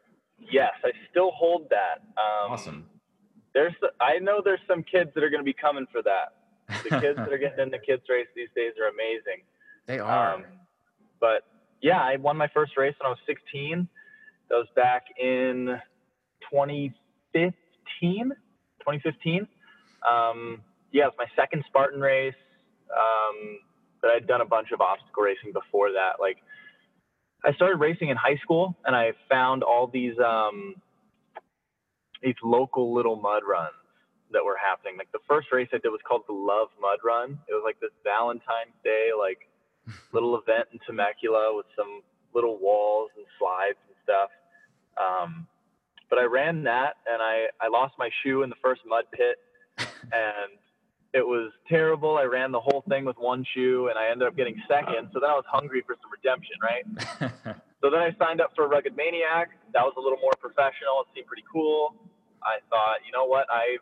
Yes, 0.51 0.71
I 0.83 0.91
still 1.11 1.31
hold 1.31 1.69
that. 1.69 2.01
Um, 2.17 2.51
awesome. 2.51 2.89
There's, 3.53 3.73
I 3.99 4.19
know 4.19 4.41
there's 4.43 4.61
some 4.67 4.83
kids 4.83 5.11
that 5.15 5.23
are 5.23 5.29
going 5.29 5.41
to 5.41 5.45
be 5.45 5.53
coming 5.53 5.87
for 5.91 6.01
that. 6.03 6.35
The 6.83 6.89
kids 7.01 7.17
that 7.17 7.31
are 7.31 7.37
getting 7.37 7.59
in 7.59 7.69
the 7.69 7.79
kids 7.79 8.03
race 8.09 8.27
these 8.35 8.49
days 8.55 8.73
are 8.81 8.87
amazing. 8.87 9.43
They 9.87 9.99
are. 9.99 10.35
Um, 10.35 10.43
but 11.19 11.43
yeah, 11.81 12.01
I 12.01 12.15
won 12.17 12.37
my 12.37 12.47
first 12.53 12.77
race 12.77 12.95
when 12.99 13.07
I 13.07 13.09
was 13.09 13.19
16. 13.25 13.87
That 14.49 14.55
was 14.55 14.67
back 14.75 15.03
in 15.19 15.79
2015. 16.51 18.31
2015. 18.79 19.47
Um, 20.09 20.61
yeah, 20.91 21.03
it 21.03 21.07
was 21.07 21.15
my 21.17 21.25
second 21.35 21.63
Spartan 21.67 21.99
race. 21.99 22.33
Um, 22.95 23.59
but 24.01 24.11
I'd 24.11 24.27
done 24.27 24.41
a 24.41 24.45
bunch 24.45 24.71
of 24.71 24.81
obstacle 24.81 25.23
racing 25.23 25.53
before 25.53 25.91
that. 25.93 26.19
Like 26.19 26.37
I 27.43 27.53
started 27.53 27.77
racing 27.77 28.09
in 28.09 28.17
high 28.17 28.37
school 28.43 28.75
and 28.85 28.95
I 28.95 29.13
found 29.29 29.63
all 29.63 29.87
these 29.87 30.17
um, 30.19 30.75
these 32.21 32.35
local 32.43 32.93
little 32.93 33.15
mud 33.15 33.43
runs 33.47 33.75
that 34.31 34.43
were 34.43 34.57
happening. 34.57 34.97
Like 34.97 35.11
the 35.11 35.23
first 35.27 35.47
race 35.51 35.69
I 35.71 35.77
did 35.77 35.89
was 35.89 36.01
called 36.07 36.23
the 36.27 36.33
Love 36.33 36.69
Mud 36.81 36.99
Run. 37.03 37.39
It 37.47 37.53
was 37.53 37.63
like 37.65 37.79
this 37.79 37.91
Valentine's 38.03 38.75
Day 38.83 39.09
like 39.17 39.39
little 40.13 40.37
event 40.37 40.67
in 40.73 40.79
Temecula 40.85 41.55
with 41.55 41.65
some 41.75 42.01
little 42.33 42.59
walls 42.59 43.09
and 43.15 43.25
slides 43.39 43.79
and 43.87 43.95
stuff. 44.03 44.29
Um, 44.97 45.47
but 46.09 46.19
I 46.19 46.23
ran 46.23 46.63
that 46.63 46.95
and 47.05 47.21
I, 47.21 47.47
I 47.61 47.67
lost 47.69 47.95
my 47.97 48.09
shoe 48.23 48.43
in 48.43 48.49
the 48.49 48.55
first 48.61 48.81
mud 48.85 49.05
pit 49.11 49.37
and 50.11 50.57
it 51.13 51.25
was 51.25 51.51
terrible. 51.69 52.17
I 52.17 52.23
ran 52.23 52.51
the 52.51 52.59
whole 52.59 52.83
thing 52.89 53.05
with 53.05 53.15
one 53.17 53.45
shoe 53.55 53.87
and 53.87 53.97
I 53.97 54.11
ended 54.11 54.27
up 54.27 54.35
getting 54.35 54.59
second. 54.67 55.09
So 55.13 55.19
then 55.23 55.31
I 55.31 55.37
was 55.39 55.47
hungry 55.47 55.83
for 55.85 55.95
some 56.01 56.11
redemption, 56.11 56.57
right? 56.59 56.85
so 57.81 57.87
then 57.87 58.03
I 58.03 58.11
signed 58.19 58.41
up 58.41 58.51
for 58.55 58.67
Rugged 58.67 58.95
Maniac. 58.95 59.55
That 59.71 59.87
was 59.87 59.95
a 59.95 60.03
little 60.03 60.19
more 60.19 60.35
professional. 60.35 61.07
It 61.07 61.15
seemed 61.15 61.27
pretty 61.27 61.47
cool. 61.47 61.95
I 62.43 62.59
thought, 62.69 63.01
you 63.07 63.15
know 63.15 63.25
what? 63.25 63.47
I 63.49 63.79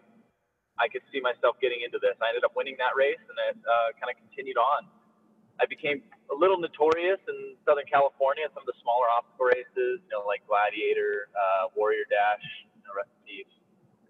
I 0.76 0.92
could 0.92 1.08
see 1.08 1.24
myself 1.24 1.56
getting 1.64 1.88
into 1.88 2.04
this. 2.04 2.20
I 2.20 2.36
ended 2.36 2.44
up 2.44 2.52
winning 2.52 2.76
that 2.84 3.00
race 3.00 3.22
and 3.32 3.38
it 3.48 3.56
uh, 3.64 3.96
kind 3.96 4.12
of 4.12 4.20
continued 4.20 4.60
on. 4.60 4.84
I 5.56 5.64
became 5.72 6.04
a 6.28 6.36
little 6.36 6.60
notorious 6.60 7.20
in 7.32 7.56
Southern 7.64 7.88
California 7.88 8.44
at 8.44 8.52
some 8.52 8.68
of 8.68 8.70
the 8.70 8.76
smaller 8.84 9.08
obstacle 9.08 9.48
races, 9.56 10.04
you 10.04 10.12
know, 10.12 10.28
like 10.28 10.44
Gladiator, 10.44 11.32
uh, 11.32 11.72
Warrior 11.80 12.04
Dash, 12.12 12.44
you 12.76 12.84
know, 12.84 12.92
Recipe, 12.92 13.48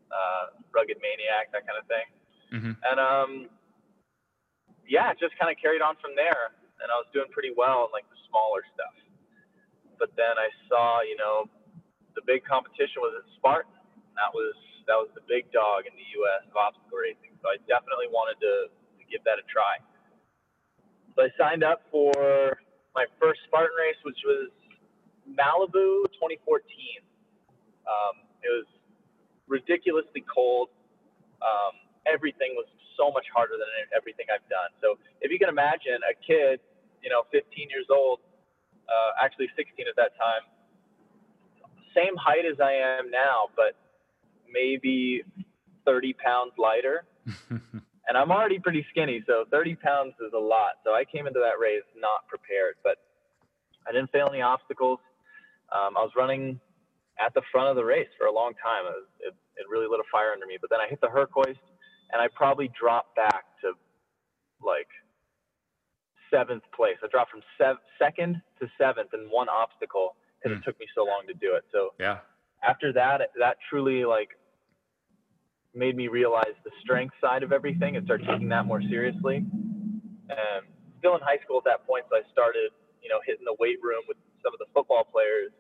uh, 0.10 0.58
Rugged 0.74 0.98
Maniac, 1.06 1.54
that 1.54 1.70
kind 1.70 1.78
of 1.78 1.86
thing. 1.86 2.10
Mm-hmm. 2.56 2.74
And 2.80 2.98
um, 2.98 3.32
yeah, 4.88 5.12
just 5.20 5.36
kind 5.36 5.52
of 5.52 5.60
carried 5.60 5.84
on 5.84 6.00
from 6.00 6.16
there. 6.16 6.56
And 6.80 6.88
I 6.88 6.96
was 6.96 7.08
doing 7.12 7.28
pretty 7.36 7.52
well 7.52 7.88
in 7.88 7.92
like 7.92 8.08
the 8.08 8.20
smaller 8.32 8.64
stuff. 8.72 8.96
But 10.00 10.16
then 10.16 10.40
I 10.40 10.48
saw, 10.72 11.04
you 11.04 11.16
know, 11.20 11.48
the 12.16 12.24
big 12.24 12.48
competition 12.48 13.04
was 13.04 13.16
at 13.20 13.28
Spartan. 13.36 13.76
That 14.16 14.32
was 14.32 14.56
that 14.88 14.96
was 14.96 15.12
the 15.18 15.26
big 15.28 15.52
dog 15.52 15.90
in 15.90 15.94
the 15.98 16.08
U.S. 16.24 16.48
of 16.48 16.56
obstacle 16.56 17.00
racing. 17.00 17.36
So 17.42 17.52
I 17.52 17.58
definitely 17.68 18.08
wanted 18.12 18.38
to, 18.40 18.70
to 18.70 19.04
give 19.10 19.26
that 19.26 19.42
a 19.42 19.46
try. 19.50 19.82
So 21.18 21.26
I 21.26 21.30
signed 21.40 21.64
up 21.64 21.82
for 21.90 22.14
my 22.94 23.10
first 23.18 23.42
Spartan 23.50 23.74
race, 23.76 23.98
which 24.06 24.20
was 24.24 24.54
Malibu 25.26 26.06
2014. 26.16 26.62
Um, 27.88 28.30
it 28.46 28.52
was 28.52 28.68
ridiculously 29.48 30.22
cold. 30.30 30.70
Um, 31.42 31.85
everything 32.06 32.54
was 32.56 32.66
so 32.98 33.12
much 33.12 33.26
harder 33.34 33.60
than 33.60 33.68
everything 33.96 34.26
I've 34.32 34.46
done. 34.50 34.72
So 34.82 34.98
if 35.22 35.32
you 35.32 35.40
can 35.40 35.50
imagine 35.50 36.00
a 36.06 36.16
kid, 36.16 36.60
you 37.04 37.10
know, 37.10 37.28
15 37.32 37.70
years 37.70 37.88
old, 37.92 38.20
uh, 38.88 39.18
actually 39.22 39.50
16 39.56 39.86
at 39.90 39.96
that 39.98 40.16
time, 40.16 40.46
same 41.96 42.16
height 42.16 42.46
as 42.46 42.60
I 42.60 42.74
am 42.74 43.10
now, 43.10 43.48
but 43.56 43.76
maybe 44.52 45.24
30 45.86 46.14
pounds 46.14 46.54
lighter. 46.58 47.06
and 47.50 48.14
I'm 48.16 48.32
already 48.32 48.60
pretty 48.60 48.86
skinny, 48.92 49.24
so 49.26 49.46
30 49.52 49.76
pounds 49.76 50.14
is 50.20 50.34
a 50.34 50.40
lot. 50.40 50.82
So 50.84 50.92
I 50.92 51.04
came 51.06 51.28
into 51.28 51.40
that 51.40 51.60
race 51.60 51.88
not 51.96 52.28
prepared, 52.28 52.76
but 52.84 52.98
I 53.88 53.92
didn't 53.92 54.12
fail 54.12 54.28
any 54.30 54.42
obstacles. 54.42 55.00
Um, 55.74 55.98
I 55.98 56.02
was 56.02 56.12
running 56.16 56.60
at 57.20 57.34
the 57.34 57.42
front 57.52 57.70
of 57.70 57.76
the 57.76 57.86
race 57.86 58.10
for 58.18 58.28
a 58.28 58.34
long 58.34 58.54
time. 58.62 58.86
It, 58.86 58.96
was, 58.96 59.10
it, 59.20 59.34
it 59.58 59.66
really 59.70 59.88
lit 59.88 60.00
a 60.00 60.08
fire 60.12 60.32
under 60.34 60.46
me. 60.46 60.58
But 60.60 60.70
then 60.70 60.80
I 60.80 60.88
hit 60.90 61.00
the 61.02 61.10
Herc 61.10 61.32
hoist, 61.32 61.62
and 62.12 62.22
I 62.22 62.28
probably 62.34 62.72
dropped 62.80 63.16
back 63.16 63.46
to 63.62 63.74
like 64.64 64.88
seventh 66.32 66.64
place. 66.76 66.98
I 67.04 67.08
dropped 67.08 67.32
from 67.32 67.42
sev- 67.58 67.84
second 68.00 68.42
to 68.60 68.68
seventh 68.78 69.14
in 69.14 69.28
one 69.30 69.50
obstacle 69.50 70.16
because 70.40 70.56
mm. 70.56 70.60
it 70.60 70.64
hmm. 70.64 70.70
took 70.70 70.80
me 70.80 70.88
so 70.96 71.04
long 71.04 71.24
to 71.28 71.34
do 71.34 71.56
it. 71.56 71.64
So 71.72 71.94
yeah, 72.00 72.20
after 72.64 72.94
that, 72.94 73.22
that 73.40 73.58
truly 73.70 74.06
like 74.06 74.30
made 75.74 75.96
me 75.96 76.08
realize 76.08 76.56
the 76.64 76.72
strength 76.82 77.14
side 77.20 77.44
of 77.44 77.52
everything 77.52 77.98
and 77.98 78.06
start 78.06 78.22
taking 78.24 78.50
that 78.50 78.66
more 78.66 78.82
seriously. 78.82 79.44
And 80.30 80.64
still 81.00 81.16
in 81.16 81.22
high 81.22 81.38
school 81.44 81.60
at 81.60 81.68
that 81.68 81.86
point, 81.86 82.06
so 82.10 82.16
I 82.16 82.24
started, 82.32 82.72
you 83.04 83.10
know, 83.10 83.20
hitting 83.28 83.44
the 83.46 83.56
weight 83.60 83.78
room 83.84 84.02
with 84.08 84.18
some 84.42 84.56
of 84.56 84.60
the 84.60 84.66
football 84.74 85.04
players, 85.04 85.52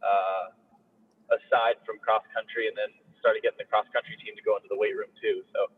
uh, 0.00 0.54
aside 1.34 1.82
from 1.84 1.98
cross 1.98 2.22
country, 2.32 2.70
and 2.70 2.78
then 2.78 2.94
started 3.18 3.42
getting 3.42 3.60
the 3.60 3.68
cross 3.68 3.86
country 3.92 4.16
team 4.18 4.34
to 4.38 4.44
go 4.46 4.56
into 4.56 4.70
the 4.70 4.78
weight 4.78 4.94
room 4.94 5.10
too. 5.18 5.42
So 5.54 5.68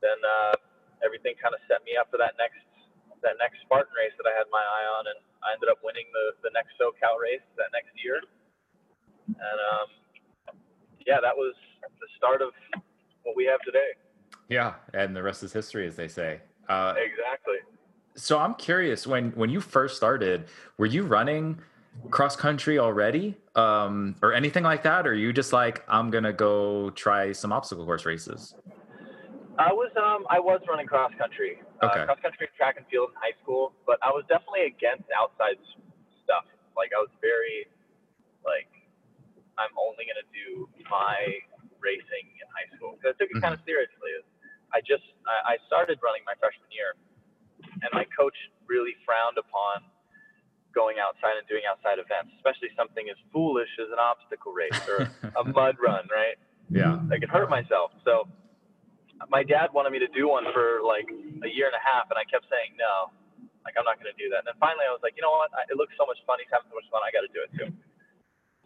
then 0.00 0.18
uh, 0.22 0.54
everything 1.02 1.34
kind 1.38 1.54
of 1.54 1.60
set 1.66 1.82
me 1.84 1.98
up 1.98 2.10
for 2.10 2.18
that 2.18 2.38
next 2.38 2.62
that 3.22 3.34
next 3.42 3.58
Spartan 3.66 3.90
race 3.98 4.14
that 4.14 4.30
I 4.30 4.34
had 4.34 4.46
my 4.54 4.62
eye 4.62 4.86
on, 4.94 5.10
and 5.10 5.18
I 5.42 5.54
ended 5.58 5.68
up 5.68 5.82
winning 5.82 6.06
the 6.14 6.38
the 6.46 6.52
next 6.54 6.78
SoCal 6.78 7.18
race 7.18 7.44
that 7.58 7.70
next 7.74 7.90
year. 7.98 8.22
And 9.28 9.58
um, 9.74 9.88
yeah, 11.04 11.20
that 11.20 11.34
was 11.34 11.54
the 11.82 12.08
start 12.16 12.42
of 12.42 12.54
what 13.22 13.36
we 13.36 13.44
have 13.44 13.60
today. 13.66 13.98
Yeah, 14.48 14.74
and 14.94 15.14
the 15.14 15.22
rest 15.22 15.42
is 15.42 15.52
history, 15.52 15.86
as 15.86 15.96
they 15.96 16.08
say. 16.08 16.40
Uh, 16.68 16.94
exactly. 16.96 17.58
So 18.14 18.38
I'm 18.38 18.54
curious 18.54 19.06
when 19.06 19.30
when 19.32 19.50
you 19.50 19.60
first 19.60 19.96
started, 19.96 20.46
were 20.78 20.86
you 20.86 21.02
running 21.02 21.58
cross 22.10 22.36
country 22.36 22.78
already, 22.78 23.36
um, 23.54 24.16
or 24.22 24.32
anything 24.32 24.64
like 24.64 24.82
that, 24.84 25.06
or 25.06 25.14
you 25.14 25.32
just 25.32 25.52
like 25.52 25.84
I'm 25.88 26.10
gonna 26.10 26.32
go 26.32 26.90
try 26.90 27.32
some 27.32 27.52
obstacle 27.52 27.84
course 27.84 28.06
races? 28.06 28.54
I 29.58 29.72
was 29.72 29.90
um 29.98 30.26
I 30.30 30.38
was 30.38 30.60
running 30.68 30.86
cross 30.86 31.10
country, 31.18 31.58
uh, 31.82 31.86
okay. 31.86 32.00
uh, 32.00 32.04
cross 32.06 32.18
country 32.22 32.48
track 32.56 32.76
and 32.78 32.86
field 32.86 33.10
in 33.10 33.16
high 33.18 33.34
school, 33.42 33.72
but 33.86 33.98
I 34.02 34.10
was 34.10 34.24
definitely 34.28 34.70
against 34.70 35.10
outside 35.10 35.58
stuff. 36.22 36.46
Like 36.76 36.94
I 36.94 37.02
was 37.02 37.10
very 37.20 37.66
like 38.46 38.70
I'm 39.58 39.74
only 39.74 40.06
going 40.06 40.22
to 40.22 40.30
do 40.30 40.70
my 40.86 41.42
racing 41.82 42.26
in 42.38 42.46
high 42.54 42.70
school 42.78 42.94
because 42.94 43.12
I 43.12 43.14
took 43.18 43.34
it 43.34 43.42
mm-hmm. 43.42 43.50
kind 43.50 43.54
of 43.58 43.62
seriously. 43.66 44.22
I 44.70 44.78
just 44.86 45.04
I 45.26 45.58
started 45.66 45.98
running 46.04 46.22
my 46.22 46.38
freshman 46.38 46.70
year, 46.70 46.94
and 47.82 47.90
my 47.90 48.06
coach 48.14 48.36
really 48.70 48.94
frowned 49.02 49.40
upon 49.40 49.82
going 50.78 51.02
outside 51.02 51.34
and 51.34 51.42
doing 51.50 51.66
outside 51.66 51.98
events, 51.98 52.30
especially 52.38 52.70
something 52.78 53.10
as 53.10 53.18
foolish 53.34 53.70
as 53.82 53.90
an 53.90 53.98
obstacle 53.98 54.54
race 54.54 54.78
or 54.86 55.10
a 55.34 55.42
mud 55.58 55.74
run, 55.82 56.06
right? 56.06 56.38
Yeah, 56.70 57.02
I 57.10 57.18
could 57.18 57.34
hurt 57.34 57.50
myself. 57.50 57.90
So 58.06 58.30
my 59.26 59.42
dad 59.42 59.74
wanted 59.74 59.90
me 59.90 59.98
to 59.98 60.10
do 60.14 60.30
one 60.30 60.46
for 60.54 60.78
like 60.86 61.10
a 61.42 61.50
year 61.50 61.66
and 61.66 61.74
a 61.74 61.82
half, 61.82 62.06
and 62.14 62.14
I 62.14 62.22
kept 62.30 62.46
saying 62.46 62.78
no. 62.78 63.10
Like 63.66 63.74
I'm 63.74 63.82
not 63.82 63.98
going 63.98 64.08
to 64.08 64.20
do 64.20 64.30
that. 64.30 64.46
And 64.46 64.54
then 64.54 64.58
finally, 64.62 64.86
I 64.86 64.94
was 64.94 65.02
like, 65.02 65.18
you 65.18 65.24
know 65.26 65.34
what? 65.34 65.50
It 65.66 65.74
looks 65.74 65.92
so 65.98 66.06
much 66.06 66.22
fun. 66.22 66.38
He's 66.38 66.48
having 66.54 66.70
so 66.70 66.78
much 66.78 66.86
fun. 66.94 67.02
I 67.02 67.10
got 67.10 67.26
to 67.26 67.32
do 67.34 67.42
it 67.42 67.50
too. 67.58 67.68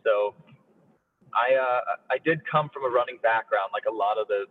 So 0.04 0.36
I 1.32 1.56
uh, 1.56 2.12
I 2.12 2.20
did 2.20 2.44
come 2.44 2.68
from 2.68 2.84
a 2.84 2.92
running 2.92 3.16
background, 3.24 3.72
like 3.72 3.88
a 3.88 3.94
lot 3.94 4.20
of 4.20 4.28
the 4.28 4.44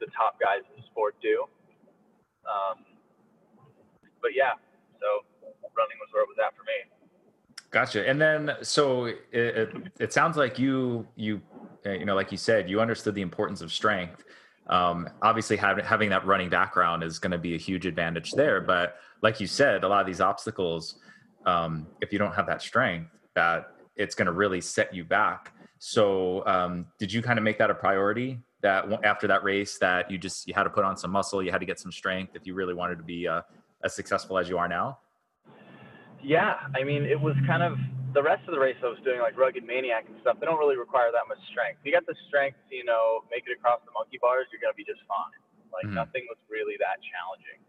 the 0.00 0.08
top 0.16 0.40
guys 0.40 0.64
in 0.72 0.80
the 0.80 0.86
sport 0.88 1.14
do. 1.20 1.44
Um, 2.48 2.88
but 4.24 4.32
yeah, 4.32 4.56
so 4.96 5.28
running 5.76 5.98
was 6.00 6.08
where 6.12 6.22
it 6.22 6.28
was 6.28 6.38
at 6.38 6.56
for 6.56 6.64
me. 6.64 6.90
Gotcha. 7.70 8.08
And 8.08 8.20
then, 8.20 8.56
so 8.62 9.04
it, 9.06 9.18
it, 9.32 9.74
it 10.00 10.12
sounds 10.12 10.36
like 10.36 10.58
you 10.58 11.06
you 11.16 11.40
uh, 11.86 11.92
you 11.92 12.04
know, 12.04 12.14
like 12.14 12.30
you 12.30 12.38
said, 12.38 12.68
you 12.68 12.80
understood 12.80 13.14
the 13.14 13.22
importance 13.22 13.60
of 13.60 13.72
strength. 13.72 14.24
Um, 14.68 15.08
obviously, 15.22 15.56
having 15.56 15.84
having 15.84 16.10
that 16.10 16.26
running 16.26 16.48
background 16.48 17.02
is 17.02 17.18
going 17.18 17.30
to 17.32 17.38
be 17.38 17.54
a 17.54 17.58
huge 17.58 17.86
advantage 17.86 18.32
there. 18.32 18.60
But 18.60 18.96
like 19.22 19.40
you 19.40 19.46
said, 19.46 19.84
a 19.84 19.88
lot 19.88 20.00
of 20.00 20.06
these 20.06 20.20
obstacles, 20.20 20.96
um, 21.46 21.86
if 22.00 22.12
you 22.12 22.18
don't 22.18 22.34
have 22.34 22.46
that 22.46 22.62
strength, 22.62 23.10
that 23.34 23.72
it's 23.96 24.14
going 24.14 24.26
to 24.26 24.32
really 24.32 24.60
set 24.60 24.94
you 24.94 25.04
back. 25.04 25.52
So, 25.78 26.46
um, 26.46 26.86
did 26.98 27.12
you 27.12 27.22
kind 27.22 27.38
of 27.38 27.44
make 27.44 27.58
that 27.58 27.70
a 27.70 27.74
priority 27.74 28.38
that 28.62 28.84
after 29.04 29.26
that 29.26 29.42
race 29.42 29.78
that 29.78 30.10
you 30.10 30.18
just 30.18 30.46
you 30.46 30.54
had 30.54 30.64
to 30.64 30.70
put 30.70 30.84
on 30.84 30.96
some 30.96 31.10
muscle, 31.10 31.42
you 31.42 31.50
had 31.50 31.60
to 31.60 31.66
get 31.66 31.80
some 31.80 31.90
strength 31.90 32.36
if 32.36 32.46
you 32.46 32.54
really 32.54 32.74
wanted 32.74 32.96
to 32.96 33.04
be 33.04 33.26
uh, 33.26 33.42
as 33.82 33.94
successful 33.94 34.38
as 34.38 34.48
you 34.48 34.58
are 34.58 34.68
now? 34.68 34.98
Yeah, 36.22 36.60
I 36.76 36.84
mean, 36.84 37.04
it 37.04 37.18
was 37.18 37.34
kind 37.46 37.62
of 37.62 37.78
the 38.12 38.22
rest 38.22 38.42
of 38.44 38.52
the 38.52 38.60
race 38.60 38.76
I 38.82 38.90
was 38.90 39.00
doing 39.06 39.20
like 39.22 39.38
rugged 39.38 39.64
maniac 39.64 40.04
and 40.08 40.18
stuff. 40.20 40.36
They 40.40 40.46
don't 40.46 40.58
really 40.58 40.76
require 40.76 41.14
that 41.14 41.30
much 41.30 41.40
strength. 41.48 41.80
If 41.80 41.86
You 41.86 41.92
got 41.94 42.06
the 42.06 42.18
strength, 42.28 42.58
to, 42.68 42.74
you 42.74 42.84
know, 42.84 43.24
make 43.30 43.46
it 43.46 43.54
across 43.54 43.80
the 43.86 43.94
monkey 43.94 44.18
bars, 44.18 44.50
you're 44.50 44.60
gonna 44.60 44.76
be 44.76 44.84
just 44.84 45.00
fine. 45.06 45.40
Like 45.70 45.86
mm-hmm. 45.86 46.02
nothing 46.02 46.26
was 46.26 46.38
really 46.50 46.74
that 46.82 46.98
challenging. 47.00 47.62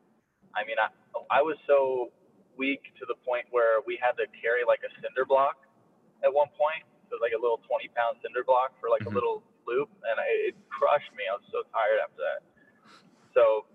I 0.57 0.65
mean, 0.65 0.81
I 0.81 0.89
I 1.29 1.39
was 1.45 1.55
so 1.69 2.11
weak 2.57 2.83
to 2.99 3.07
the 3.07 3.15
point 3.23 3.47
where 3.53 3.79
we 3.85 3.95
had 4.01 4.17
to 4.19 4.27
carry 4.35 4.67
like 4.67 4.83
a 4.83 4.91
cinder 4.99 5.23
block 5.23 5.63
at 6.21 6.29
one 6.29 6.49
point 6.53 6.83
It 7.09 7.17
was 7.17 7.23
like 7.23 7.33
a 7.33 7.41
little 7.41 7.61
20 7.65 7.89
pound 7.97 8.21
cinder 8.21 8.43
block 8.45 8.75
for 8.81 8.89
like 8.89 9.05
mm-hmm. 9.05 9.15
a 9.15 9.17
little 9.17 9.43
loop, 9.65 9.89
and 10.05 10.17
I, 10.17 10.53
it 10.53 10.55
crushed 10.69 11.11
me. 11.13 11.25
I 11.29 11.37
was 11.37 11.45
so 11.53 11.65
tired 11.69 11.99
after 12.01 12.21
that. 12.21 12.41
So, 13.33 13.65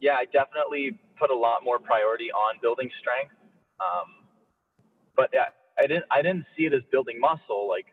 yeah, 0.00 0.16
I 0.16 0.24
definitely 0.32 0.96
put 1.20 1.30
a 1.30 1.36
lot 1.36 1.62
more 1.62 1.78
priority 1.78 2.32
on 2.32 2.56
building 2.64 2.88
strength. 2.98 3.36
Um, 3.80 4.28
but 5.16 5.30
yeah, 5.32 5.50
I 5.78 5.86
didn't 5.86 6.04
I 6.10 6.22
didn't 6.22 6.46
see 6.56 6.66
it 6.66 6.74
as 6.74 6.82
building 6.92 7.18
muscle, 7.18 7.68
like 7.68 7.86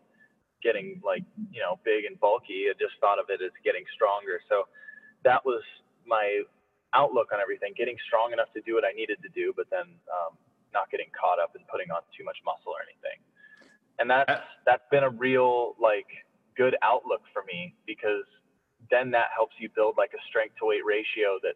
getting 0.63 1.01
like 1.03 1.23
you 1.51 1.61
know 1.61 1.79
big 1.83 2.05
and 2.05 2.19
bulky. 2.19 2.67
I 2.69 2.75
just 2.79 2.99
thought 2.99 3.19
of 3.19 3.25
it 3.29 3.41
as 3.41 3.51
getting 3.63 3.83
stronger. 3.95 4.39
So 4.49 4.67
that 5.23 5.43
was 5.45 5.63
my 6.05 6.43
outlook 6.93 7.31
on 7.33 7.39
everything: 7.39 7.73
getting 7.77 7.97
strong 8.07 8.33
enough 8.33 8.51
to 8.53 8.61
do 8.61 8.75
what 8.75 8.83
I 8.83 8.91
needed 8.91 9.17
to 9.23 9.29
do, 9.31 9.53
but 9.55 9.67
then 9.71 9.87
um, 10.11 10.35
not 10.73 10.91
getting 10.91 11.07
caught 11.15 11.39
up 11.39 11.55
in 11.55 11.63
putting 11.71 11.91
on 11.91 12.03
too 12.15 12.23
much 12.23 12.37
muscle 12.45 12.75
or 12.75 12.83
anything 12.83 13.19
and 13.99 14.09
that's 14.09 14.29
uh, 14.29 14.41
that's 14.65 14.83
been 14.91 15.03
a 15.03 15.09
real 15.09 15.75
like 15.81 16.07
good 16.55 16.75
outlook 16.83 17.21
for 17.33 17.43
me 17.43 17.73
because 17.85 18.25
then 18.89 19.11
that 19.11 19.27
helps 19.35 19.55
you 19.59 19.69
build 19.75 19.95
like 19.97 20.11
a 20.13 20.21
strength 20.29 20.55
to 20.59 20.65
weight 20.65 20.85
ratio 20.85 21.39
that 21.43 21.55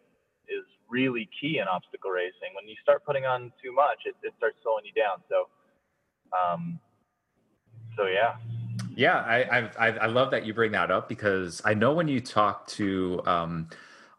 is 0.52 0.64
really 0.88 1.28
key 1.40 1.58
in 1.58 1.66
obstacle 1.68 2.10
racing. 2.10 2.54
When 2.54 2.68
you 2.68 2.76
start 2.82 3.04
putting 3.04 3.24
on 3.24 3.52
too 3.62 3.72
much, 3.72 3.98
it, 4.04 4.14
it 4.22 4.32
starts 4.36 4.56
slowing 4.62 4.84
you 4.84 4.92
down. 4.92 5.22
So, 5.28 5.48
um, 6.36 6.78
so 7.96 8.06
yeah. 8.06 8.36
Yeah, 8.94 9.16
I, 9.16 9.70
I 9.78 9.88
I 9.98 10.06
love 10.06 10.30
that 10.32 10.44
you 10.44 10.52
bring 10.52 10.72
that 10.72 10.90
up 10.90 11.08
because 11.08 11.62
I 11.64 11.74
know 11.74 11.94
when 11.94 12.08
you 12.08 12.20
talk 12.20 12.66
to 12.68 13.22
um, 13.26 13.68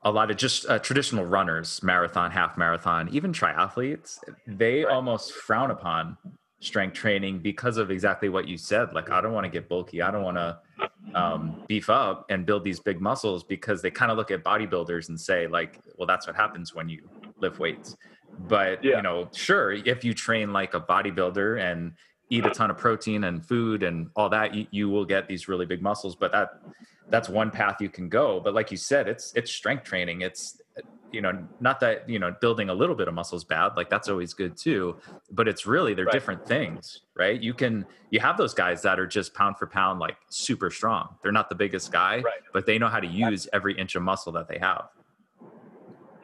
a 0.02 0.12
lot 0.12 0.32
of 0.32 0.38
just 0.38 0.68
uh, 0.68 0.80
traditional 0.80 1.26
runners, 1.26 1.82
marathon, 1.84 2.32
half 2.32 2.58
marathon, 2.58 3.10
even 3.12 3.32
triathletes, 3.32 4.20
they 4.48 4.84
right. 4.84 4.94
almost 4.94 5.32
frown 5.32 5.72
upon 5.72 6.18
strength 6.60 6.94
training 6.94 7.40
because 7.40 7.78
of 7.78 7.92
exactly 7.92 8.30
what 8.30 8.48
you 8.48 8.58
said. 8.58 8.94
Like, 8.94 9.10
I 9.10 9.22
don't 9.22 9.34
want 9.34 9.46
to 9.46 9.50
get 9.50 9.70
bulky. 9.70 10.02
I 10.02 10.12
don't 10.12 10.24
want 10.24 10.38
to 10.38 10.60
um, 11.16 11.64
beef 11.68 11.90
up 11.90 12.26
and 12.30 12.46
build 12.46 12.64
these 12.64 12.80
big 12.80 13.02
muscles 13.02 13.44
because 13.44 13.82
they 13.82 13.92
kind 13.92 14.12
of 14.12 14.18
look 14.18 14.32
at 14.32 14.44
bodybuilders 14.44 15.10
and 15.10 15.20
say, 15.20 15.48
like, 15.48 15.80
well, 15.98 16.08
that's 16.08 16.28
what 16.28 16.36
happens 16.36 16.74
when 16.74 16.90
you 16.90 17.08
lift 17.38 17.60
weights. 17.60 17.96
But, 18.48 18.84
yeah. 18.84 18.98
you 18.98 19.02
know, 19.04 19.30
sure, 19.34 19.74
if 19.74 20.04
you 20.04 20.14
train 20.14 20.54
like 20.54 20.74
a 20.74 20.82
bodybuilder 20.82 21.62
and 21.62 21.94
eat 22.30 22.46
a 22.46 22.50
ton 22.50 22.72
of 22.72 22.78
protein 22.78 23.26
and 23.26 23.46
food 23.46 23.84
and 23.84 24.10
all 24.16 24.30
that, 24.30 24.56
you, 24.56 24.66
you 24.72 24.90
will 24.90 25.06
get 25.06 25.28
these 25.28 25.48
really 25.48 25.66
big 25.66 25.82
muscles. 25.82 26.16
But 26.16 26.32
that 26.32 26.50
that's 27.10 27.30
one 27.30 27.52
path 27.52 27.80
you 27.80 27.90
can 27.90 28.10
go. 28.10 28.40
But 28.40 28.54
like 28.54 28.72
you 28.72 28.78
said, 28.78 29.08
it's 29.08 29.34
it's 29.36 29.52
strength 29.52 29.84
training. 29.84 30.22
It's 30.22 30.60
you 31.12 31.22
know, 31.22 31.48
not 31.60 31.80
that 31.82 32.10
you 32.10 32.18
know, 32.20 32.36
building 32.42 32.70
a 32.70 32.74
little 32.74 32.96
bit 32.96 33.08
of 33.08 33.14
muscle 33.14 33.38
is 33.38 33.44
bad. 33.44 33.74
Like 33.78 33.90
that's 33.90 34.10
always 34.10 34.34
good 34.34 34.58
too. 34.58 34.98
But 35.32 35.48
it's 35.48 35.66
really 35.66 35.94
they're 35.94 36.06
Right. 36.06 36.14
different 36.14 36.46
things, 36.46 37.02
right? 37.16 37.40
You 37.42 37.54
can 37.54 37.86
you 38.10 38.20
have 38.20 38.38
those 38.38 38.54
guys 38.54 38.82
that 38.82 39.00
are 39.00 39.08
just 39.08 39.34
pound 39.36 39.58
for 39.58 39.68
pound 39.68 40.00
like 40.00 40.18
super 40.30 40.70
strong. 40.72 41.16
They're 41.22 41.32
not 41.32 41.50
the 41.50 41.56
biggest 41.56 41.92
guy, 41.92 42.18
Right. 42.18 42.42
but 42.52 42.66
they 42.66 42.80
know 42.80 42.88
how 42.88 43.00
to 43.00 43.08
use 43.08 43.48
every 43.54 43.78
inch 43.78 43.96
of 43.96 44.02
muscle 44.04 44.32
that 44.34 44.48
they 44.48 44.58
have. 44.58 44.86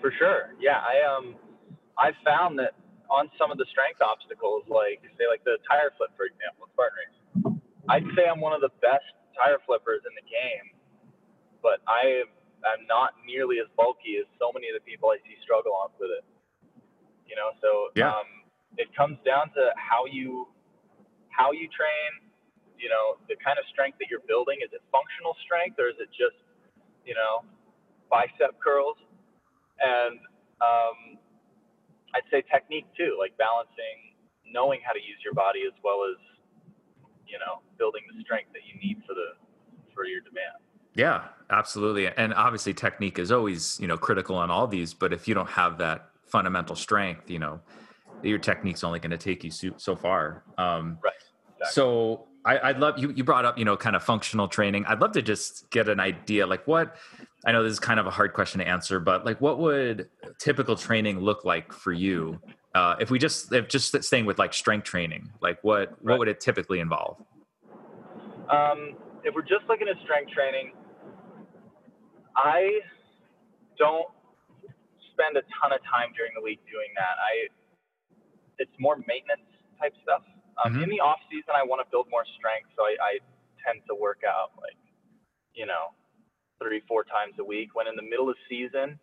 For 0.01 0.11
sure. 0.17 0.55
Yeah, 0.59 0.79
I 0.81 1.01
um 1.05 1.35
I 1.97 2.11
found 2.25 2.57
that 2.59 2.73
on 3.09 3.29
some 3.37 3.51
of 3.51 3.57
the 3.57 3.65
strength 3.69 4.01
obstacles, 4.01 4.63
like 4.69 5.01
say 5.17 5.25
like 5.29 5.43
the 5.43 5.57
tire 5.69 5.91
flip 5.97 6.09
for 6.17 6.25
example, 6.25 6.67
Spartan 6.73 6.97
race, 6.97 7.61
I'd 7.89 8.05
say 8.15 8.25
I'm 8.29 8.39
one 8.41 8.53
of 8.53 8.61
the 8.61 8.69
best 8.81 9.05
tire 9.37 9.57
flippers 9.65 10.01
in 10.07 10.13
the 10.17 10.25
game, 10.25 10.73
but 11.61 11.81
I 11.87 12.23
am 12.65 12.87
not 12.87 13.15
nearly 13.25 13.59
as 13.59 13.67
bulky 13.77 14.17
as 14.19 14.27
so 14.39 14.51
many 14.53 14.69
of 14.69 14.75
the 14.75 14.85
people 14.85 15.09
I 15.11 15.19
see 15.27 15.37
struggle 15.43 15.73
on 15.75 15.91
with 15.99 16.11
it. 16.11 16.25
You 17.27 17.35
know, 17.37 17.51
so 17.61 17.93
Yeah. 17.95 18.11
um, 18.11 18.27
it 18.77 18.89
comes 18.95 19.17
down 19.25 19.51
to 19.55 19.71
how 19.77 20.05
you 20.05 20.47
how 21.29 21.51
you 21.51 21.67
train. 21.71 22.11
You 22.79 22.89
know, 22.89 23.19
the 23.29 23.35
kind 23.43 23.59
of 23.59 23.65
strength 23.71 23.99
that 23.99 24.09
you're 24.11 24.25
building. 24.27 24.59
Is 24.63 24.71
it 24.73 24.81
functional 24.91 25.35
strength 25.45 25.79
or 25.79 25.89
is 25.89 25.99
it 25.99 26.09
just 26.15 26.39
you 27.05 27.15
know 27.15 27.45
bicep 28.11 28.57
curls? 28.63 28.97
and 29.81 30.19
um, 30.61 30.97
I'd 32.15 32.27
say 32.31 32.43
technique 32.51 32.87
too, 32.97 33.17
like 33.19 33.37
balancing, 33.37 34.15
knowing 34.47 34.81
how 34.85 34.93
to 34.93 35.01
use 35.01 35.19
your 35.23 35.33
body 35.35 35.63
as 35.67 35.75
well 35.83 36.05
as 36.07 36.17
you 37.27 37.39
know 37.39 37.61
building 37.79 38.03
the 38.11 38.17
strength 38.23 38.51
that 38.53 38.65
you 38.67 38.75
need 38.81 39.01
for 39.07 39.13
the 39.15 39.37
for 39.95 40.05
your 40.05 40.21
demand. 40.21 40.59
Yeah, 40.99 41.23
absolutely. 41.49 42.09
And 42.09 42.33
obviously 42.33 42.73
technique 42.73 43.19
is 43.19 43.31
always, 43.31 43.79
you 43.79 43.87
know, 43.87 43.97
critical 43.97 44.35
on 44.35 44.51
all 44.51 44.67
these, 44.67 44.93
but 44.93 45.13
if 45.13 45.29
you 45.29 45.33
don't 45.33 45.49
have 45.49 45.77
that 45.77 46.09
fundamental 46.25 46.75
strength, 46.75 47.29
you 47.29 47.39
know, 47.39 47.61
your 48.21 48.37
technique's 48.37 48.83
only 48.83 48.99
going 48.99 49.11
to 49.11 49.17
take 49.17 49.45
you 49.45 49.49
so, 49.49 49.69
so 49.77 49.95
far. 49.95 50.43
Um, 50.57 50.97
Right. 51.01 51.13
Exactly. 51.57 51.73
So 51.73 52.27
I, 52.43 52.59
I'd 52.69 52.79
love 52.79 52.99
you. 52.99 53.11
You 53.11 53.23
brought 53.23 53.45
up, 53.45 53.57
you 53.57 53.63
know, 53.63 53.77
kind 53.77 53.95
of 53.95 54.03
functional 54.03 54.49
training. 54.49 54.83
I'd 54.87 54.99
love 54.99 55.13
to 55.13 55.21
just 55.21 55.69
get 55.71 55.87
an 55.87 56.01
idea, 56.01 56.45
like 56.45 56.67
what. 56.67 56.97
I 57.45 57.53
know 57.53 57.63
this 57.63 57.71
is 57.71 57.79
kind 57.79 58.01
of 58.01 58.05
a 58.05 58.11
hard 58.11 58.33
question 58.33 58.59
to 58.59 58.67
answer, 58.67 58.99
but 58.99 59.25
like, 59.25 59.39
what 59.39 59.59
would 59.59 60.09
typical 60.37 60.75
training 60.75 61.21
look 61.21 61.45
like 61.45 61.71
for 61.71 61.93
you? 61.93 62.41
Uh, 62.75 62.95
if 62.99 63.09
we 63.09 63.19
just, 63.19 63.53
if 63.53 63.69
just 63.69 64.03
staying 64.03 64.25
with 64.25 64.37
like 64.37 64.53
strength 64.53 64.83
training, 64.83 65.29
like 65.41 65.59
what, 65.63 65.93
what 66.03 66.19
would 66.19 66.27
it 66.27 66.41
typically 66.41 66.81
involve? 66.81 67.15
Um, 68.49 68.97
if 69.23 69.35
we're 69.35 69.41
just 69.41 69.67
looking 69.67 69.87
at 69.87 69.95
strength 70.03 70.31
training, 70.31 70.71
I 72.39 72.81
don't 73.77 74.07
spend 75.13 75.37
a 75.37 75.43
ton 75.61 75.73
of 75.73 75.81
time 75.83 76.13
during 76.15 76.33
the 76.35 76.41
week 76.41 76.61
doing 76.71 76.89
that. 76.95 77.15
I 77.19 77.49
it's 78.59 78.71
more 78.79 78.97
maintenance 79.07 79.47
type 79.79 79.93
stuff. 80.03 80.23
Um, 80.63 80.75
Mhm. 80.75 80.83
In 80.83 80.89
the 80.89 80.99
off 81.01 81.19
season, 81.31 81.55
I 81.55 81.63
want 81.63 81.85
to 81.85 81.89
build 81.91 82.07
more 82.11 82.25
strength, 82.37 82.69
so 82.75 82.83
I, 82.83 82.95
I 83.01 83.13
tend 83.65 83.81
to 83.89 83.95
work 83.95 84.21
out 84.27 84.51
like 84.61 84.77
you 85.53 85.65
know 85.65 85.95
three 86.61 86.81
four 86.87 87.03
times 87.05 87.35
a 87.39 87.45
week. 87.45 87.75
When 87.75 87.87
in 87.87 87.95
the 87.95 88.03
middle 88.03 88.29
of 88.29 88.37
season, 88.49 88.99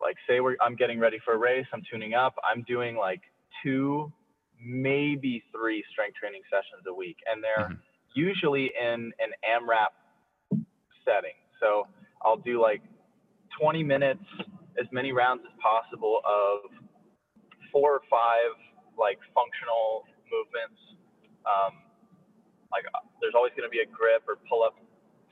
like 0.00 0.16
say 0.28 0.40
we're 0.40 0.56
I'm 0.60 0.76
getting 0.76 0.98
ready 1.00 1.18
for 1.24 1.34
a 1.34 1.38
race, 1.38 1.66
I'm 1.72 1.82
tuning 1.90 2.14
up, 2.14 2.36
I'm 2.44 2.62
doing 2.64 2.96
like 2.96 3.22
two 3.62 4.12
maybe 4.60 5.42
three 5.52 5.84
strength 5.92 6.16
training 6.16 6.42
sessions 6.50 6.84
a 6.88 6.94
week, 6.94 7.18
and 7.26 7.42
they're 7.44 7.70
Mhm. 7.70 7.82
usually 8.14 8.72
in 8.80 9.12
an 9.20 9.32
AMRAP 9.44 9.92
setting. 11.04 11.36
So 11.60 11.88
I'll 12.22 12.40
do 12.40 12.60
like 12.60 12.82
20 13.60 13.82
minutes, 13.82 14.24
as 14.78 14.86
many 14.92 15.12
rounds 15.12 15.42
as 15.46 15.54
possible 15.58 16.20
of 16.22 16.70
four 17.72 17.98
or 17.98 18.04
five 18.10 18.54
like 18.98 19.18
functional 19.34 20.06
movements. 20.30 20.78
Um, 21.46 21.82
like 22.70 22.84
uh, 22.92 23.02
there's 23.22 23.34
always 23.34 23.54
going 23.56 23.66
to 23.66 23.72
be 23.72 23.80
a 23.80 23.88
grip 23.88 24.26
or 24.28 24.36
pull 24.48 24.62
up 24.62 24.76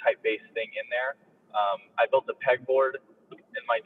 type 0.03 0.23
base 0.23 0.43
thing 0.55 0.71
in 0.75 0.87
there. 0.89 1.19
Um, 1.53 1.87
I 1.99 2.07
built 2.11 2.29
a 2.31 2.37
pegboard 2.41 3.01
in 3.33 3.63
my 3.67 3.81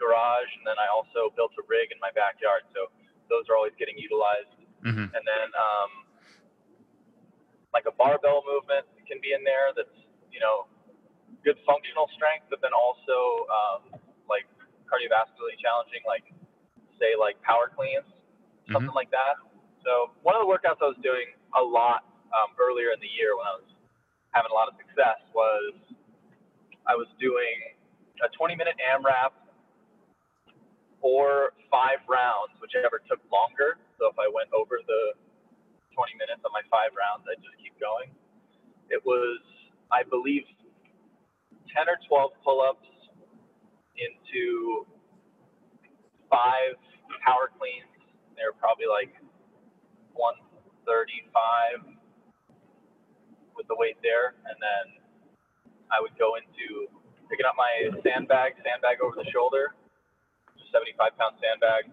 garage, 0.00 0.50
and 0.58 0.64
then 0.66 0.76
I 0.80 0.88
also 0.90 1.32
built 1.34 1.54
a 1.56 1.64
rig 1.68 1.92
in 1.92 1.98
my 2.00 2.10
backyard. 2.12 2.66
So 2.74 2.90
those 3.30 3.46
are 3.48 3.56
always 3.56 3.72
getting 3.78 3.96
utilized 3.96 4.62
Mm-hmm. 4.82 5.14
and 5.14 5.22
then 5.22 5.48
um, 5.54 5.90
like 7.70 7.86
a 7.86 7.94
barbell 7.94 8.42
movement 8.42 8.82
can 9.06 9.22
be 9.22 9.30
in 9.30 9.46
there 9.46 9.70
that's 9.78 9.94
you 10.34 10.42
know 10.42 10.66
good 11.44 11.58
functional 11.66 12.06
strength 12.14 12.46
but 12.50 12.62
then 12.62 12.74
also 12.74 13.46
um, 13.50 13.80
like 14.30 14.46
cardiovascularly 14.86 15.58
challenging 15.58 16.02
like 16.06 16.26
say 16.98 17.14
like 17.18 17.38
power 17.42 17.70
cleans 17.70 18.06
something 18.70 18.94
like 18.94 19.10
that 19.10 19.36
so 19.82 20.14
one 20.22 20.32
of 20.38 20.40
the 20.42 20.48
workouts 20.48 20.78
i 20.80 20.88
was 20.88 20.98
doing 21.02 21.28
a 21.58 21.62
lot 21.62 22.06
um, 22.32 22.54
earlier 22.56 22.94
in 22.94 23.00
the 23.02 23.10
year 23.10 23.34
when 23.36 23.44
i 23.44 23.54
was 23.58 23.68
having 24.32 24.48
a 24.48 24.56
lot 24.56 24.70
of 24.70 24.74
success 24.78 25.20
was 25.34 25.74
i 26.86 26.94
was 26.94 27.10
doing 27.18 27.74
a 28.22 28.28
20 28.38 28.54
minute 28.54 28.78
amrap 28.78 29.34
or 31.02 31.52
five 31.66 31.98
rounds, 32.06 32.54
whichever 32.62 33.02
took 33.10 33.18
longer. 33.28 33.76
So 33.98 34.06
if 34.08 34.16
I 34.16 34.30
went 34.30 34.48
over 34.54 34.78
the 34.86 35.18
20 35.92 36.14
minutes 36.16 36.40
on 36.46 36.54
my 36.54 36.62
five 36.70 36.94
rounds, 36.94 37.26
I'd 37.26 37.42
just 37.42 37.58
keep 37.58 37.74
going. 37.82 38.08
It 38.88 39.02
was, 39.02 39.42
I 39.90 40.06
believe, 40.06 40.46
10 41.76 41.88
or 41.88 41.98
12 42.08 42.30
pull 42.44 42.60
ups 42.60 42.86
into 43.96 44.86
five 46.30 46.76
power 47.24 47.50
cleans. 47.58 47.88
They 48.36 48.44
were 48.44 48.56
probably 48.56 48.88
like 48.88 49.12
135 50.14 51.92
with 53.56 53.66
the 53.68 53.76
weight 53.76 53.96
there. 54.02 54.34
And 54.48 54.56
then 54.56 54.84
I 55.92 56.00
would 56.00 56.16
go 56.16 56.36
into 56.40 56.88
picking 57.28 57.46
up 57.48 57.56
my 57.56 57.88
sandbag, 58.04 58.56
sandbag 58.64 59.00
over 59.04 59.16
the 59.16 59.28
shoulder, 59.32 59.76
75 60.72 61.16
pound 61.16 61.36
sandbag, 61.40 61.88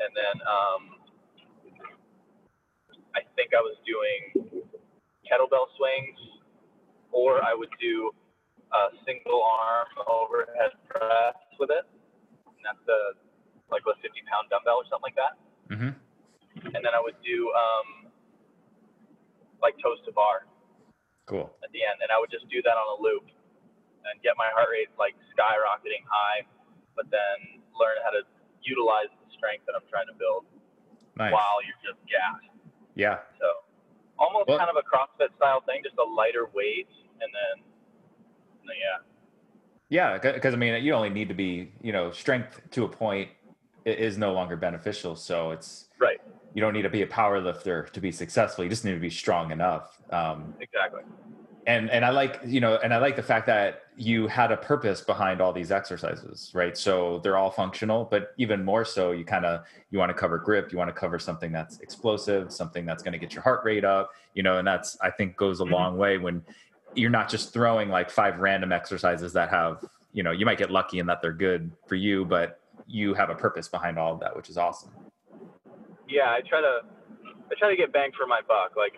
and 0.00 0.10
then 0.16 0.36
um, 0.44 0.82
I 3.14 3.20
think 3.36 3.52
I 3.52 3.60
was 3.60 3.76
doing 3.84 4.48
kettlebell 5.24 5.68
swings, 5.76 6.18
or 7.12 7.44
I 7.44 7.54
would 7.54 7.72
do 7.80 8.10
a 8.74 8.90
single 9.06 9.40
arm 9.42 9.88
overhead 10.10 10.74
press 10.90 11.38
with 11.62 11.70
it, 11.70 11.86
and 12.50 12.62
that's 12.66 12.82
a, 12.90 13.14
like 13.70 13.86
a 13.86 13.94
50 14.02 14.10
pound 14.26 14.50
dumbbell 14.50 14.82
or 14.82 14.86
something 14.90 15.06
like 15.14 15.18
that. 15.18 15.34
Mm-hmm. 15.70 15.92
And 16.74 16.80
then 16.82 16.92
I 16.94 17.00
would 17.02 17.16
do 17.22 17.50
um, 17.54 18.10
like 19.62 19.74
toes 19.82 19.98
to 20.06 20.12
bar 20.12 20.46
Cool. 21.26 21.48
at 21.64 21.70
the 21.72 21.80
end, 21.86 22.02
and 22.02 22.10
I 22.12 22.18
would 22.20 22.30
just 22.30 22.44
do 22.52 22.60
that 22.66 22.76
on 22.76 22.86
a 22.94 22.98
loop 23.00 23.24
and 24.04 24.20
get 24.20 24.36
my 24.36 24.50
heart 24.52 24.68
rate 24.68 24.92
like 25.00 25.16
skyrocketing 25.32 26.04
high, 26.04 26.44
but 26.98 27.08
then 27.08 27.62
learn 27.78 27.96
how 28.04 28.12
to 28.12 28.22
utilize 28.60 29.08
the 29.24 29.28
strength 29.32 29.64
that 29.70 29.72
I'm 29.78 29.86
trying 29.88 30.06
to 30.12 30.16
build 30.18 30.44
Nice. 31.16 31.32
while 31.32 31.62
you're 31.64 31.80
just 31.80 32.00
gassed. 32.10 32.50
Yeah. 32.94 33.24
So 33.40 33.64
almost 34.20 34.48
Well- 34.50 34.58
kind 34.60 34.68
of 34.70 34.76
a 34.76 34.84
CrossFit 34.84 35.32
style 35.40 35.62
thing, 35.64 35.82
just 35.82 35.96
a 35.96 36.04
lighter 36.04 36.46
weight, 36.52 36.90
and 37.22 37.30
then 37.32 37.64
yeah, 38.72 38.98
Yeah, 39.88 40.18
because 40.18 40.54
I 40.54 40.56
mean, 40.56 40.82
you 40.82 40.92
only 40.94 41.10
need 41.10 41.28
to 41.28 41.34
be, 41.34 41.72
you 41.80 41.92
know, 41.92 42.10
strength 42.10 42.60
to 42.70 42.84
a 42.84 42.88
point 42.88 43.30
is 43.84 44.16
no 44.18 44.32
longer 44.32 44.56
beneficial. 44.56 45.14
So 45.14 45.50
it's 45.50 45.88
right, 46.00 46.18
you 46.54 46.60
don't 46.62 46.72
need 46.74 46.82
to 46.82 46.90
be 46.90 47.02
a 47.02 47.06
power 47.06 47.40
lifter 47.40 47.84
to 47.92 48.00
be 48.00 48.12
successful. 48.12 48.64
You 48.64 48.70
just 48.70 48.84
need 48.84 48.94
to 48.94 49.00
be 49.00 49.10
strong 49.10 49.52
enough. 49.52 49.98
Um, 50.10 50.56
exactly. 50.60 51.02
and 51.66 51.90
and 51.90 52.04
I 52.04 52.10
like 52.10 52.40
you 52.44 52.60
know, 52.60 52.76
and 52.82 52.92
I 52.92 52.98
like 52.98 53.16
the 53.16 53.22
fact 53.22 53.46
that 53.46 53.80
you 53.96 54.26
had 54.26 54.52
a 54.52 54.56
purpose 54.56 55.00
behind 55.00 55.40
all 55.40 55.52
these 55.52 55.72
exercises, 55.72 56.50
right? 56.52 56.76
So 56.76 57.20
they're 57.20 57.38
all 57.38 57.50
functional, 57.50 58.04
but 58.04 58.30
even 58.36 58.62
more 58.64 58.84
so, 58.84 59.12
you 59.12 59.24
kind 59.24 59.46
of 59.46 59.64
you 59.90 59.98
want 59.98 60.10
to 60.10 60.14
cover 60.14 60.38
grip, 60.38 60.72
you 60.72 60.78
want 60.78 60.88
to 60.88 60.94
cover 60.94 61.18
something 61.18 61.52
that's 61.52 61.78
explosive, 61.80 62.52
something 62.52 62.84
that's 62.84 63.02
going 63.02 63.12
to 63.12 63.18
get 63.18 63.34
your 63.34 63.42
heart 63.42 63.64
rate 63.64 63.84
up, 63.84 64.10
you 64.34 64.42
know, 64.42 64.58
and 64.58 64.68
that's 64.68 64.98
I 65.00 65.10
think 65.10 65.36
goes 65.36 65.60
a 65.60 65.64
Mhm. 65.64 65.70
long 65.70 65.96
way 65.96 66.18
when 66.18 66.42
you're 66.94 67.10
not 67.10 67.28
just 67.28 67.52
throwing 67.52 67.88
like 67.88 68.10
five 68.10 68.38
random 68.38 68.72
exercises 68.72 69.32
that 69.34 69.50
have 69.50 69.84
you 70.12 70.22
know 70.22 70.30
you 70.30 70.46
might 70.46 70.58
get 70.58 70.70
lucky 70.70 70.98
in 70.98 71.06
that 71.06 71.20
they're 71.22 71.32
good 71.32 71.72
for 71.86 71.94
you, 71.94 72.24
but 72.24 72.60
you 72.86 73.14
have 73.14 73.30
a 73.30 73.34
purpose 73.34 73.68
behind 73.68 73.98
all 73.98 74.14
of 74.14 74.20
that, 74.20 74.36
which 74.36 74.48
is 74.48 74.56
awesome. 74.56 74.92
Yeah, 76.08 76.30
I 76.30 76.40
try 76.48 76.60
to 76.60 76.80
I 77.24 77.54
try 77.58 77.70
to 77.70 77.76
get 77.76 77.92
bang 77.92 78.10
for 78.16 78.26
my 78.26 78.40
buck. 78.46 78.76
Like 78.76 78.94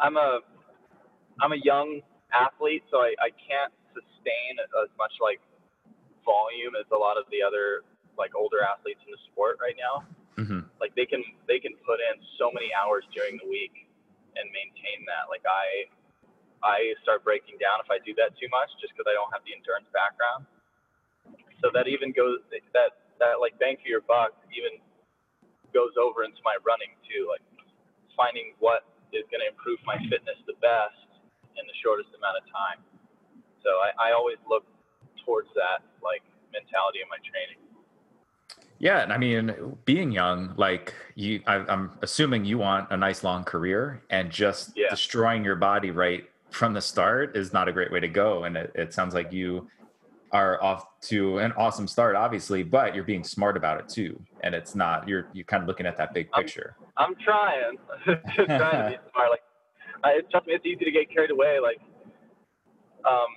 I'm 0.00 0.16
a 0.16 0.40
I'm 1.40 1.52
a 1.52 1.60
young 1.62 2.00
athlete, 2.32 2.82
so 2.90 2.98
I, 2.98 3.14
I 3.20 3.30
can't 3.34 3.72
sustain 3.94 4.58
as 4.82 4.90
much 4.98 5.12
like 5.20 5.40
volume 6.24 6.74
as 6.78 6.86
a 6.92 6.98
lot 6.98 7.18
of 7.18 7.24
the 7.30 7.42
other 7.42 7.82
like 8.18 8.34
older 8.36 8.62
athletes 8.62 9.00
in 9.06 9.10
the 9.10 9.22
sport 9.32 9.58
right 9.60 9.76
now. 9.78 10.04
hmm 10.36 10.66
Like 10.80 10.94
they 10.94 11.06
can 11.06 11.22
they 11.48 11.58
can 11.58 11.72
put 11.86 12.02
in 12.02 12.20
so 12.38 12.50
many 12.52 12.70
hours 12.74 13.04
during 13.14 13.38
the 13.38 13.48
week 13.48 13.88
and 14.36 14.44
maintain 14.50 15.04
that. 15.06 15.30
Like 15.30 15.44
I 15.46 15.88
I 16.62 16.94
start 17.02 17.26
breaking 17.26 17.58
down 17.58 17.82
if 17.82 17.90
I 17.90 17.98
do 18.02 18.14
that 18.22 18.34
too 18.38 18.46
much, 18.50 18.70
just 18.78 18.94
because 18.94 19.10
I 19.10 19.14
don't 19.14 19.30
have 19.34 19.42
the 19.42 19.54
endurance 19.54 19.90
background. 19.90 20.46
So 21.62 21.70
that 21.74 21.86
even 21.86 22.10
goes 22.10 22.42
that 22.50 22.98
that 23.18 23.38
like 23.38 23.54
bang 23.58 23.78
for 23.78 23.86
your 23.86 24.02
buck 24.02 24.34
even 24.50 24.82
goes 25.70 25.94
over 25.98 26.26
into 26.26 26.42
my 26.42 26.58
running 26.66 26.94
too. 27.06 27.30
Like 27.30 27.42
finding 28.14 28.54
what 28.58 28.86
is 29.14 29.26
going 29.30 29.42
to 29.44 29.50
improve 29.50 29.78
my 29.84 29.98
fitness 30.08 30.38
the 30.46 30.56
best 30.62 30.98
in 31.58 31.64
the 31.66 31.76
shortest 31.84 32.10
amount 32.16 32.40
of 32.40 32.44
time. 32.48 32.80
So 33.62 33.70
I, 33.82 34.10
I 34.10 34.16
always 34.16 34.40
look 34.48 34.64
towards 35.24 35.48
that 35.54 35.84
like 36.02 36.22
mentality 36.50 37.02
in 37.02 37.08
my 37.10 37.20
training. 37.22 37.62
Yeah, 38.82 38.98
and 38.98 39.12
I 39.12 39.16
mean, 39.16 39.76
being 39.84 40.10
young, 40.10 40.54
like 40.56 40.92
you, 41.14 41.40
I, 41.46 41.72
am 41.72 41.92
assuming 42.02 42.44
you 42.44 42.58
want 42.58 42.90
a 42.90 42.96
nice 42.96 43.22
long 43.22 43.44
career, 43.44 44.02
and 44.10 44.28
just 44.28 44.72
yeah. 44.76 44.90
destroying 44.90 45.44
your 45.44 45.54
body 45.54 45.92
right 45.92 46.28
from 46.52 46.74
the 46.74 46.80
start 46.80 47.36
is 47.36 47.52
not 47.52 47.68
a 47.68 47.72
great 47.72 47.90
way 47.90 48.00
to 48.00 48.08
go. 48.08 48.44
And 48.44 48.56
it, 48.56 48.72
it 48.74 48.94
sounds 48.94 49.14
like 49.14 49.32
you 49.32 49.68
are 50.32 50.62
off 50.62 50.86
to 51.02 51.38
an 51.38 51.52
awesome 51.56 51.86
start, 51.88 52.16
obviously, 52.16 52.62
but 52.62 52.94
you're 52.94 53.04
being 53.04 53.24
smart 53.24 53.56
about 53.56 53.80
it 53.80 53.88
too. 53.88 54.20
And 54.42 54.54
it's 54.54 54.74
not 54.74 55.08
you're 55.08 55.28
you're 55.32 55.44
kind 55.44 55.62
of 55.62 55.68
looking 55.68 55.86
at 55.86 55.96
that 55.98 56.14
big 56.14 56.30
picture. 56.32 56.76
I'm, 56.96 57.10
I'm 57.10 57.14
trying, 57.24 57.76
trying 58.04 58.92
to 58.92 58.96
be 58.96 59.10
smart. 59.12 59.30
Like, 59.30 59.44
I, 60.04 60.20
trust 60.30 60.46
me, 60.46 60.54
it's 60.54 60.66
easy 60.66 60.84
to 60.84 60.90
get 60.90 61.12
carried 61.12 61.30
away. 61.30 61.58
Like, 61.60 61.80
um, 63.04 63.28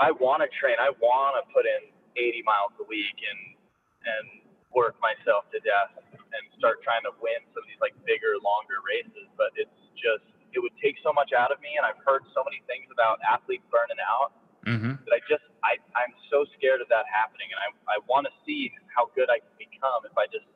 I 0.00 0.12
want 0.12 0.42
to 0.42 0.48
train. 0.60 0.76
I 0.80 0.90
want 1.00 1.36
to 1.40 1.42
put 1.52 1.64
in 1.64 1.90
80 2.16 2.42
miles 2.44 2.72
a 2.80 2.86
week 2.88 3.16
and 3.18 3.56
and 4.04 4.26
work 4.74 4.96
myself 5.00 5.48
to 5.50 5.58
death 5.64 5.96
and 6.12 6.42
start 6.60 6.84
trying 6.84 7.02
to 7.08 7.12
win 7.24 7.40
some 7.56 7.64
of 7.64 7.68
these 7.68 7.80
like 7.80 7.96
bigger, 8.04 8.36
longer 8.44 8.84
races. 8.84 9.28
But 9.36 9.56
it's 9.56 9.74
just 9.96 10.28
it 10.58 10.60
would 10.60 10.74
take 10.82 10.98
so 11.06 11.14
much 11.14 11.30
out 11.30 11.54
of 11.54 11.62
me. 11.62 11.78
And 11.78 11.86
I've 11.86 12.02
heard 12.02 12.26
so 12.34 12.42
many 12.42 12.58
things 12.66 12.90
about 12.90 13.22
athletes 13.22 13.62
burning 13.70 14.02
out 14.02 14.34
mm-hmm. 14.66 14.98
that 14.98 15.12
I 15.14 15.22
just 15.30 15.46
I, 15.62 15.78
I'm 15.94 16.10
so 16.26 16.42
scared 16.58 16.82
of 16.82 16.90
that 16.90 17.06
happening, 17.06 17.50
and 17.54 17.58
I, 17.62 17.70
I 17.94 17.96
want 18.10 18.26
to 18.26 18.34
see 18.42 18.74
how 18.90 19.10
good 19.14 19.30
I 19.30 19.38
can 19.38 19.54
become 19.58 20.02
if 20.02 20.14
I 20.18 20.26
just 20.26 20.46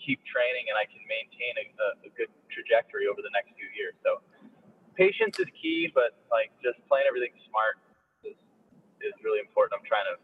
keep 0.00 0.18
training 0.26 0.66
and 0.66 0.74
I 0.74 0.88
can 0.88 0.98
maintain 1.06 1.54
a, 1.62 1.66
a, 2.02 2.10
good 2.18 2.26
trajectory 2.50 3.06
over 3.06 3.22
the 3.22 3.30
next 3.30 3.54
few 3.54 3.70
years. 3.70 3.94
So 4.02 4.18
patience 4.98 5.38
is 5.38 5.46
key, 5.54 5.94
but 5.94 6.18
like 6.26 6.50
just 6.58 6.82
playing 6.90 7.06
everything 7.06 7.30
smart 7.46 7.78
is, 8.26 8.34
is 8.98 9.14
really 9.22 9.38
important. 9.38 9.78
I'm 9.78 9.86
trying 9.86 10.10
to 10.10 10.18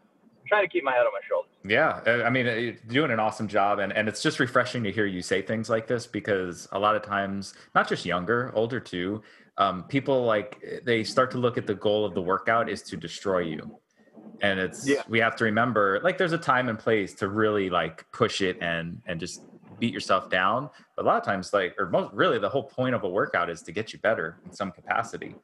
trying 0.49 0.63
to 0.63 0.67
keep 0.67 0.83
my 0.83 0.91
head 0.91 1.05
on 1.05 1.13
my 1.13 1.21
shoulders. 1.27 1.51
Yeah, 1.63 2.01
uh, 2.05 2.23
I 2.25 2.29
mean, 2.29 2.47
uh, 2.47 2.53
you're 2.53 2.73
doing 2.87 3.11
an 3.11 3.19
awesome 3.19 3.47
job, 3.47 3.79
and 3.79 3.93
and 3.93 4.09
it's 4.09 4.21
just 4.21 4.39
refreshing 4.39 4.83
to 4.83 4.91
hear 4.91 5.05
you 5.05 5.21
say 5.21 5.41
things 5.41 5.69
like 5.69 5.87
this 5.87 6.07
because 6.07 6.67
a 6.71 6.79
lot 6.79 6.95
of 6.95 7.03
times, 7.03 7.53
not 7.75 7.87
just 7.87 8.05
younger, 8.05 8.51
older 8.55 8.79
too, 8.79 9.21
um, 9.57 9.83
people 9.83 10.25
like 10.25 10.81
they 10.83 11.03
start 11.03 11.31
to 11.31 11.37
look 11.37 11.57
at 11.57 11.67
the 11.67 11.75
goal 11.75 12.05
of 12.05 12.13
the 12.13 12.21
workout 12.21 12.69
is 12.69 12.81
to 12.83 12.97
destroy 12.97 13.39
you 13.39 13.79
and 14.41 14.59
it's 14.59 14.87
yeah. 14.87 15.01
we 15.07 15.19
have 15.19 15.35
to 15.35 15.43
remember 15.43 15.99
like 16.03 16.17
there's 16.17 16.31
a 16.31 16.37
time 16.37 16.69
and 16.69 16.79
place 16.79 17.13
to 17.13 17.27
really 17.27 17.69
like 17.69 18.09
push 18.11 18.41
it 18.41 18.57
and 18.61 19.01
and 19.05 19.19
just 19.19 19.43
beat 19.79 19.93
yourself 19.93 20.29
down 20.29 20.69
but 20.95 21.05
a 21.05 21.07
lot 21.07 21.17
of 21.17 21.23
times 21.23 21.53
like 21.53 21.75
or 21.79 21.89
most 21.89 22.13
really 22.13 22.39
the 22.39 22.49
whole 22.49 22.63
point 22.63 22.93
of 22.93 23.03
a 23.03 23.09
workout 23.09 23.49
is 23.49 23.61
to 23.61 23.71
get 23.71 23.93
you 23.93 23.99
better 23.99 24.39
in 24.45 24.51
some 24.51 24.71
capacity 24.71 25.35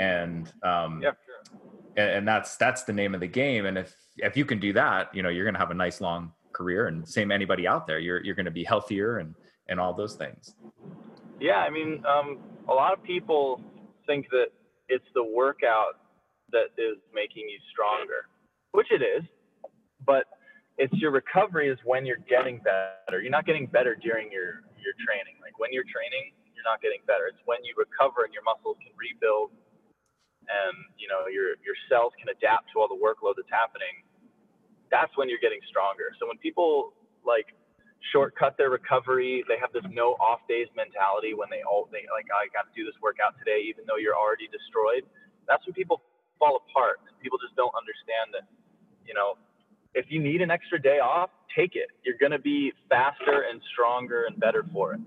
and 0.00 0.52
um 0.62 1.00
yeah, 1.02 1.10
sure. 1.26 1.31
And, 1.96 2.10
and 2.10 2.28
that's 2.28 2.56
that's 2.56 2.84
the 2.84 2.92
name 2.92 3.14
of 3.14 3.20
the 3.20 3.26
game 3.26 3.66
and 3.66 3.78
if 3.78 3.94
if 4.18 4.36
you 4.36 4.44
can 4.44 4.58
do 4.58 4.72
that 4.72 5.14
you 5.14 5.22
know 5.22 5.28
you're 5.28 5.44
gonna 5.44 5.58
have 5.58 5.70
a 5.70 5.74
nice 5.74 6.00
long 6.00 6.32
career 6.52 6.86
and 6.88 7.08
same 7.08 7.32
anybody 7.32 7.66
out 7.66 7.86
there 7.86 7.98
you're 7.98 8.22
you're 8.24 8.34
gonna 8.34 8.50
be 8.50 8.64
healthier 8.64 9.18
and 9.18 9.34
and 9.68 9.80
all 9.80 9.94
those 9.94 10.14
things 10.14 10.54
yeah 11.40 11.58
i 11.58 11.70
mean 11.70 12.02
um 12.06 12.38
a 12.68 12.72
lot 12.72 12.92
of 12.92 13.02
people 13.02 13.60
think 14.06 14.28
that 14.30 14.48
it's 14.88 15.08
the 15.14 15.24
workout 15.24 15.96
that 16.52 16.76
is 16.76 17.00
making 17.14 17.48
you 17.48 17.58
stronger, 17.72 18.28
which 18.72 18.92
it 18.92 19.00
is, 19.02 19.24
but 20.04 20.28
it's 20.76 20.92
your 20.94 21.10
recovery 21.10 21.68
is 21.68 21.78
when 21.84 22.04
you're 22.04 22.22
getting 22.28 22.60
better. 22.60 23.20
You're 23.20 23.32
not 23.32 23.46
getting 23.46 23.66
better 23.66 23.96
during 23.96 24.30
your 24.30 24.64
your 24.76 24.94
training. 25.04 25.40
Like 25.40 25.58
when 25.58 25.72
you're 25.72 25.88
training, 25.88 26.32
you're 26.52 26.66
not 26.68 26.80
getting 26.80 27.00
better. 27.06 27.28
It's 27.28 27.40
when 27.44 27.64
you 27.64 27.72
recover 27.76 28.24
and 28.24 28.32
your 28.32 28.44
muscles 28.44 28.76
can 28.84 28.92
rebuild 28.96 29.52
and 30.52 30.76
you 31.00 31.08
know 31.08 31.24
your 31.32 31.56
your 31.64 31.76
cells 31.88 32.12
can 32.20 32.28
adapt 32.28 32.68
to 32.72 32.80
all 32.80 32.88
the 32.88 32.98
workload 32.98 33.40
that's 33.40 33.52
happening. 33.52 34.04
That's 34.92 35.12
when 35.16 35.32
you're 35.32 35.42
getting 35.42 35.60
stronger. 35.68 36.12
So 36.20 36.28
when 36.28 36.36
people 36.38 36.92
like 37.24 37.54
shortcut 38.10 38.58
their 38.58 38.70
recovery. 38.70 39.44
They 39.46 39.58
have 39.60 39.72
this 39.72 39.86
no 39.90 40.18
off 40.18 40.40
days 40.48 40.66
mentality 40.74 41.34
when 41.34 41.46
they 41.50 41.62
all 41.62 41.86
they 41.92 42.02
like 42.10 42.26
I 42.34 42.50
got 42.50 42.66
to 42.66 42.74
do 42.74 42.84
this 42.84 42.98
workout 42.98 43.38
today, 43.38 43.62
even 43.68 43.86
though 43.86 44.00
you're 44.00 44.16
already 44.16 44.50
destroyed. 44.50 45.06
That's 45.46 45.62
when 45.66 45.74
people 45.74 46.02
fall 46.38 46.58
apart. 46.66 46.98
People 47.22 47.38
just 47.38 47.54
don't 47.54 47.72
understand 47.78 48.34
that. 48.34 48.46
You 49.06 49.14
know, 49.14 49.38
if 49.94 50.06
you 50.08 50.18
need 50.18 50.42
an 50.42 50.50
extra 50.50 50.80
day 50.80 50.98
off, 50.98 51.30
take 51.54 51.76
it. 51.76 51.90
You're 52.04 52.18
going 52.18 52.32
to 52.32 52.42
be 52.42 52.72
faster 52.88 53.46
and 53.50 53.60
stronger 53.72 54.24
and 54.24 54.38
better 54.38 54.64
for 54.72 54.94
it. 54.94 55.00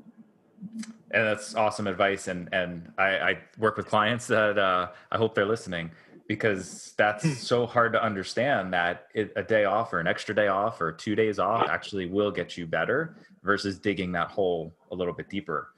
And 1.16 1.26
that's 1.26 1.56
awesome 1.56 1.88
advice. 1.88 2.28
And 2.28 2.50
and 2.54 2.92
I, 2.98 3.08
I 3.18 3.38
work 3.58 3.78
with 3.78 3.88
clients 3.88 4.28
that 4.28 4.60
uh, 4.60 4.90
I 5.12 5.18
hope 5.18 5.34
they're 5.34 5.46
listening 5.46 5.90
because 6.28 6.94
that's 6.98 7.24
hmm. 7.24 7.32
so 7.34 7.66
hard 7.66 7.94
to 7.94 8.04
understand 8.04 8.74
that 8.74 9.08
it, 9.14 9.32
a 9.36 9.44
day 9.44 9.66
off 9.66 9.94
or 9.94 10.00
an 10.00 10.08
extra 10.08 10.34
day 10.36 10.48
off 10.48 10.82
or 10.82 10.92
two 10.92 11.16
days 11.16 11.40
off 11.40 11.68
actually 11.70 12.08
will 12.08 12.32
get 12.32 12.58
you 12.58 12.66
better 12.66 13.16
versus 13.44 13.80
digging 13.80 14.12
that 14.12 14.30
hole 14.30 14.76
a 14.92 14.96
little 14.96 15.14
bit 15.14 15.30
deeper. 15.30 15.70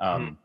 Um, 0.00 0.22
mm 0.22 0.36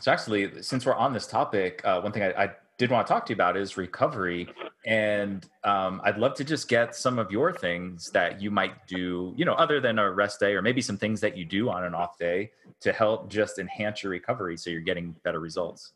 So, 0.00 0.12
actually, 0.12 0.62
since 0.62 0.86
we're 0.86 0.94
on 0.94 1.12
this 1.12 1.26
topic, 1.26 1.80
uh, 1.84 2.00
one 2.00 2.12
thing 2.12 2.22
I, 2.22 2.44
I, 2.44 2.50
did 2.78 2.90
want 2.90 3.06
to 3.06 3.12
talk 3.12 3.26
to 3.26 3.30
you 3.30 3.34
about 3.34 3.56
is 3.56 3.76
recovery. 3.76 4.48
And 4.86 5.46
um, 5.64 6.00
I'd 6.04 6.16
love 6.16 6.34
to 6.34 6.44
just 6.44 6.68
get 6.68 6.94
some 6.94 7.18
of 7.18 7.30
your 7.30 7.52
things 7.52 8.10
that 8.12 8.40
you 8.40 8.50
might 8.50 8.86
do, 8.86 9.34
you 9.36 9.44
know, 9.44 9.54
other 9.54 9.80
than 9.80 9.98
a 9.98 10.10
rest 10.10 10.40
day, 10.40 10.54
or 10.54 10.62
maybe 10.62 10.80
some 10.80 10.96
things 10.96 11.20
that 11.20 11.36
you 11.36 11.44
do 11.44 11.68
on 11.68 11.84
an 11.84 11.94
off 11.94 12.16
day 12.16 12.52
to 12.80 12.92
help 12.92 13.28
just 13.28 13.58
enhance 13.58 14.02
your 14.02 14.12
recovery 14.12 14.56
so 14.56 14.70
you're 14.70 14.80
getting 14.80 15.14
better 15.24 15.40
results. 15.40 15.92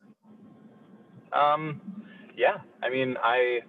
Um, 1.32 1.80
yeah, 2.36 2.58
I 2.82 2.90
mean, 2.90 3.16
I 3.22 3.60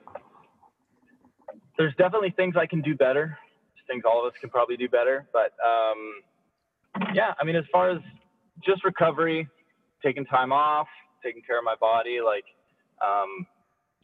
there's 1.78 1.94
definitely 1.96 2.34
things 2.36 2.56
I 2.58 2.66
can 2.66 2.82
do 2.82 2.96
better. 2.96 3.38
Things 3.88 4.04
all 4.06 4.26
of 4.26 4.32
us 4.32 4.38
can 4.40 4.50
probably 4.50 4.78
do 4.78 4.88
better, 4.88 5.28
but 5.34 5.54
um, 5.64 6.16
yeah, 7.14 7.34
I 7.40 7.44
mean, 7.44 7.56
as 7.56 7.66
far 7.72 7.92
as 7.92 8.00
just 8.66 8.84
recovery, 8.84 9.48
taking 10.02 10.26
time 10.26 10.52
off, 10.52 10.88
taking 11.24 11.42
care 11.42 11.58
of 11.58 11.66
my 11.66 11.76
body, 11.80 12.20
like 12.24 12.46
um, 13.02 13.48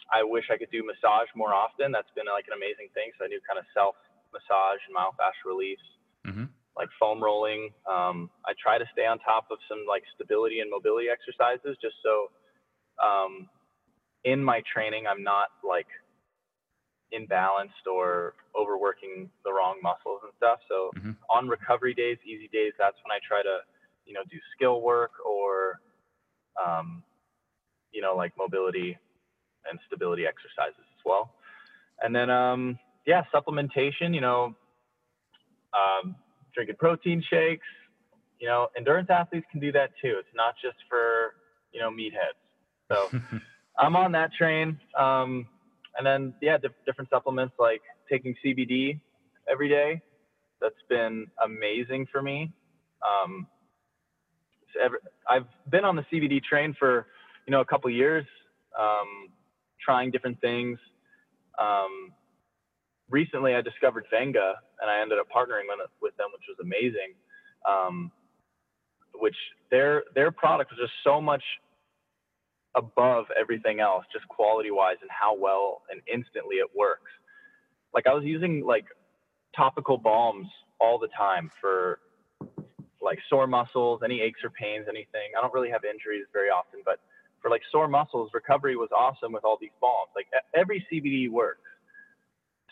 I 0.10 0.24
wish 0.24 0.50
I 0.50 0.58
could 0.58 0.72
do 0.72 0.82
massage 0.82 1.30
more 1.36 1.54
often. 1.54 1.92
That's 1.92 2.10
been 2.16 2.26
like 2.26 2.50
an 2.50 2.58
amazing 2.58 2.90
thing. 2.98 3.14
So 3.18 3.26
I 3.26 3.30
do 3.30 3.38
kind 3.46 3.60
of 3.60 3.66
self 3.74 3.96
massage 4.34 4.82
and 4.90 4.94
myofascial 4.98 5.46
release, 5.46 5.86
mm-hmm. 6.26 6.50
like 6.78 6.90
foam 6.98 7.22
rolling. 7.22 7.70
Um, 7.86 8.30
I 8.46 8.58
try 8.58 8.78
to 8.78 8.86
stay 8.94 9.06
on 9.06 9.20
top 9.20 9.50
of 9.52 9.58
some 9.70 9.86
like 9.88 10.04
stability 10.16 10.62
and 10.62 10.70
mobility 10.70 11.08
exercises 11.10 11.78
just 11.82 11.98
so 12.02 12.30
um, 13.00 13.48
in 14.24 14.44
my 14.44 14.62
training, 14.72 15.06
I'm 15.08 15.24
not 15.24 15.50
like 15.64 15.88
imbalanced 17.14 17.88
or 17.90 18.34
overworking 18.60 19.30
the 19.44 19.52
wrong 19.52 19.80
muscles 19.82 20.22
and 20.24 20.32
stuff. 20.38 20.60
So 20.68 20.92
mm-hmm. 20.98 21.12
on 21.30 21.48
recovery 21.48 21.94
days, 21.94 22.18
easy 22.26 22.50
days, 22.52 22.74
that's 22.78 22.98
when 23.04 23.16
I 23.16 23.20
try 23.26 23.42
to, 23.42 23.60
you 24.06 24.14
know, 24.14 24.22
do 24.30 24.38
skill 24.56 24.82
work 24.82 25.12
or, 25.26 25.80
um, 26.64 27.04
you 27.92 28.02
know, 28.02 28.16
like 28.16 28.34
mobility 28.38 28.98
and 29.70 29.80
stability 29.88 30.26
exercises 30.26 30.80
as 30.80 31.02
well. 31.06 31.34
And 32.02 32.16
then, 32.16 32.30
um, 32.30 32.80
yeah, 33.06 33.24
supplementation, 33.34 34.14
you 34.14 34.22
know, 34.22 34.56
um, 35.74 36.16
drinking 36.54 36.76
protein 36.78 37.24
shakes, 37.30 37.68
you 38.40 38.48
know, 38.48 38.68
endurance 38.78 39.10
athletes 39.10 39.46
can 39.52 39.60
do 39.60 39.72
that 39.74 39.92
too. 40.02 40.16
It's 40.20 40.36
not 40.36 40.56
just 40.62 40.78
for, 40.90 41.34
you 41.72 41.80
know, 41.80 41.90
meatheads. 41.92 42.40
So, 42.90 43.20
I'm 43.80 43.96
on 43.96 44.12
that 44.12 44.34
train. 44.34 44.78
Um, 44.98 45.48
and 45.98 46.06
then 46.06 46.34
yeah, 46.42 46.58
di- 46.58 46.68
different 46.86 47.10
supplements 47.10 47.56
like 47.58 47.82
taking 48.10 48.36
CBD 48.46 49.00
every 49.50 49.70
day. 49.70 50.02
That's 50.62 50.76
been 50.90 51.28
amazing 51.44 52.08
for 52.12 52.22
me. 52.22 52.52
Um, 53.02 53.48
every, 54.84 55.00
I've 55.28 55.48
been 55.70 55.86
on 55.86 55.96
the 55.96 56.06
CBD 56.12 56.44
train 56.44 56.76
for 56.78 57.08
you 57.50 57.52
know 57.52 57.62
a 57.62 57.66
couple 57.66 57.90
years, 57.90 58.28
um, 58.80 59.30
trying 59.84 60.12
different 60.12 60.40
things. 60.40 60.78
Um, 61.58 62.14
recently, 63.10 63.56
I 63.56 63.62
discovered 63.62 64.06
Venga, 64.12 64.54
and 64.80 64.92
I 64.92 65.02
ended 65.02 65.18
up 65.18 65.26
partnering 65.36 65.66
with 66.00 66.16
them, 66.18 66.28
which 66.32 66.44
was 66.48 66.58
amazing. 66.62 67.16
Um, 67.68 68.12
which 69.16 69.36
their 69.72 70.04
their 70.14 70.30
product 70.30 70.70
was 70.70 70.80
just 70.80 70.94
so 71.04 71.20
much 71.20 71.42
above 72.76 73.26
everything 73.38 73.80
else, 73.80 74.06
just 74.14 74.28
quality 74.28 74.70
wise 74.70 74.98
and 75.02 75.10
how 75.10 75.36
well 75.36 75.82
and 75.90 76.02
instantly 76.06 76.58
it 76.58 76.70
works. 76.78 77.12
Like 77.96 78.06
I 78.06 78.14
was 78.14 78.26
using 78.26 78.64
like 78.64 78.86
topical 79.56 79.98
balms 79.98 80.46
all 80.80 81.00
the 81.00 81.10
time 81.18 81.50
for 81.60 81.98
like 83.02 83.18
sore 83.28 83.48
muscles, 83.48 84.02
any 84.06 84.22
aches 84.22 84.42
or 84.44 84.52
pains, 84.52 84.86
anything. 84.88 85.34
I 85.36 85.42
don't 85.42 85.54
really 85.54 85.72
have 85.72 85.84
injuries 85.84 86.26
very 86.32 86.50
often, 86.50 86.82
but 86.86 87.00
for 87.42 87.50
like 87.50 87.62
sore 87.72 87.88
muscles, 87.88 88.32
recovery 88.34 88.76
was 88.76 88.90
awesome 88.96 89.32
with 89.32 89.44
all 89.44 89.58
these 89.60 89.76
balms. 89.82 90.10
Like 90.16 90.28
every 90.56 90.86
CBD 90.92 91.30
works 91.30 91.62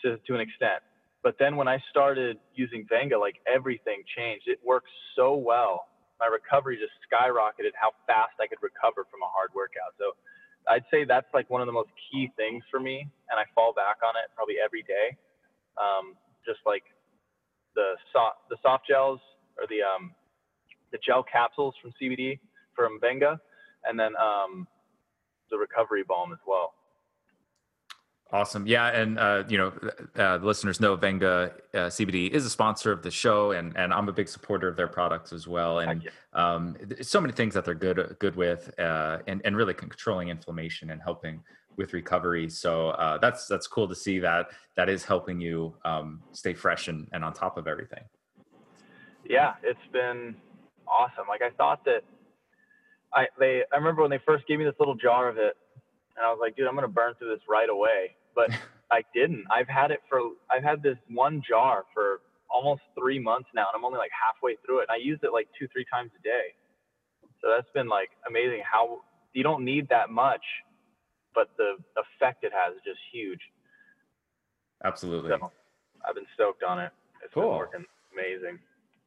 to, 0.02 0.18
to 0.26 0.34
an 0.34 0.40
extent, 0.40 0.82
but 1.22 1.36
then 1.38 1.56
when 1.56 1.68
I 1.68 1.82
started 1.90 2.38
using 2.54 2.86
Venga, 2.88 3.18
like 3.18 3.36
everything 3.46 4.02
changed. 4.16 4.46
It 4.46 4.60
works 4.64 4.90
so 5.16 5.34
well. 5.34 5.88
My 6.20 6.26
recovery 6.26 6.78
just 6.78 6.94
skyrocketed 7.06 7.74
how 7.74 7.92
fast 8.06 8.34
I 8.40 8.46
could 8.46 8.62
recover 8.62 9.06
from 9.10 9.22
a 9.22 9.30
hard 9.30 9.50
workout. 9.54 9.94
So 9.98 10.14
I'd 10.68 10.84
say 10.90 11.04
that's 11.04 11.28
like 11.34 11.50
one 11.50 11.60
of 11.60 11.66
the 11.66 11.72
most 11.72 11.90
key 12.10 12.30
things 12.36 12.62
for 12.70 12.80
me. 12.80 13.06
And 13.30 13.38
I 13.38 13.44
fall 13.54 13.72
back 13.72 13.98
on 14.02 14.14
it 14.16 14.30
probably 14.34 14.56
every 14.62 14.82
day. 14.82 15.16
Um, 15.78 16.14
just 16.46 16.60
like 16.66 16.82
the 17.74 17.94
soft, 18.12 18.48
the 18.50 18.56
soft 18.62 18.86
gels 18.86 19.20
or 19.58 19.66
the, 19.68 19.82
um, 19.82 20.12
the 20.92 20.98
gel 21.04 21.22
capsules 21.22 21.74
from 21.82 21.92
CBD 22.00 22.38
from 22.74 22.98
Venga, 23.00 23.40
and 23.84 23.98
then 23.98 24.12
um, 24.16 24.66
the 25.50 25.58
recovery 25.58 26.04
balm 26.06 26.32
as 26.32 26.38
well. 26.46 26.74
Awesome. 28.30 28.66
Yeah. 28.66 28.88
And, 28.88 29.18
uh, 29.18 29.44
you 29.48 29.56
know, 29.56 29.72
uh, 30.16 30.36
the 30.36 30.44
listeners 30.44 30.80
know 30.80 30.94
Venga 30.96 31.52
uh, 31.72 31.78
CBD 31.78 32.28
is 32.28 32.44
a 32.44 32.50
sponsor 32.50 32.92
of 32.92 33.02
the 33.02 33.10
show 33.10 33.52
and, 33.52 33.74
and 33.74 33.90
I'm 33.90 34.06
a 34.08 34.12
big 34.12 34.28
supporter 34.28 34.68
of 34.68 34.76
their 34.76 34.86
products 34.86 35.32
as 35.32 35.48
well. 35.48 35.78
And 35.78 36.06
um, 36.34 36.76
so 37.00 37.22
many 37.22 37.32
things 37.32 37.54
that 37.54 37.64
they're 37.64 37.74
good, 37.74 38.16
good 38.18 38.36
with 38.36 38.70
uh, 38.78 39.18
and, 39.26 39.40
and 39.46 39.56
really 39.56 39.72
controlling 39.72 40.28
inflammation 40.28 40.90
and 40.90 41.00
helping 41.00 41.42
with 41.78 41.94
recovery. 41.94 42.50
So 42.50 42.90
uh, 42.90 43.16
that's, 43.16 43.46
that's 43.46 43.66
cool 43.66 43.88
to 43.88 43.94
see 43.94 44.18
that 44.18 44.48
that 44.76 44.90
is 44.90 45.04
helping 45.04 45.40
you 45.40 45.74
um, 45.86 46.20
stay 46.32 46.52
fresh 46.52 46.88
and, 46.88 47.08
and 47.12 47.24
on 47.24 47.32
top 47.32 47.56
of 47.56 47.66
everything. 47.66 48.02
Yeah, 49.24 49.54
it's 49.62 49.78
been 49.90 50.36
awesome. 50.86 51.24
Like 51.28 51.40
I 51.40 51.50
thought 51.56 51.82
that 51.86 52.02
I, 53.14 53.26
they, 53.38 53.62
I 53.72 53.76
remember 53.76 54.02
when 54.02 54.10
they 54.10 54.20
first 54.26 54.46
gave 54.46 54.58
me 54.58 54.64
this 54.64 54.74
little 54.78 54.94
jar 54.94 55.28
of 55.28 55.38
it 55.38 55.56
and 56.16 56.26
I 56.26 56.30
was 56.30 56.38
like, 56.40 56.56
dude, 56.56 56.66
I'm 56.66 56.74
going 56.74 56.82
to 56.82 56.92
burn 56.92 57.14
through 57.18 57.30
this 57.30 57.42
right 57.48 57.68
away 57.68 58.16
but 58.38 58.50
I 58.92 59.02
didn't. 59.12 59.44
I've 59.50 59.68
had 59.68 59.90
it 59.90 60.00
for 60.08 60.20
I've 60.54 60.62
had 60.62 60.82
this 60.82 60.96
one 61.10 61.42
jar 61.46 61.84
for 61.92 62.20
almost 62.48 62.82
three 62.98 63.18
months 63.18 63.48
now, 63.54 63.66
and 63.72 63.74
I'm 63.74 63.84
only 63.84 63.98
like 63.98 64.12
halfway 64.14 64.56
through 64.64 64.80
it. 64.80 64.86
And 64.88 64.94
I 64.94 65.04
use 65.04 65.18
it 65.22 65.32
like 65.32 65.48
two, 65.58 65.66
three 65.72 65.84
times 65.92 66.10
a 66.18 66.22
day. 66.22 66.54
So 67.42 67.48
that's 67.54 67.68
been 67.74 67.88
like 67.88 68.10
amazing. 68.28 68.62
How 68.64 69.00
you 69.34 69.42
don't 69.42 69.64
need 69.64 69.88
that 69.90 70.10
much, 70.10 70.42
but 71.34 71.50
the 71.58 71.76
effect 71.98 72.44
it 72.44 72.52
has 72.54 72.74
is 72.76 72.82
just 72.84 73.00
huge. 73.12 73.40
Absolutely. 74.84 75.30
So 75.30 75.50
I've 76.08 76.14
been 76.14 76.26
stoked 76.34 76.62
on 76.62 76.78
it. 76.78 76.92
It's 77.22 77.34
cool. 77.34 77.50
been 77.50 77.58
working 77.58 77.84
amazing. 78.14 78.58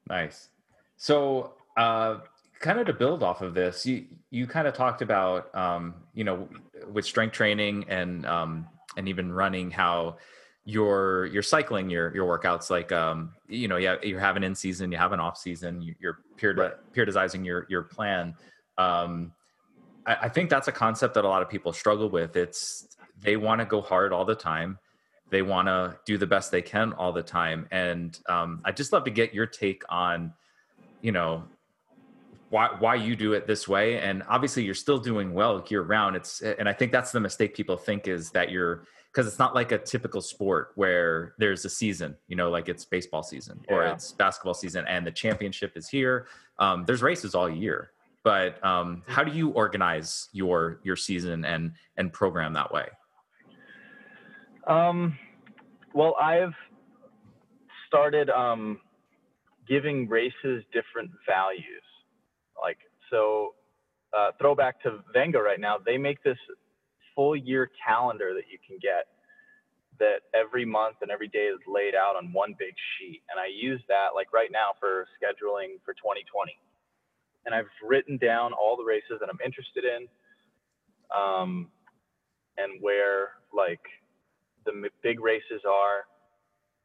Nice. 0.10 0.50
So, 0.98 1.54
uh, 1.78 2.20
kind 2.62 2.80
of 2.80 2.86
to 2.88 2.94
build 2.94 3.24
off 3.24 3.42
of 3.42 3.54
this, 3.54 3.86
you 3.86 4.06
you 4.30 4.48
kind 4.48 4.68
of 4.68 4.74
talked 4.74 5.02
about, 5.02 5.54
um, 5.56 5.96
you 6.14 6.24
know, 6.24 6.48
with 6.92 7.06
strength 7.06 7.34
training 7.34 7.86
and 7.90 8.26
um, 8.26 8.68
and 8.98 9.08
even 9.08 9.32
running 9.32 9.72
how 9.72 10.18
you're 10.66 11.26
you're 11.28 11.42
cycling 11.42 11.90
your 11.90 12.14
your 12.14 12.28
workouts 12.28 12.70
like 12.70 12.92
um 12.92 13.34
you 13.48 13.68
know 13.68 13.78
yeah 13.78 13.96
you 14.04 14.20
have 14.20 14.36
an 14.38 14.44
in 14.44 14.54
season 14.54 14.92
you 14.92 14.98
have 14.98 15.12
an 15.12 15.20
off 15.20 15.36
season 15.36 15.82
you're 16.00 16.20
period, 16.38 16.60
right. 16.60 16.74
periodizing 16.94 17.44
your 17.44 17.66
your 17.68 17.82
plan. 17.82 18.36
Um 18.78 19.32
I, 20.06 20.18
I 20.24 20.30
think 20.30 20.50
that's 20.50 20.68
a 20.68 20.72
concept 20.72 21.16
that 21.16 21.26
a 21.26 21.28
lot 21.28 21.42
of 21.42 21.50
people 21.50 21.74
struggle 21.74 22.10
with. 22.10 22.36
It's 22.36 22.96
they 23.22 23.38
want 23.38 23.60
to 23.60 23.66
go 23.66 23.82
hard 23.82 24.14
all 24.14 24.26
the 24.26 24.36
time. 24.36 24.78
They 25.30 25.42
want 25.42 25.68
to 25.68 25.98
do 26.06 26.18
the 26.18 26.28
best 26.28 26.52
they 26.52 26.62
can 26.62 26.94
all 26.94 27.12
the 27.12 27.24
time. 27.24 27.68
And 27.72 28.20
um, 28.28 28.62
i 28.64 28.72
just 28.72 28.94
love 28.94 29.04
to 29.06 29.12
get 29.12 29.34
your 29.34 29.48
take 29.48 29.84
on 29.90 30.34
you 31.02 31.12
know 31.12 31.44
why 32.52 32.70
why 32.80 32.96
you 32.96 33.16
do 33.16 33.34
it 33.34 33.48
this 33.48 33.68
way 33.68 33.98
and 33.98 34.22
obviously 34.28 34.64
you're 34.64 34.76
still 34.76 35.00
doing 35.00 35.34
well 35.34 35.66
year 35.70 35.82
round. 35.82 36.16
It's 36.16 36.42
and 36.42 36.70
i 36.70 36.74
think 36.74 36.92
that's 36.92 37.12
the 37.12 37.20
mistake 37.20 37.56
people 37.56 37.78
think 37.78 38.08
is 38.08 38.30
that 38.32 38.52
you're 38.52 38.84
because 39.12 39.26
it's 39.26 39.40
not 39.40 39.56
like 39.56 39.72
a 39.72 39.78
typical 39.78 40.22
sport 40.22 40.72
where 40.76 41.34
there's 41.38 41.66
a 41.66 41.70
season 41.70 42.16
you 42.28 42.36
know 42.36 42.50
like 42.50 42.70
it's 42.70 42.86
baseball 42.86 43.24
season 43.24 43.60
or 43.70 43.86
it's 43.86 44.12
basketball 44.12 44.54
season 44.54 44.86
and 44.88 45.08
the 45.08 45.12
championship 45.12 45.72
is 45.76 45.90
here. 45.90 46.28
Um, 46.60 46.84
there's 46.86 47.02
races 47.02 47.34
all 47.34 47.50
year 47.50 47.92
but 48.24 48.64
um, 48.64 49.02
how 49.08 49.24
do 49.24 49.32
you 49.32 49.50
organize 49.50 50.30
your 50.34 50.80
your 50.84 50.96
season 50.96 51.46
and 51.46 51.72
and 51.98 52.14
program 52.14 52.54
that 52.54 52.72
way? 52.72 52.88
Um, 54.68 55.18
well 55.94 56.16
i've 56.22 56.54
started 57.88 58.30
um, 58.30 58.80
giving 59.68 60.10
races 60.10 60.64
different 60.74 61.12
values 61.26 61.84
like, 62.62 62.78
so 63.10 63.56
uh, 64.18 64.32
throwback 64.40 64.82
to 64.84 65.00
Venga 65.14 65.40
right 65.42 65.60
now, 65.60 65.78
they 65.84 65.98
make 65.98 66.24
this 66.24 66.38
full 67.16 67.36
year 67.36 67.70
calendar 67.86 68.34
that 68.34 68.46
you 68.52 68.58
can 68.66 68.78
get 68.82 69.08
that 70.00 70.26
every 70.34 70.66
month 70.66 70.98
and 71.02 71.12
every 71.12 71.28
day 71.28 71.46
is 71.46 71.60
laid 71.68 71.94
out 71.94 72.16
on 72.16 72.34
one 72.34 72.56
big 72.58 72.74
sheet. 72.98 73.22
And 73.30 73.40
I 73.40 73.48
use 73.48 73.82
that 73.88 74.10
like 74.16 74.34
right 74.34 74.50
now 74.52 74.74
for 74.80 75.06
scheduling 75.22 75.78
for 75.86 75.94
2020. 75.94 76.58
And 77.46 77.54
I've 77.56 77.70
written 77.88 78.18
down 78.18 78.54
all 78.54 78.76
the 78.78 78.84
races 78.84 79.18
that 79.20 79.30
I'm 79.30 79.40
interested 79.46 79.84
in 79.86 80.08
um, 81.16 81.70
and 82.58 82.82
where 82.82 83.38
like 83.54 83.82
the 84.66 84.90
big 85.04 85.20
races 85.20 85.62
are 85.68 86.06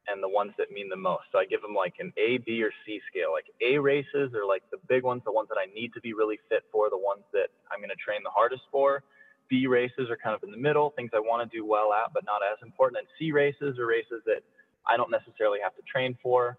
and 0.09 0.23
the 0.23 0.29
ones 0.29 0.53
that 0.59 0.71
mean 0.71 0.89
the 0.89 0.97
most. 0.97 1.25
So 1.33 1.39
I 1.39 1.45
give 1.45 1.63
them 1.63 1.75
like 1.75 1.95
an 1.99 2.13
A, 2.17 2.39
B, 2.39 2.63
or 2.63 2.71
C 2.85 3.01
scale. 3.11 3.33
Like 3.33 3.47
A 3.61 3.79
races 3.79 4.35
are 4.35 4.47
like 4.47 4.63
the 4.71 4.79
big 4.89 5.03
ones, 5.03 5.23
the 5.25 5.33
ones 5.33 5.49
that 5.49 5.59
I 5.59 5.67
need 5.75 5.93
to 5.95 6.01
be 6.01 6.13
really 6.13 6.39
fit 6.49 6.65
for, 6.71 6.91
the 6.91 6.99
ones 6.99 7.23
that 7.33 7.51
I'm 7.71 7.81
going 7.81 7.91
to 7.91 8.03
train 8.03 8.21
the 8.23 8.31
hardest 8.31 8.63
for. 8.71 9.03
B 9.49 9.67
races 9.67 10.11
are 10.11 10.17
kind 10.19 10.35
of 10.35 10.43
in 10.43 10.51
the 10.51 10.59
middle, 10.59 10.91
things 10.91 11.11
I 11.15 11.21
want 11.21 11.49
to 11.49 11.51
do 11.57 11.65
well 11.65 11.93
at, 11.93 12.13
but 12.13 12.25
not 12.25 12.43
as 12.43 12.59
important. 12.63 12.99
And 12.99 13.09
C 13.19 13.31
races 13.31 13.79
are 13.79 13.87
races 13.87 14.23
that 14.27 14.43
I 14.87 14.97
don't 14.97 15.11
necessarily 15.11 15.59
have 15.63 15.75
to 15.77 15.83
train 15.87 16.19
for. 16.23 16.59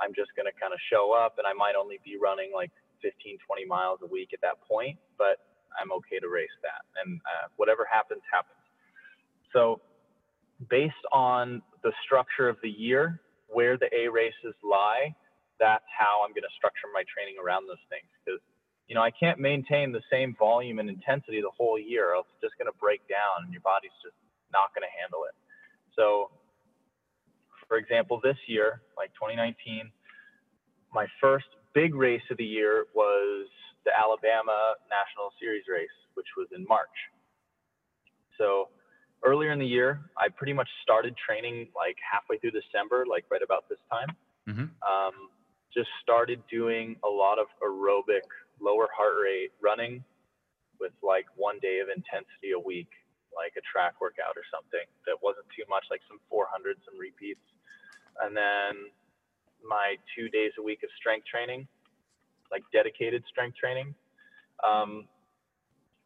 I'm 0.00 0.14
just 0.16 0.32
going 0.36 0.48
to 0.48 0.56
kind 0.56 0.72
of 0.72 0.80
show 0.88 1.12
up 1.12 1.36
and 1.36 1.46
I 1.46 1.52
might 1.52 1.76
only 1.76 2.00
be 2.04 2.16
running 2.16 2.52
like 2.54 2.72
15, 3.02 3.36
20 3.44 3.66
miles 3.66 4.00
a 4.02 4.08
week 4.08 4.32
at 4.32 4.40
that 4.40 4.60
point, 4.64 4.96
but 5.18 5.44
I'm 5.76 5.92
okay 6.00 6.18
to 6.20 6.28
race 6.28 6.56
that. 6.62 6.84
And 7.04 7.20
uh, 7.24 7.48
whatever 7.56 7.84
happens, 7.84 8.22
happens. 8.32 8.60
So 9.52 9.80
based 10.68 11.04
on 11.12 11.62
the 11.82 11.92
structure 12.04 12.48
of 12.48 12.56
the 12.62 12.70
year, 12.70 13.20
where 13.48 13.76
the 13.76 13.88
A 13.94 14.08
races 14.08 14.54
lie, 14.62 15.14
that's 15.60 15.84
how 15.86 16.24
I'm 16.24 16.32
going 16.32 16.46
to 16.46 16.56
structure 16.56 16.88
my 16.92 17.04
training 17.06 17.36
around 17.38 17.68
those 17.68 17.82
things. 17.88 18.08
Because, 18.24 18.40
you 18.88 18.94
know, 18.94 19.02
I 19.02 19.10
can't 19.10 19.38
maintain 19.38 19.92
the 19.92 20.02
same 20.10 20.34
volume 20.38 20.78
and 20.78 20.88
intensity 20.88 21.40
the 21.40 21.52
whole 21.54 21.78
year, 21.78 22.14
it's 22.18 22.28
just 22.42 22.56
going 22.58 22.70
to 22.70 22.76
break 22.80 23.06
down 23.08 23.44
and 23.44 23.52
your 23.52 23.62
body's 23.62 23.94
just 24.02 24.16
not 24.50 24.74
going 24.74 24.82
to 24.82 24.94
handle 24.94 25.24
it. 25.28 25.36
So, 25.94 26.30
for 27.68 27.76
example, 27.76 28.20
this 28.22 28.36
year, 28.46 28.82
like 28.96 29.12
2019, 29.14 29.90
my 30.92 31.06
first 31.20 31.48
big 31.74 31.94
race 31.94 32.24
of 32.30 32.36
the 32.36 32.44
year 32.44 32.84
was 32.94 33.48
the 33.84 33.92
Alabama 33.96 34.76
National 34.92 35.32
Series 35.40 35.64
race, 35.68 35.96
which 36.14 36.28
was 36.36 36.48
in 36.54 36.66
March. 36.68 36.92
So, 38.36 38.68
earlier 39.24 39.52
in 39.52 39.58
the 39.58 39.66
year, 39.66 40.00
I 40.18 40.28
pretty 40.28 40.52
much 40.52 40.68
started 40.82 41.14
training 41.16 41.68
like 41.76 41.96
halfway 42.00 42.38
through 42.38 42.52
December, 42.52 43.04
like 43.08 43.24
right 43.30 43.42
about 43.42 43.68
this 43.68 43.78
time. 43.90 44.16
Mm-hmm. 44.48 44.68
Um, 44.82 45.30
just 45.72 45.88
started 46.02 46.42
doing 46.50 46.96
a 47.04 47.08
lot 47.08 47.38
of 47.38 47.46
aerobic, 47.64 48.26
lower 48.60 48.88
heart 48.94 49.14
rate 49.22 49.52
running 49.62 50.04
with 50.80 50.92
like 51.02 51.26
one 51.36 51.58
day 51.62 51.78
of 51.80 51.88
intensity 51.88 52.52
a 52.54 52.58
week, 52.58 52.90
like 53.34 53.54
a 53.56 53.64
track 53.64 53.96
workout 54.00 54.36
or 54.36 54.44
something 54.52 54.84
that 55.06 55.16
wasn't 55.22 55.46
too 55.56 55.64
much, 55.70 55.84
like 55.90 56.02
some 56.08 56.18
400, 56.28 56.76
some 56.84 56.98
repeats. 56.98 57.42
And 58.20 58.36
then 58.36 58.90
my 59.64 59.96
two 60.14 60.28
days 60.28 60.52
a 60.58 60.62
week 60.62 60.82
of 60.82 60.90
strength 60.98 61.26
training, 61.26 61.66
like 62.50 62.62
dedicated 62.72 63.24
strength 63.30 63.56
training. 63.56 63.94
Um, 64.60 65.08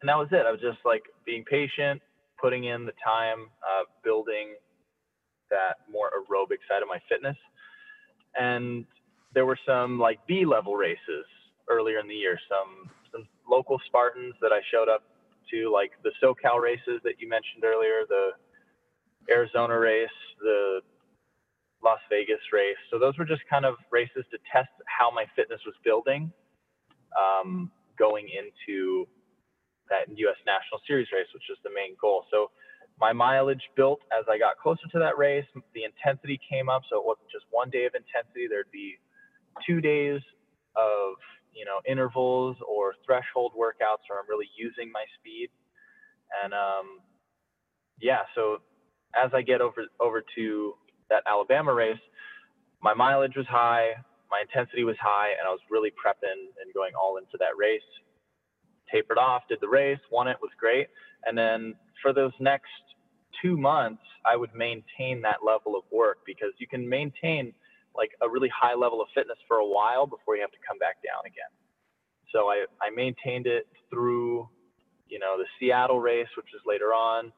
and 0.01 0.09
that 0.09 0.17
was 0.21 0.29
it. 0.31 0.45
I 0.47 0.53
was 0.53 0.61
just 0.61 0.79
like 0.85 1.03
being 1.25 1.43
patient, 1.43 2.01
putting 2.41 2.64
in 2.64 2.84
the 2.84 2.93
time 3.05 3.49
uh, 3.62 3.84
building 4.05 4.55
that 5.51 5.76
more 5.91 6.11
aerobic 6.11 6.59
side 6.68 6.82
of 6.82 6.89
my 6.89 7.01
fitness. 7.09 7.37
And 8.39 8.84
there 9.34 9.47
were 9.47 9.59
some 9.66 9.99
like 9.99 10.18
B 10.26 10.45
level 10.45 10.74
races 10.74 11.26
earlier 11.68 11.99
in 11.99 12.09
the 12.09 12.14
year, 12.14 12.39
some 12.49 12.91
some 13.12 13.28
local 13.49 13.80
Spartans 13.87 14.34
that 14.41 14.53
I 14.53 14.61
showed 14.70 14.89
up 14.89 15.03
to, 15.51 15.70
like 15.72 15.93
the 16.03 16.11
SoCal 16.22 16.61
races 16.61 17.01
that 17.05 17.20
you 17.20 17.28
mentioned 17.28 17.64
earlier, 17.64 18.03
the 18.09 18.30
Arizona 19.30 19.78
race, 19.78 20.09
the 20.41 20.80
Las 21.84 22.01
Vegas 22.11 22.41
race. 22.53 22.76
So 22.91 22.99
those 22.99 23.16
were 23.18 23.24
just 23.24 23.43
kind 23.49 23.64
of 23.64 23.76
races 23.91 24.24
to 24.30 24.39
test 24.51 24.70
how 24.87 25.11
my 25.11 25.24
fitness 25.37 25.61
was 25.64 25.74
building 25.84 26.32
um, 27.16 27.70
going 27.99 28.28
into 28.28 29.07
that 29.91 30.09
U.S. 30.09 30.39
National 30.47 30.80
Series 30.87 31.09
race, 31.12 31.28
which 31.34 31.47
is 31.51 31.59
the 31.64 31.70
main 31.74 31.97
goal. 32.01 32.24
So 32.30 32.51
my 33.01 33.12
mileage 33.12 33.62
built 33.76 34.01
as 34.16 34.24
I 34.28 34.39
got 34.39 34.59
closer 34.59 34.89
to 34.93 34.99
that 35.01 35.18
race. 35.18 35.47
The 35.74 35.84
intensity 35.84 36.41
came 36.49 36.68
up, 36.68 36.82
so 36.91 36.99
it 36.99 37.05
wasn't 37.07 37.30
just 37.30 37.45
one 37.51 37.70
day 37.70 37.84
of 37.84 37.95
intensity. 37.95 38.49
There'd 38.49 38.70
be 38.72 38.99
two 39.66 39.80
days 39.80 40.20
of 40.76 41.16
you 41.55 41.64
know 41.64 41.80
intervals 41.89 42.57
or 42.66 42.95
threshold 43.05 43.53
workouts 43.57 44.05
where 44.09 44.18
I'm 44.20 44.28
really 44.28 44.49
using 44.57 44.91
my 44.93 45.05
speed. 45.20 45.49
And 46.43 46.53
um, 46.55 47.01
yeah, 48.01 48.24
so 48.34 48.59
as 49.16 49.30
I 49.34 49.43
get 49.43 49.61
over 49.61 49.84
over 50.01 50.22
to 50.37 50.74
that 51.11 51.22
Alabama 51.28 51.74
race, 51.74 52.01
my 52.82 52.95
mileage 52.95 53.37
was 53.37 53.47
high, 53.47 53.93
my 54.30 54.43
intensity 54.43 54.84
was 54.84 54.97
high, 55.01 55.30
and 55.39 55.47
I 55.47 55.51
was 55.51 55.61
really 55.70 55.91
prepping 55.91 56.51
and 56.61 56.74
going 56.74 56.93
all 57.01 57.18
into 57.18 57.37
that 57.39 57.57
race. 57.59 57.87
Tapered 58.93 59.18
off, 59.18 59.43
did 59.49 59.59
the 59.61 59.68
race, 59.68 59.99
won 60.11 60.28
it, 60.28 60.37
was 60.41 60.51
great. 60.59 60.89
And 61.24 61.37
then 61.37 61.74
for 62.03 62.12
those 62.12 62.32
next 62.41 62.70
two 63.43 63.57
months, 63.57 64.03
I 64.24 64.37
would 64.37 64.55
maintain 64.55 65.22
that 65.22 65.39
level 65.45 65.76
of 65.76 65.84
work 65.93 66.18
because 66.26 66.53
you 66.59 66.66
can 66.66 66.89
maintain 66.89 67.53
like 67.97 68.11
a 68.22 68.28
really 68.28 68.51
high 68.55 68.74
level 68.74 69.01
of 69.01 69.09
fitness 69.14 69.39
for 69.49 69.59
a 69.59 69.66
while 69.66 70.07
before 70.07 70.37
you 70.37 70.43
have 70.43 70.51
to 70.51 70.59
come 70.66 70.78
back 70.78 70.97
down 71.03 71.24
again. 71.24 71.51
So 72.32 72.49
I, 72.49 72.66
I 72.82 72.91
maintained 72.95 73.47
it 73.47 73.66
through, 73.91 74.49
you 75.09 75.18
know, 75.18 75.37
the 75.39 75.47
Seattle 75.59 76.01
race, 76.01 76.28
which 76.37 76.47
was 76.53 76.62
later 76.66 76.93
on, 76.93 77.32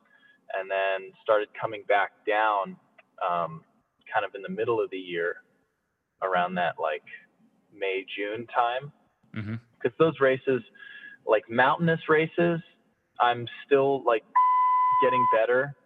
and 0.55 0.71
then 0.71 1.13
started 1.23 1.49
coming 1.61 1.85
back 1.89 2.11
down 2.27 2.77
um, 3.23 3.63
kind 4.13 4.25
of 4.25 4.35
in 4.35 4.43
the 4.43 4.49
middle 4.49 4.83
of 4.83 4.91
the 4.91 4.99
year 4.99 5.37
around 6.23 6.55
that 6.55 6.75
like 6.81 7.05
May, 7.73 8.05
June 8.17 8.47
time. 8.47 8.93
Because 9.33 9.47
mm-hmm. 9.47 9.89
those 9.99 10.19
races, 10.21 10.63
like 11.29 11.45
mountainous 11.49 12.01
races, 12.09 12.61
I'm 13.21 13.47
still 13.67 14.03
like 14.05 14.25
getting 15.03 15.25
better. 15.33 15.77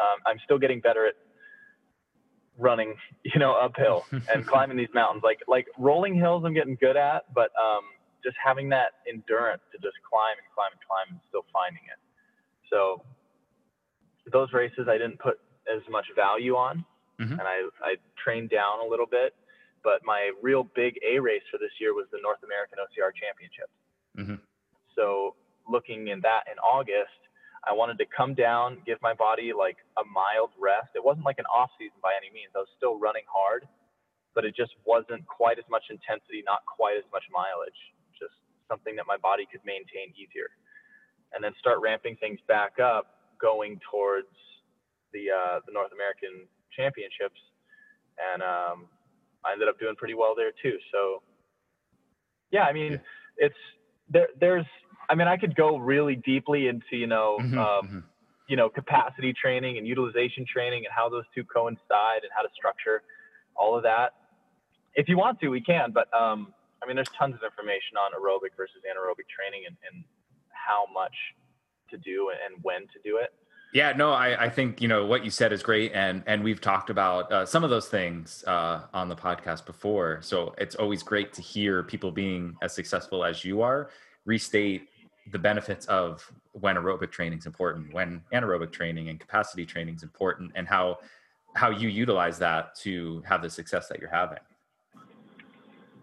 Um, 0.00 0.20
I'm 0.26 0.38
still 0.44 0.58
getting 0.58 0.80
better 0.80 1.06
at 1.06 1.14
running, 2.58 2.94
you 3.24 3.38
know, 3.38 3.54
uphill 3.54 4.06
and 4.32 4.46
climbing 4.46 4.76
these 4.76 4.94
mountains. 4.94 5.22
Like 5.24 5.40
like 5.48 5.66
rolling 5.78 6.14
hills, 6.14 6.44
I'm 6.46 6.54
getting 6.54 6.76
good 6.80 6.96
at, 6.96 7.32
but 7.34 7.50
um, 7.60 7.82
just 8.24 8.36
having 8.42 8.68
that 8.70 8.92
endurance 9.08 9.62
to 9.72 9.78
just 9.78 9.96
climb 10.08 10.36
and 10.38 10.48
climb 10.54 10.70
and 10.72 10.80
climb 10.86 11.06
and 11.10 11.20
still 11.28 11.44
finding 11.52 11.82
it. 11.84 11.98
So 12.70 13.02
those 14.32 14.52
races, 14.52 14.86
I 14.88 14.98
didn't 14.98 15.18
put 15.18 15.38
as 15.66 15.82
much 15.90 16.06
value 16.14 16.54
on, 16.54 16.84
mm-hmm. 17.20 17.32
and 17.32 17.42
I 17.42 17.68
I 17.82 17.94
trained 18.22 18.50
down 18.50 18.80
a 18.84 18.88
little 18.88 19.06
bit. 19.06 19.34
But 19.84 20.02
my 20.04 20.32
real 20.42 20.64
big 20.74 20.98
A 21.06 21.20
race 21.20 21.46
for 21.50 21.58
this 21.58 21.70
year 21.78 21.94
was 21.94 22.06
the 22.10 22.18
North 22.20 22.42
American 22.42 22.78
OCR 22.82 23.14
Championship. 23.14 23.70
Mm-hmm. 24.18 24.42
So 24.96 25.36
looking 25.68 26.08
in 26.08 26.20
that 26.22 26.44
in 26.50 26.58
August, 26.58 27.20
I 27.66 27.72
wanted 27.72 27.98
to 27.98 28.06
come 28.06 28.34
down, 28.34 28.78
give 28.86 28.98
my 29.02 29.12
body 29.12 29.52
like 29.52 29.76
a 29.98 30.04
mild 30.06 30.50
rest. 30.58 30.94
It 30.94 31.04
wasn't 31.04 31.26
like 31.26 31.38
an 31.38 31.50
off 31.50 31.70
season 31.78 31.98
by 32.02 32.14
any 32.14 32.32
means. 32.32 32.54
I 32.54 32.62
was 32.62 32.70
still 32.76 32.98
running 32.98 33.26
hard, 33.26 33.66
but 34.34 34.44
it 34.44 34.54
just 34.54 34.70
wasn't 34.86 35.26
quite 35.26 35.58
as 35.58 35.66
much 35.68 35.82
intensity, 35.90 36.46
not 36.46 36.62
quite 36.64 36.96
as 36.96 37.04
much 37.10 37.26
mileage. 37.34 37.80
Just 38.14 38.38
something 38.70 38.94
that 38.96 39.06
my 39.10 39.18
body 39.18 39.50
could 39.50 39.66
maintain 39.66 40.14
easier. 40.14 40.54
And 41.34 41.42
then 41.42 41.52
start 41.58 41.82
ramping 41.82 42.14
things 42.22 42.38
back 42.46 42.78
up, 42.78 43.34
going 43.42 43.80
towards 43.90 44.30
the 45.12 45.26
uh, 45.34 45.58
the 45.66 45.72
North 45.74 45.90
American 45.92 46.46
Championships, 46.70 47.40
and 48.20 48.42
um, 48.42 48.86
I 49.44 49.52
ended 49.52 49.68
up 49.68 49.78
doing 49.78 49.96
pretty 49.96 50.14
well 50.14 50.34
there 50.36 50.52
too. 50.62 50.78
So, 50.92 51.22
yeah, 52.50 52.62
I 52.62 52.72
mean, 52.72 52.92
yeah. 52.92 53.50
it's 53.50 53.62
there. 54.08 54.28
There's 54.38 54.66
I 55.08 55.14
mean, 55.14 55.28
I 55.28 55.36
could 55.36 55.54
go 55.54 55.76
really 55.76 56.16
deeply 56.16 56.68
into, 56.68 56.96
you 56.96 57.06
know, 57.06 57.38
mm-hmm, 57.40 57.58
um, 57.58 57.66
mm-hmm. 57.86 57.98
you 58.48 58.56
know, 58.56 58.68
capacity 58.68 59.32
training 59.32 59.78
and 59.78 59.86
utilization 59.86 60.44
training 60.50 60.84
and 60.84 60.92
how 60.94 61.08
those 61.08 61.24
two 61.34 61.44
coincide 61.44 62.22
and 62.22 62.30
how 62.34 62.42
to 62.42 62.48
structure 62.54 63.02
all 63.56 63.76
of 63.76 63.82
that. 63.84 64.14
If 64.94 65.08
you 65.08 65.16
want 65.16 65.40
to, 65.40 65.48
we 65.48 65.60
can, 65.60 65.92
but 65.92 66.12
um, 66.14 66.52
I 66.82 66.86
mean, 66.86 66.96
there's 66.96 67.10
tons 67.18 67.34
of 67.34 67.42
information 67.42 67.96
on 67.98 68.12
aerobic 68.12 68.56
versus 68.56 68.76
anaerobic 68.84 69.28
training 69.28 69.64
and, 69.66 69.76
and 69.90 70.04
how 70.50 70.86
much 70.92 71.14
to 71.90 71.98
do 71.98 72.30
and 72.30 72.62
when 72.62 72.82
to 72.82 72.98
do 73.04 73.18
it. 73.18 73.32
Yeah, 73.74 73.92
no, 73.92 74.12
I, 74.12 74.44
I 74.44 74.48
think 74.48 74.80
you 74.80 74.88
know 74.88 75.04
what 75.04 75.24
you 75.24 75.30
said 75.30 75.52
is 75.52 75.62
great, 75.62 75.92
and 75.92 76.22
and 76.26 76.42
we've 76.42 76.60
talked 76.60 76.88
about 76.88 77.30
uh, 77.30 77.44
some 77.44 77.62
of 77.62 77.68
those 77.68 77.88
things 77.88 78.42
uh, 78.46 78.82
on 78.94 79.08
the 79.08 79.16
podcast 79.16 79.66
before. 79.66 80.20
So 80.22 80.54
it's 80.56 80.76
always 80.76 81.02
great 81.02 81.34
to 81.34 81.42
hear 81.42 81.82
people 81.82 82.10
being 82.10 82.56
as 82.62 82.72
successful 82.72 83.24
as 83.24 83.44
you 83.44 83.60
are 83.62 83.90
restate 84.26 84.88
the 85.32 85.38
benefits 85.38 85.86
of 85.86 86.30
when 86.52 86.76
aerobic 86.76 87.10
training 87.10 87.38
is 87.38 87.46
important, 87.46 87.92
when 87.92 88.22
anaerobic 88.32 88.72
training 88.72 89.08
and 89.08 89.18
capacity 89.18 89.66
training 89.66 89.96
is 89.96 90.02
important, 90.02 90.52
and 90.54 90.66
how 90.68 90.98
how 91.54 91.70
you 91.70 91.88
utilize 91.88 92.38
that 92.38 92.74
to 92.76 93.22
have 93.26 93.42
the 93.42 93.48
success 93.48 93.88
that 93.88 93.98
you're 93.98 94.10
having. 94.10 94.38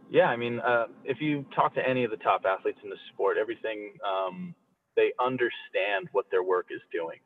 Yeah, 0.10 0.26
I 0.26 0.36
mean, 0.36 0.60
uh, 0.60 0.88
if 1.06 1.22
you 1.22 1.46
talk 1.56 1.74
to 1.76 1.88
any 1.88 2.04
of 2.04 2.12
the 2.12 2.18
top 2.18 2.44
athletes 2.46 2.80
in 2.84 2.90
the 2.90 2.98
sport, 3.14 3.38
everything 3.38 3.94
um, 4.06 4.54
they 4.96 5.12
understand 5.20 6.10
what 6.12 6.26
their 6.30 6.44
work 6.44 6.68
is 6.70 6.82
doing, 6.92 7.20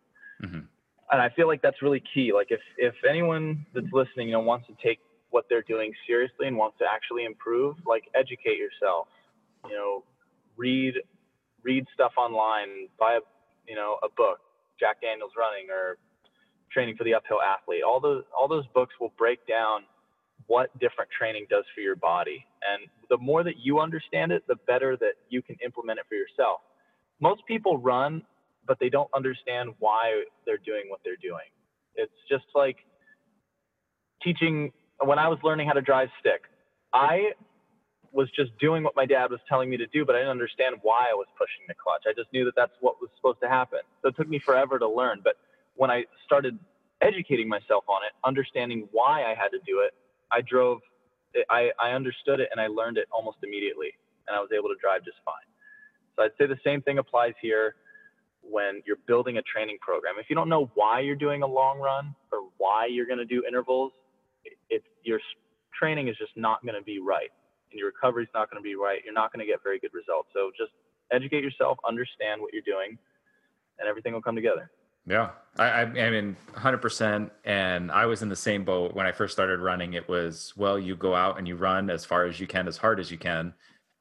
mm-hmm. 0.44 0.66
and 1.12 1.22
I 1.22 1.30
feel 1.36 1.48
like 1.48 1.62
that's 1.62 1.82
really 1.82 2.04
key. 2.14 2.32
Like 2.34 2.48
if 2.50 2.62
if 2.78 2.96
anyone 3.10 3.66
that's 3.74 3.92
listening, 3.92 4.28
you 4.28 4.34
know, 4.34 4.42
wants 4.42 4.68
to 4.68 4.74
take 4.84 5.00
what 5.32 5.46
they're 5.50 5.64
doing 5.64 5.94
seriously 6.06 6.48
and 6.48 6.56
wants 6.56 6.78
to 6.80 6.86
actually 6.90 7.26
improve, 7.26 7.76
like 7.86 8.04
educate 8.16 8.58
yourself. 8.58 9.08
You 9.68 9.74
know, 9.74 10.04
read 10.56 10.96
read 11.68 11.86
stuff 11.94 12.14
online, 12.18 12.88
buy 12.98 13.20
a 13.20 13.24
you 13.68 13.76
know 13.76 13.98
a 14.02 14.08
book, 14.16 14.40
Jack 14.80 15.02
Daniels 15.02 15.34
Running 15.38 15.68
or 15.70 15.98
Training 16.72 16.96
for 16.98 17.04
the 17.04 17.14
Uphill 17.14 17.42
Athlete. 17.44 17.84
All 17.86 18.00
those 18.00 18.24
all 18.36 18.48
those 18.48 18.66
books 18.74 18.96
will 19.00 19.14
break 19.18 19.46
down 19.46 19.84
what 20.48 20.72
different 20.80 21.12
training 21.12 21.46
does 21.50 21.66
for 21.76 21.82
your 21.82 21.98
body, 21.98 22.46
and 22.64 22.90
the 23.10 23.18
more 23.18 23.44
that 23.44 23.60
you 23.62 23.80
understand 23.80 24.32
it, 24.32 24.44
the 24.48 24.56
better 24.66 24.96
that 24.98 25.16
you 25.30 25.42
can 25.42 25.58
implement 25.64 26.00
it 26.00 26.06
for 26.08 26.16
yourself. 26.16 26.62
Most 27.20 27.42
people 27.48 27.78
run, 27.78 28.24
but 28.66 28.78
they 28.80 28.90
don't 28.90 29.10
understand 29.14 29.72
why 29.80 30.24
they're 30.46 30.64
doing 30.66 30.84
what 30.88 31.02
they're 31.04 31.22
doing. 31.22 31.50
It's 31.96 32.14
just 32.30 32.46
like 32.56 32.78
teaching 34.24 34.72
when 35.04 35.20
I 35.20 35.28
was 35.28 35.40
learning 35.44 35.68
how 35.68 35.74
to 35.74 35.82
drive 35.82 36.10
stick. 36.20 36.44
I 36.94 37.32
was 38.18 38.28
just 38.36 38.50
doing 38.58 38.84
what 38.84 38.96
my 38.96 39.06
dad 39.06 39.30
was 39.30 39.40
telling 39.48 39.70
me 39.70 39.78
to 39.78 39.86
do, 39.88 40.04
but 40.04 40.16
I 40.16 40.20
didn't 40.20 40.32
understand 40.32 40.78
why 40.82 41.06
I 41.12 41.14
was 41.14 41.28
pushing 41.38 41.62
the 41.68 41.76
clutch. 41.76 42.02
I 42.08 42.14
just 42.20 42.34
knew 42.34 42.46
that 42.46 42.56
that's 42.56 42.74
what 42.82 43.00
was 43.00 43.12
supposed 43.16 43.40
to 43.42 43.48
happen. 43.48 43.78
So 44.02 44.10
it 44.10 44.16
took 44.18 44.28
me 44.28 44.40
forever 44.40 44.80
to 44.80 44.90
learn. 44.90 45.22
But 45.24 45.36
when 45.76 45.92
I 45.92 46.06
started 46.26 46.58
educating 47.00 47.48
myself 47.48 47.84
on 47.88 48.02
it, 48.02 48.14
understanding 48.26 48.90
why 48.92 49.24
I 49.24 49.36
had 49.36 49.50
to 49.50 49.60
do 49.68 49.82
it, 49.86 49.94
I 50.32 50.42
drove, 50.42 50.80
I, 51.52 51.70
I 51.80 51.92
understood 51.92 52.40
it 52.40 52.50
and 52.52 52.60
I 52.60 52.66
learned 52.66 52.98
it 52.98 53.08
almost 53.12 53.38
immediately. 53.44 53.94
And 54.28 54.36
I 54.36 54.40
was 54.40 54.50
able 54.52 54.70
to 54.70 54.76
drive 54.82 55.06
just 55.06 55.18
fine. 55.24 55.46
So 56.16 56.24
I'd 56.24 56.32
say 56.40 56.48
the 56.48 56.60
same 56.66 56.82
thing 56.82 56.98
applies 56.98 57.34
here 57.40 57.76
when 58.42 58.82
you're 58.88 58.98
building 59.06 59.38
a 59.38 59.44
training 59.44 59.78
program. 59.80 60.16
If 60.18 60.26
you 60.28 60.36
don't 60.36 60.50
know 60.50 60.72
why 60.74 61.02
you're 61.02 61.16
doing 61.16 61.44
a 61.44 61.48
long 61.48 61.78
run 61.78 62.16
or 62.32 62.50
why 62.58 62.88
you're 62.88 63.06
going 63.06 63.20
to 63.20 63.26
do 63.26 63.44
intervals, 63.48 63.92
it's 64.72 64.86
your 65.04 65.20
training 65.78 66.08
is 66.08 66.18
just 66.18 66.36
not 66.36 66.66
going 66.66 66.74
to 66.74 66.82
be 66.82 66.98
right 66.98 67.30
and 67.78 67.80
your 67.80 67.90
recovery 67.90 68.24
is 68.24 68.30
not 68.34 68.50
going 68.50 68.62
to 68.62 68.68
be 68.68 68.76
right, 68.76 69.02
you're 69.06 69.14
not 69.14 69.32
going 69.32 69.46
to 69.46 69.46
get 69.46 69.62
very 69.64 69.80
good 69.80 69.94
results. 69.94 70.30
So 70.34 70.52
just 70.58 70.72
educate 71.12 71.44
yourself, 71.44 71.78
understand 71.88 72.42
what 72.42 72.52
you're 72.52 72.64
doing, 72.66 72.98
and 73.80 73.88
everything 73.88 74.14
will 74.14 74.22
come 74.22 74.36
together. 74.36 74.72
Yeah, 75.06 75.30
I, 75.58 75.84
I, 75.84 76.10
mean, 76.10 76.36
100%. 76.54 77.30
And 77.46 77.92
I 77.92 78.06
was 78.08 78.24
in 78.24 78.30
the 78.30 78.36
same 78.36 78.66
boat 78.66 78.94
when 78.94 79.06
I 79.06 79.12
first 79.12 79.32
started 79.32 79.60
running. 79.60 79.94
It 79.94 80.10
was, 80.10 80.54
well, 80.58 80.78
you 80.78 80.96
go 80.96 81.16
out 81.16 81.38
and 81.38 81.48
you 81.48 81.56
run 81.56 81.90
as 81.90 82.04
far 82.04 82.26
as 82.26 82.40
you 82.40 82.48
can, 82.48 82.68
as 82.68 82.76
hard 82.76 83.00
as 83.00 83.10
you 83.10 83.18
can, 83.18 83.54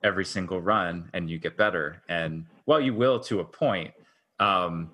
every 0.02 0.24
single 0.24 0.60
run, 0.60 1.08
and 1.12 1.30
you 1.30 1.38
get 1.38 1.56
better. 1.56 2.02
And 2.08 2.46
well, 2.64 2.80
you 2.80 2.94
will 2.94 3.20
to 3.20 3.40
a 3.40 3.44
point. 3.44 3.92
Um, 4.40 4.90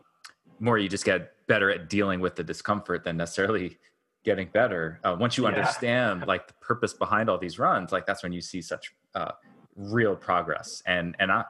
more 0.61 0.76
you 0.76 0.89
just 0.89 1.07
get 1.07 1.33
better 1.47 1.70
at 1.70 1.89
dealing 1.89 2.20
with 2.20 2.37
the 2.37 2.45
discomfort 2.45 3.05
than 3.05 3.16
necessarily 3.16 3.78
getting 4.25 4.49
better. 4.49 5.01
Uh, 5.05 5.16
once 5.18 5.37
you 5.37 5.45
yeah. 5.45 5.51
understand 5.51 6.27
like 6.27 6.47
the 6.47 6.55
purpose 6.55 6.95
behind 6.95 7.29
all 7.29 7.39
these 7.39 7.59
runs, 7.59 7.93
like 7.93 8.07
that's 8.07 8.23
when 8.23 8.33
you 8.33 8.41
see 8.41 8.62
such 8.62 8.95
uh, 9.14 9.33
real 9.77 10.16
progress. 10.16 10.83
And 10.87 11.16
and 11.18 11.31
I 11.33 11.45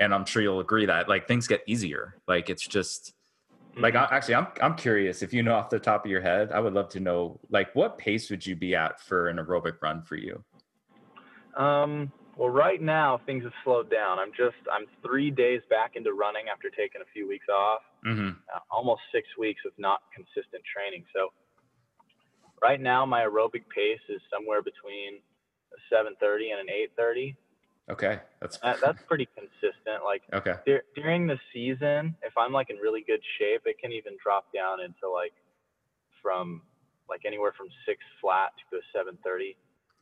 and 0.00 0.14
I'm 0.14 0.24
sure 0.24 0.42
you'll 0.42 0.60
agree 0.60 0.86
that 0.86 1.08
like 1.08 1.26
things 1.26 1.46
get 1.46 1.62
easier. 1.66 2.16
Like 2.26 2.50
it's 2.50 2.66
just 2.66 3.14
mm-hmm. 3.72 3.82
like 3.82 3.94
I, 3.94 4.08
actually 4.10 4.36
I'm 4.36 4.48
I'm 4.60 4.74
curious 4.74 5.22
if 5.22 5.32
you 5.32 5.42
know 5.42 5.54
off 5.54 5.70
the 5.70 5.78
top 5.78 6.04
of 6.04 6.10
your 6.10 6.20
head. 6.20 6.52
I 6.52 6.60
would 6.60 6.74
love 6.74 6.88
to 6.90 7.00
know 7.00 7.40
like 7.50 7.74
what 7.74 7.98
pace 7.98 8.30
would 8.30 8.46
you 8.46 8.56
be 8.56 8.74
at 8.74 9.00
for 9.00 9.28
an 9.28 9.38
aerobic 9.38 9.82
run 9.82 10.02
for 10.02 10.16
you? 10.16 10.42
Um. 11.56 12.12
Well, 12.36 12.50
right 12.50 12.80
now 12.80 13.20
things 13.26 13.42
have 13.42 13.52
slowed 13.64 13.90
down. 13.90 14.20
I'm 14.20 14.30
just 14.30 14.54
I'm 14.72 14.86
three 15.02 15.28
days 15.28 15.60
back 15.68 15.96
into 15.96 16.12
running 16.12 16.44
after 16.52 16.70
taking 16.70 17.00
a 17.00 17.08
few 17.12 17.26
weeks 17.26 17.46
off. 17.48 17.80
Mm-hmm. 18.06 18.28
Uh, 18.28 18.60
almost 18.70 19.00
six 19.12 19.26
weeks 19.36 19.62
of 19.66 19.72
not 19.76 20.02
consistent 20.14 20.62
training. 20.62 21.04
So 21.12 21.30
right 22.62 22.80
now 22.80 23.04
my 23.06 23.22
aerobic 23.22 23.64
pace 23.74 24.00
is 24.08 24.20
somewhere 24.32 24.62
between 24.62 25.20
7:30 25.92 26.52
and 26.52 26.60
an 26.60 26.74
8:30. 26.98 27.36
Okay, 27.90 28.20
that's 28.40 28.58
that, 28.58 28.80
that's 28.84 29.02
pretty 29.06 29.28
consistent. 29.34 30.04
Like 30.04 30.22
okay, 30.32 30.54
dur- 30.66 30.84
during 30.94 31.26
the 31.26 31.38
season, 31.52 32.16
if 32.22 32.36
I'm 32.36 32.52
like 32.52 32.70
in 32.70 32.76
really 32.76 33.02
good 33.06 33.22
shape, 33.38 33.62
it 33.64 33.78
can 33.78 33.92
even 33.92 34.16
drop 34.22 34.52
down 34.52 34.80
into 34.80 35.08
like 35.12 35.32
from 36.22 36.62
like 37.08 37.22
anywhere 37.26 37.52
from 37.56 37.68
six 37.86 38.00
flat 38.20 38.52
to 38.70 38.78
a 38.78 38.82
7:30. 38.96 39.56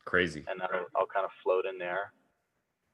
Crazy. 0.04 0.44
And 0.48 0.62
I'll, 0.62 0.86
I'll 0.96 1.07
kind 1.07 1.24
of 1.24 1.30
float 1.42 1.66
in 1.66 1.78
there. 1.78 2.12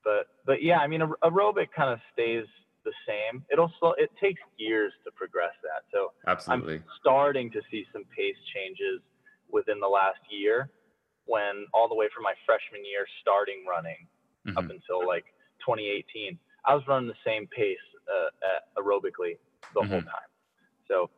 But 0.05 0.29
but 0.45 0.63
yeah, 0.63 0.79
I 0.79 0.87
mean 0.87 1.01
aerobic 1.23 1.69
kind 1.75 1.91
of 1.91 2.01
stays 2.13 2.47
the 2.85 2.93
same. 3.07 3.45
It'll 3.53 3.73
slow. 3.79 3.93
It 3.97 4.11
takes 4.21 4.41
years 4.57 4.93
to 5.05 5.13
progress 5.13 5.55
that. 5.63 5.85
So 5.93 6.13
absolutely, 6.27 6.77
I'm 6.77 6.85
starting 7.01 7.51
to 7.53 7.61
see 7.71 7.87
some 7.93 8.05
pace 8.17 8.37
changes 8.55 9.01
within 9.53 9.79
the 9.81 9.89
last 9.89 10.21
year 10.31 10.71
when 11.27 11.67
all 11.73 11.89
the 11.89 11.95
way 11.95 12.09
from 12.15 12.25
my 12.25 12.35
freshman 12.45 12.85
year 12.85 13.07
starting 13.21 13.65
running 13.69 14.07
mm-hmm. 14.47 14.59
up 14.59 14.65
until 14.65 15.07
like 15.07 15.25
2018 15.61 16.39
i 16.65 16.75
was 16.75 16.83
running 16.89 17.09
the 17.09 17.23
same 17.25 17.47
pace 17.49 17.79
uh, 18.11 18.81
aerobically 18.81 19.39
the 19.75 19.81
mm-hmm. 19.81 19.91
whole 19.91 20.03
time 20.03 20.31
so 20.89 21.09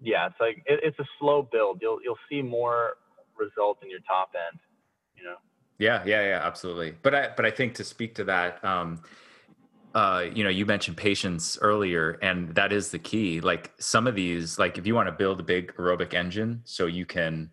yeah 0.00 0.26
it's 0.26 0.40
like 0.40 0.62
it, 0.66 0.80
it's 0.82 0.98
a 0.98 1.08
slow 1.18 1.42
build 1.42 1.78
you'll 1.82 1.98
you'll 2.02 2.18
see 2.30 2.40
more 2.42 2.96
results 3.36 3.80
in 3.82 3.90
your 3.90 4.00
top 4.00 4.30
end 4.34 4.58
you 5.16 5.24
know 5.24 5.36
yeah 5.78 6.02
yeah 6.06 6.22
yeah 6.22 6.40
absolutely 6.42 6.94
but 7.02 7.14
i 7.14 7.28
but 7.36 7.44
i 7.44 7.50
think 7.50 7.74
to 7.74 7.84
speak 7.84 8.14
to 8.14 8.24
that 8.24 8.62
um 8.64 9.02
uh, 9.94 10.24
you 10.32 10.44
know, 10.44 10.50
you 10.50 10.64
mentioned 10.64 10.96
patience 10.96 11.58
earlier, 11.60 12.12
and 12.22 12.54
that 12.54 12.72
is 12.72 12.90
the 12.90 12.98
key. 12.98 13.40
Like 13.40 13.72
some 13.78 14.06
of 14.06 14.14
these, 14.14 14.58
like 14.58 14.78
if 14.78 14.86
you 14.86 14.94
want 14.94 15.08
to 15.08 15.12
build 15.12 15.40
a 15.40 15.42
big 15.42 15.74
aerobic 15.74 16.14
engine 16.14 16.60
so 16.64 16.86
you 16.86 17.04
can, 17.04 17.50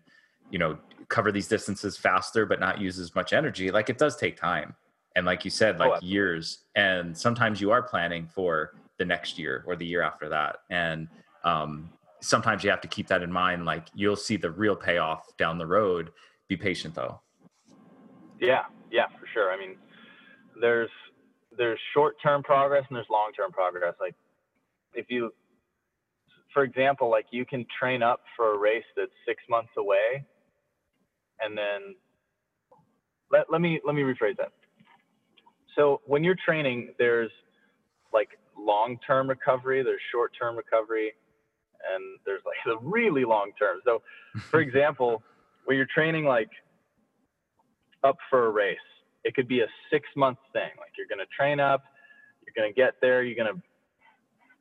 you 0.50 0.58
know, 0.58 0.78
cover 1.08 1.32
these 1.32 1.48
distances 1.48 1.96
faster 1.96 2.46
but 2.46 2.60
not 2.60 2.80
use 2.80 2.98
as 2.98 3.14
much 3.14 3.32
energy, 3.32 3.70
like 3.70 3.90
it 3.90 3.98
does 3.98 4.16
take 4.16 4.36
time. 4.36 4.74
And 5.16 5.26
like 5.26 5.44
you 5.44 5.50
said, 5.50 5.80
like 5.80 5.90
oh, 5.90 5.98
years. 6.00 6.58
And 6.76 7.16
sometimes 7.16 7.60
you 7.60 7.72
are 7.72 7.82
planning 7.82 8.28
for 8.28 8.74
the 8.98 9.04
next 9.04 9.38
year 9.38 9.64
or 9.66 9.74
the 9.74 9.86
year 9.86 10.02
after 10.02 10.28
that. 10.28 10.58
And 10.70 11.08
um, 11.42 11.90
sometimes 12.20 12.62
you 12.62 12.70
have 12.70 12.80
to 12.82 12.88
keep 12.88 13.08
that 13.08 13.22
in 13.22 13.32
mind. 13.32 13.64
Like 13.64 13.88
you'll 13.94 14.16
see 14.16 14.36
the 14.36 14.50
real 14.50 14.76
payoff 14.76 15.36
down 15.36 15.58
the 15.58 15.66
road. 15.66 16.12
Be 16.46 16.56
patient 16.56 16.94
though. 16.94 17.20
Yeah, 18.40 18.66
yeah, 18.92 19.06
for 19.18 19.26
sure. 19.32 19.50
I 19.50 19.58
mean, 19.58 19.76
there's 20.60 20.90
there's 21.58 21.78
short 21.92 22.16
term 22.22 22.42
progress 22.42 22.84
and 22.88 22.96
there's 22.96 23.06
long 23.10 23.32
term 23.36 23.52
progress. 23.52 23.94
Like 24.00 24.14
if 24.94 25.06
you, 25.10 25.32
for 26.54 26.62
example, 26.62 27.10
like 27.10 27.26
you 27.30 27.44
can 27.44 27.66
train 27.78 28.02
up 28.02 28.20
for 28.36 28.54
a 28.54 28.58
race 28.58 28.84
that's 28.96 29.10
six 29.26 29.42
months 29.50 29.70
away, 29.76 30.24
and 31.40 31.58
then 31.58 31.94
let, 33.30 33.46
let 33.50 33.60
me 33.60 33.80
let 33.84 33.94
me 33.94 34.02
rephrase 34.02 34.36
that. 34.38 34.52
So 35.76 36.00
when 36.06 36.24
you're 36.24 36.36
training, 36.44 36.94
there's 36.98 37.30
like 38.12 38.30
long 38.56 38.98
term 39.06 39.28
recovery, 39.28 39.82
there's 39.82 40.00
short 40.12 40.32
term 40.40 40.56
recovery, 40.56 41.12
and 41.94 42.18
there's 42.24 42.42
like 42.46 42.56
the 42.66 42.78
really 42.86 43.24
long 43.24 43.50
term. 43.58 43.78
So, 43.84 44.02
for 44.50 44.60
example, 44.66 45.22
when 45.64 45.76
you're 45.76 45.88
training 45.92 46.24
like 46.24 46.50
up 48.04 48.16
for 48.30 48.46
a 48.46 48.50
race, 48.50 48.78
it 49.24 49.34
could 49.34 49.48
be 49.48 49.60
a 49.60 49.66
six 49.90 50.08
month 50.16 50.38
thing. 50.52 50.70
Like 50.78 50.92
you're 50.96 51.08
going 51.08 51.24
to 51.24 51.30
train 51.36 51.60
up, 51.60 51.84
you're 52.46 52.54
going 52.56 52.72
to 52.72 52.76
get 52.76 52.94
there, 53.00 53.24
you're 53.24 53.36
going 53.36 53.54
to 53.54 53.60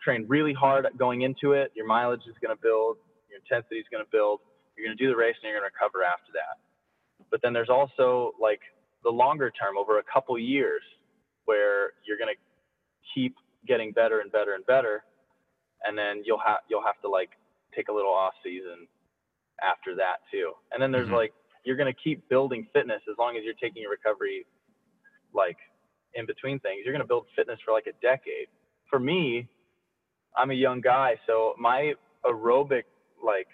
train 0.03 0.25
really 0.27 0.53
hard 0.53 0.87
going 0.97 1.21
into 1.21 1.53
it. 1.53 1.71
Your 1.75 1.85
mileage 1.85 2.21
is 2.27 2.35
going 2.41 2.55
to 2.55 2.61
build, 2.61 2.97
your 3.29 3.39
intensity 3.39 3.77
is 3.77 3.85
going 3.91 4.03
to 4.03 4.09
build. 4.11 4.39
You're 4.77 4.87
going 4.87 4.97
to 4.97 5.03
do 5.03 5.09
the 5.09 5.17
race 5.17 5.35
and 5.41 5.49
you're 5.49 5.59
going 5.59 5.69
to 5.69 5.73
recover 5.73 6.03
after 6.03 6.31
that. 6.33 6.61
But 7.31 7.41
then 7.41 7.51
there's 7.51 7.69
also 7.69 8.33
like 8.39 8.61
the 9.03 9.09
longer 9.09 9.51
term 9.51 9.77
over 9.77 9.99
a 9.99 10.03
couple 10.11 10.37
years 10.37 10.81
where 11.45 11.93
you're 12.05 12.17
going 12.17 12.33
to 12.33 12.39
keep 13.13 13.35
getting 13.67 13.91
better 13.91 14.19
and 14.19 14.31
better 14.31 14.53
and 14.53 14.65
better. 14.65 15.03
And 15.83 15.97
then 15.97 16.21
you'll 16.25 16.41
have, 16.45 16.59
you'll 16.69 16.85
have 16.85 17.01
to 17.01 17.09
like 17.09 17.31
take 17.75 17.89
a 17.89 17.93
little 17.93 18.13
off 18.13 18.33
season 18.43 18.87
after 19.63 19.95
that 19.95 20.17
too. 20.31 20.53
And 20.71 20.81
then 20.81 20.91
there's 20.91 21.07
mm-hmm. 21.07 21.15
like 21.15 21.33
you're 21.68 21.76
going 21.76 21.93
to 21.93 22.01
keep 22.01 22.28
building 22.30 22.65
fitness 22.72 23.01
as 23.11 23.18
long 23.20 23.36
as 23.36 23.43
you're 23.43 23.59
taking 23.61 23.82
your 23.82 23.91
recovery 23.91 24.45
like 25.34 25.57
in 26.15 26.26
between 26.26 26.59
things. 26.59 26.82
You're 26.86 26.93
going 26.93 27.03
to 27.03 27.07
build 27.07 27.26
fitness 27.36 27.59
for 27.65 27.74
like 27.74 27.88
a 27.88 27.95
decade. 28.01 28.47
For 28.89 28.99
me, 28.99 29.49
I'm 30.38 30.51
a 30.51 30.53
young 30.55 30.80
guy, 30.80 31.20
so 31.28 31.55
my 31.59 31.93
aerobic 32.26 32.84
like 33.22 33.49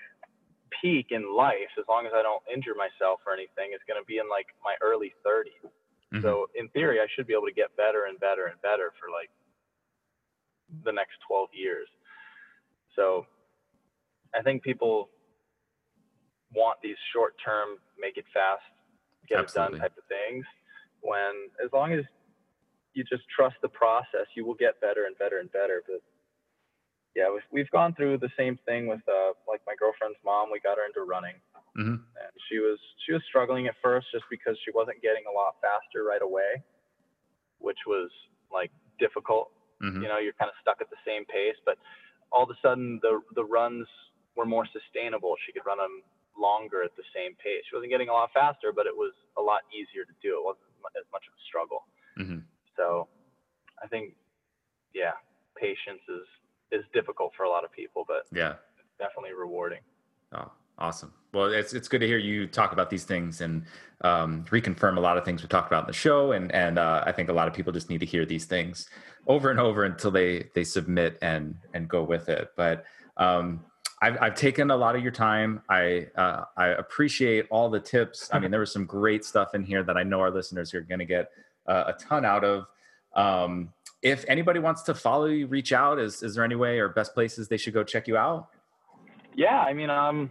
peak 0.79 1.07
in 1.09 1.35
life, 1.35 1.73
as 1.79 1.85
long 1.89 2.05
as 2.05 2.11
I 2.15 2.21
don't 2.21 2.43
injure 2.53 2.77
myself 2.77 3.19
or 3.25 3.33
anything, 3.33 3.73
is 3.73 3.81
going 3.87 3.99
to 3.99 4.05
be 4.05 4.19
in 4.21 4.29
like 4.29 4.45
my 4.63 4.75
early 4.85 5.13
30s. 5.25 5.65
Mm-hmm. 5.65 6.21
So 6.21 6.45
in 6.53 6.69
theory, 6.69 6.99
I 6.99 7.07
should 7.15 7.25
be 7.25 7.33
able 7.33 7.49
to 7.49 7.53
get 7.53 7.75
better 7.75 8.05
and 8.05 8.19
better 8.19 8.45
and 8.45 8.61
better 8.61 8.93
for 9.01 9.09
like 9.09 9.33
the 10.85 10.93
next 10.93 11.17
12 11.27 11.49
years. 11.51 11.89
So 12.95 13.25
I 14.37 14.43
think 14.43 14.61
people 14.61 15.09
want 16.55 16.79
these 16.81 16.97
short 17.13 17.35
term, 17.43 17.77
make 17.99 18.17
it 18.17 18.25
fast, 18.33 18.63
get 19.27 19.39
Absolutely. 19.39 19.77
it 19.77 19.79
done 19.79 19.81
type 19.81 19.97
of 19.97 20.05
things. 20.07 20.45
When 21.01 21.51
as 21.63 21.71
long 21.73 21.93
as 21.93 22.05
you 22.93 23.03
just 23.03 23.23
trust 23.29 23.55
the 23.61 23.69
process, 23.69 24.29
you 24.35 24.45
will 24.45 24.55
get 24.55 24.79
better 24.79 25.05
and 25.05 25.17
better 25.17 25.39
and 25.39 25.51
better. 25.51 25.83
But 25.85 26.01
yeah, 27.15 27.29
we've, 27.31 27.47
we've 27.51 27.71
gone 27.71 27.93
through 27.93 28.17
the 28.19 28.31
same 28.37 28.57
thing 28.65 28.87
with 28.87 29.01
uh, 29.07 29.33
like 29.47 29.61
my 29.67 29.73
girlfriend's 29.77 30.17
mom. 30.25 30.49
We 30.51 30.59
got 30.61 30.77
her 30.77 30.85
into 30.85 31.01
running, 31.05 31.37
mm-hmm. 31.77 32.01
and 32.01 32.33
she 32.49 32.57
was 32.59 32.79
she 33.05 33.13
was 33.13 33.21
struggling 33.27 33.67
at 33.67 33.75
first 33.83 34.07
just 34.13 34.25
because 34.29 34.57
she 34.65 34.71
wasn't 34.73 35.01
getting 35.01 35.25
a 35.29 35.33
lot 35.33 35.57
faster 35.61 36.05
right 36.05 36.21
away, 36.21 36.61
which 37.59 37.79
was 37.85 38.09
like 38.53 38.71
difficult. 38.99 39.51
Mm-hmm. 39.81 40.01
You 40.01 40.07
know, 40.07 40.17
you're 40.17 40.37
kind 40.37 40.49
of 40.49 40.57
stuck 40.61 40.79
at 40.81 40.89
the 40.89 41.01
same 41.05 41.25
pace, 41.25 41.57
but 41.65 41.77
all 42.31 42.43
of 42.43 42.49
a 42.49 42.57
sudden 42.61 42.99
the 43.01 43.21
the 43.35 43.43
runs 43.43 43.85
were 44.35 44.45
more 44.45 44.65
sustainable. 44.73 45.35
She 45.45 45.51
could 45.53 45.65
run 45.65 45.77
them 45.77 46.01
longer 46.37 46.83
at 46.83 46.95
the 46.95 47.03
same 47.13 47.35
pace. 47.35 47.63
She 47.69 47.75
wasn't 47.75 47.91
getting 47.91 48.09
a 48.09 48.13
lot 48.13 48.29
faster, 48.33 48.71
but 48.73 48.85
it 48.85 48.95
was 48.95 49.13
a 49.37 49.41
lot 49.41 49.61
easier 49.71 50.05
to 50.05 50.15
do. 50.21 50.37
It 50.39 50.45
wasn't 50.45 50.69
as 50.97 51.05
much 51.11 51.23
of 51.27 51.33
a 51.33 51.41
struggle. 51.47 51.85
Mm-hmm. 52.19 52.45
So 52.77 53.07
I 53.81 53.87
think, 53.87 54.15
yeah, 54.93 55.13
patience 55.57 56.01
is 56.09 56.25
is 56.71 56.83
difficult 56.93 57.31
for 57.37 57.43
a 57.43 57.49
lot 57.49 57.63
of 57.63 57.71
people, 57.71 58.03
but 58.07 58.25
yeah, 58.33 58.55
definitely 58.99 59.33
rewarding. 59.33 59.79
Oh, 60.33 60.51
awesome. 60.77 61.13
Well, 61.33 61.45
it's 61.45 61.73
it's 61.73 61.87
good 61.87 62.01
to 62.01 62.07
hear 62.07 62.17
you 62.17 62.47
talk 62.47 62.73
about 62.73 62.89
these 62.89 63.03
things 63.03 63.41
and 63.41 63.65
um, 64.01 64.45
reconfirm 64.45 64.97
a 64.97 64.99
lot 64.99 65.17
of 65.17 65.25
things 65.25 65.41
we 65.41 65.47
talked 65.47 65.67
about 65.67 65.83
in 65.83 65.87
the 65.87 65.93
show, 65.93 66.31
and 66.31 66.51
and 66.51 66.79
uh, 66.79 67.03
I 67.05 67.11
think 67.11 67.29
a 67.29 67.33
lot 67.33 67.47
of 67.47 67.53
people 67.53 67.71
just 67.71 67.89
need 67.89 67.99
to 67.99 68.05
hear 68.05 68.25
these 68.25 68.45
things 68.45 68.89
over 69.27 69.51
and 69.51 69.59
over 69.59 69.83
until 69.83 70.11
they 70.11 70.49
they 70.55 70.63
submit 70.63 71.17
and 71.21 71.55
and 71.73 71.87
go 71.87 72.03
with 72.03 72.29
it. 72.29 72.49
But 72.57 72.85
um, 73.17 73.65
I've, 74.03 74.17
I've 74.21 74.35
taken 74.35 74.69
a 74.69 74.75
lot 74.75 74.97
of 74.97 75.01
your 75.01 75.13
time. 75.13 75.61
I 75.69 76.07
uh, 76.17 76.43
I 76.57 76.67
appreciate 76.67 77.45
all 77.49 77.69
the 77.69 77.79
tips. 77.79 78.29
I 78.33 78.39
mean, 78.39 78.51
there 78.51 78.59
was 78.59 78.73
some 78.73 78.85
great 78.85 79.23
stuff 79.23 79.55
in 79.55 79.63
here 79.63 79.81
that 79.81 79.95
I 79.95 80.03
know 80.03 80.19
our 80.19 80.29
listeners 80.29 80.73
are 80.73 80.81
going 80.81 80.99
to 80.99 81.05
get 81.05 81.31
uh, 81.67 81.85
a 81.87 81.93
ton 81.93 82.25
out 82.25 82.43
of. 82.43 82.65
Um, 83.15 83.71
if 84.01 84.25
anybody 84.27 84.59
wants 84.59 84.81
to 84.83 84.93
follow 84.93 85.27
you, 85.27 85.47
reach 85.47 85.71
out. 85.71 85.99
Is 85.99 86.21
is 86.21 86.35
there 86.35 86.43
any 86.43 86.55
way 86.55 86.79
or 86.79 86.89
best 86.89 87.13
places 87.13 87.47
they 87.47 87.55
should 87.55 87.73
go 87.73 87.81
check 87.81 88.09
you 88.09 88.17
out? 88.17 88.49
Yeah, 89.35 89.61
I 89.61 89.71
mean, 89.71 89.89
um, 89.89 90.29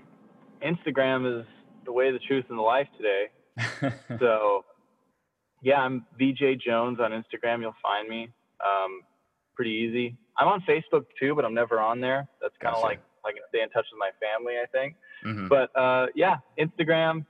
Instagram 0.62 1.40
is 1.40 1.46
the 1.86 1.92
way, 1.92 2.12
the 2.12 2.18
truth, 2.18 2.44
and 2.50 2.58
the 2.58 2.62
life 2.62 2.88
today. 2.98 3.94
so, 4.20 4.66
yeah, 5.62 5.80
I'm 5.80 6.04
Veejay 6.20 6.60
Jones 6.60 6.98
on 7.00 7.12
Instagram. 7.12 7.62
You'll 7.62 7.74
find 7.82 8.06
me. 8.06 8.28
Um, 8.62 9.00
pretty 9.56 9.70
easy. 9.70 10.18
I'm 10.36 10.48
on 10.48 10.60
Facebook 10.68 11.06
too, 11.18 11.34
but 11.34 11.46
I'm 11.46 11.54
never 11.54 11.80
on 11.80 12.02
there. 12.02 12.28
That's 12.42 12.54
kind 12.60 12.74
of 12.76 12.82
gotcha. 12.82 12.86
like 12.86 13.00
like 13.24 13.34
stay 13.48 13.62
in 13.62 13.70
touch 13.70 13.86
with 13.92 13.98
my 13.98 14.10
family. 14.20 14.54
I 14.62 14.66
think. 14.66 14.96
Mm-hmm. 15.24 15.48
But 15.48 15.74
uh, 15.78 16.06
yeah, 16.14 16.38
Instagram, 16.58 17.24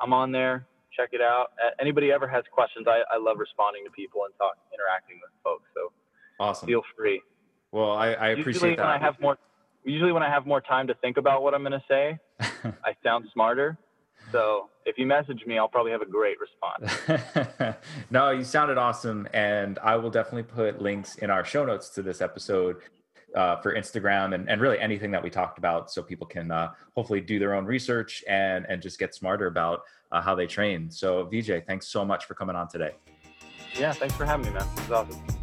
I'm 0.00 0.12
on 0.12 0.32
there. 0.32 0.66
Check 0.96 1.10
it 1.12 1.22
out. 1.22 1.52
Uh, 1.56 1.70
anybody 1.80 2.12
ever 2.12 2.28
has 2.28 2.44
questions, 2.52 2.86
I, 2.86 3.00
I 3.12 3.18
love 3.18 3.38
responding 3.38 3.84
to 3.84 3.90
people 3.90 4.22
and 4.26 4.34
talk, 4.36 4.56
interacting 4.74 5.16
with 5.22 5.30
folks. 5.42 5.64
So 5.74 5.92
awesome. 6.38 6.68
Feel 6.68 6.82
free. 6.96 7.22
Well, 7.70 7.92
I, 7.92 8.08
I 8.12 8.28
appreciate 8.28 8.46
usually 8.46 8.76
that. 8.76 8.82
When 8.82 8.90
I 8.90 8.98
have 8.98 9.18
more, 9.20 9.38
usually 9.84 10.12
when 10.12 10.22
I 10.22 10.28
have 10.28 10.46
more 10.46 10.60
time 10.60 10.86
to 10.88 10.94
think 10.94 11.16
about 11.16 11.42
what 11.42 11.54
I'm 11.54 11.62
going 11.62 11.72
to 11.72 11.84
say, 11.88 12.18
I 12.84 12.94
sound 13.02 13.26
smarter. 13.32 13.78
So 14.30 14.68
if 14.84 14.98
you 14.98 15.06
message 15.06 15.44
me, 15.46 15.58
I'll 15.58 15.68
probably 15.68 15.92
have 15.92 16.02
a 16.02 16.06
great 16.06 16.36
response. 16.38 17.76
no, 18.10 18.30
you 18.30 18.44
sounded 18.44 18.78
awesome. 18.78 19.26
And 19.32 19.78
I 19.82 19.96
will 19.96 20.10
definitely 20.10 20.44
put 20.44 20.80
links 20.80 21.16
in 21.16 21.30
our 21.30 21.44
show 21.44 21.64
notes 21.64 21.88
to 21.90 22.02
this 22.02 22.20
episode 22.20 22.76
uh, 23.34 23.56
for 23.56 23.74
Instagram 23.74 24.34
and, 24.34 24.48
and 24.48 24.60
really 24.60 24.78
anything 24.78 25.10
that 25.10 25.22
we 25.22 25.30
talked 25.30 25.58
about 25.58 25.90
so 25.90 26.02
people 26.02 26.26
can 26.26 26.50
uh, 26.50 26.72
hopefully 26.94 27.20
do 27.20 27.38
their 27.38 27.54
own 27.54 27.64
research 27.64 28.22
and, 28.28 28.66
and 28.68 28.82
just 28.82 28.98
get 28.98 29.14
smarter 29.14 29.46
about 29.46 29.82
uh, 30.10 30.20
how 30.20 30.34
they 30.34 30.46
train. 30.46 30.90
So, 30.90 31.26
Veejay, 31.26 31.66
thanks 31.66 31.88
so 31.88 32.04
much 32.04 32.26
for 32.26 32.34
coming 32.34 32.56
on 32.56 32.68
today. 32.68 32.92
Yeah, 33.78 33.92
thanks 33.92 34.14
for 34.14 34.26
having 34.26 34.46
me, 34.46 34.52
man. 34.52 34.66
This 34.76 34.84
is 34.84 34.92
awesome. 34.92 35.41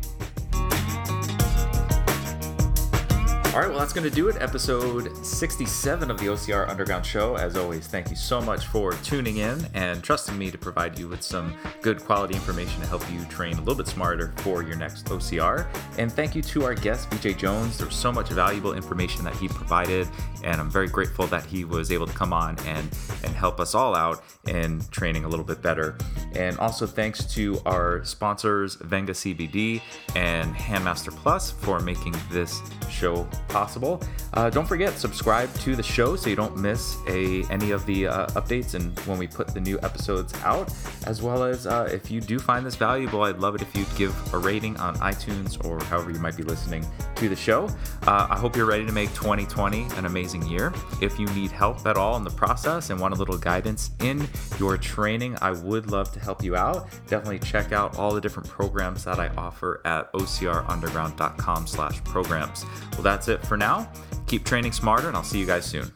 All 3.51 3.61
right, 3.61 3.69
well, 3.71 3.79
that's 3.79 3.93
going 3.93 4.07
to 4.07 4.15
do 4.15 4.29
it. 4.29 4.35
Episode 4.39 5.25
67 5.25 6.11
of 6.11 6.19
the 6.19 6.27
OCR 6.27 6.69
Underground 6.69 7.03
Show. 7.03 7.35
As 7.35 7.57
always, 7.57 7.87
thank 7.87 8.11
you 8.11 8.15
so 8.15 8.39
much 8.39 8.67
for 8.67 8.93
tuning 8.93 9.37
in 9.37 9.67
and 9.73 10.03
trusting 10.03 10.37
me 10.37 10.51
to 10.51 10.57
provide 10.59 10.99
you 10.99 11.07
with 11.07 11.23
some 11.23 11.55
good 11.81 11.99
quality 11.99 12.35
information 12.35 12.79
to 12.81 12.85
help 12.85 13.03
you 13.11 13.25
train 13.25 13.55
a 13.55 13.59
little 13.59 13.73
bit 13.73 13.87
smarter 13.87 14.33
for 14.37 14.61
your 14.61 14.75
next 14.75 15.07
OCR. 15.07 15.65
And 15.97 16.11
thank 16.11 16.35
you 16.35 16.43
to 16.43 16.63
our 16.63 16.75
guest, 16.75 17.09
Veejay 17.09 17.39
Jones. 17.39 17.79
There 17.79 17.87
was 17.87 17.95
so 17.95 18.11
much 18.11 18.29
valuable 18.29 18.73
information 18.73 19.23
that 19.23 19.35
he 19.35 19.47
provided, 19.47 20.07
and 20.43 20.61
I'm 20.61 20.69
very 20.69 20.87
grateful 20.87 21.25
that 21.27 21.43
he 21.43 21.65
was 21.65 21.91
able 21.91 22.05
to 22.05 22.13
come 22.13 22.33
on 22.33 22.55
and, 22.67 22.87
and 23.23 23.33
help 23.33 23.59
us 23.59 23.73
all 23.73 23.95
out 23.95 24.23
in 24.47 24.79
training 24.91 25.25
a 25.25 25.27
little 25.27 25.45
bit 25.45 25.63
better. 25.63 25.97
And 26.35 26.55
also, 26.59 26.85
thanks 26.85 27.25
to 27.33 27.59
our 27.65 28.05
sponsors, 28.05 28.75
Venga 28.75 29.13
CBD 29.13 29.81
and 30.15 30.53
Handmaster 30.53 31.09
Plus, 31.09 31.49
for 31.49 31.79
making 31.79 32.13
this 32.29 32.61
show 32.91 33.27
possible. 33.49 34.01
Uh, 34.33 34.49
don't 34.49 34.67
forget, 34.67 34.93
subscribe 34.93 35.53
to 35.55 35.75
the 35.75 35.83
show 35.83 36.15
so 36.15 36.29
you 36.29 36.35
don't 36.35 36.57
miss 36.57 36.97
a 37.07 37.43
any 37.49 37.71
of 37.71 37.85
the 37.85 38.07
uh, 38.07 38.27
updates 38.27 38.75
and 38.75 38.97
when 39.01 39.17
we 39.17 39.27
put 39.27 39.47
the 39.53 39.59
new 39.59 39.79
episodes 39.81 40.33
out. 40.43 40.71
As 41.05 41.21
well 41.21 41.43
as 41.43 41.67
uh, 41.67 41.89
if 41.91 42.09
you 42.11 42.21
do 42.21 42.39
find 42.39 42.65
this 42.65 42.75
valuable, 42.75 43.23
I'd 43.23 43.39
love 43.39 43.55
it 43.55 43.61
if 43.61 43.75
you'd 43.75 43.93
give 43.95 44.33
a 44.33 44.37
rating 44.37 44.77
on 44.77 44.95
iTunes 44.97 45.63
or 45.65 45.83
however 45.85 46.11
you 46.11 46.19
might 46.19 46.37
be 46.37 46.43
listening 46.43 46.85
to 47.15 47.29
the 47.29 47.35
show. 47.35 47.65
Uh, 48.07 48.27
I 48.29 48.37
hope 48.37 48.55
you're 48.55 48.65
ready 48.65 48.85
to 48.85 48.91
make 48.91 49.09
2020 49.13 49.87
an 49.97 50.05
amazing 50.05 50.45
year. 50.47 50.73
If 51.01 51.19
you 51.19 51.25
need 51.27 51.51
help 51.51 51.85
at 51.85 51.97
all 51.97 52.15
in 52.17 52.23
the 52.23 52.29
process 52.29 52.89
and 52.89 52.99
want 52.99 53.13
a 53.13 53.17
little 53.17 53.37
guidance 53.37 53.91
in 54.01 54.27
your 54.59 54.77
training, 54.77 55.37
I 55.41 55.51
would 55.51 55.91
love 55.91 56.11
to 56.13 56.19
help 56.19 56.43
you 56.43 56.55
out. 56.55 56.87
Definitely 57.07 57.39
check 57.39 57.71
out 57.71 57.97
all 57.97 58.13
the 58.13 58.21
different 58.21 58.47
programs 58.47 59.03
that 59.05 59.19
I 59.19 59.29
offer 59.29 59.81
at 59.85 60.11
ocrunderground.com 60.13 61.67
slash 61.67 62.03
programs. 62.03 62.65
Well, 62.93 63.01
that's 63.01 63.27
it 63.39 63.47
for 63.47 63.57
now. 63.57 63.91
Keep 64.27 64.45
training 64.45 64.71
smarter, 64.71 65.07
and 65.07 65.17
I'll 65.17 65.23
see 65.23 65.39
you 65.39 65.45
guys 65.45 65.65
soon. 65.65 65.91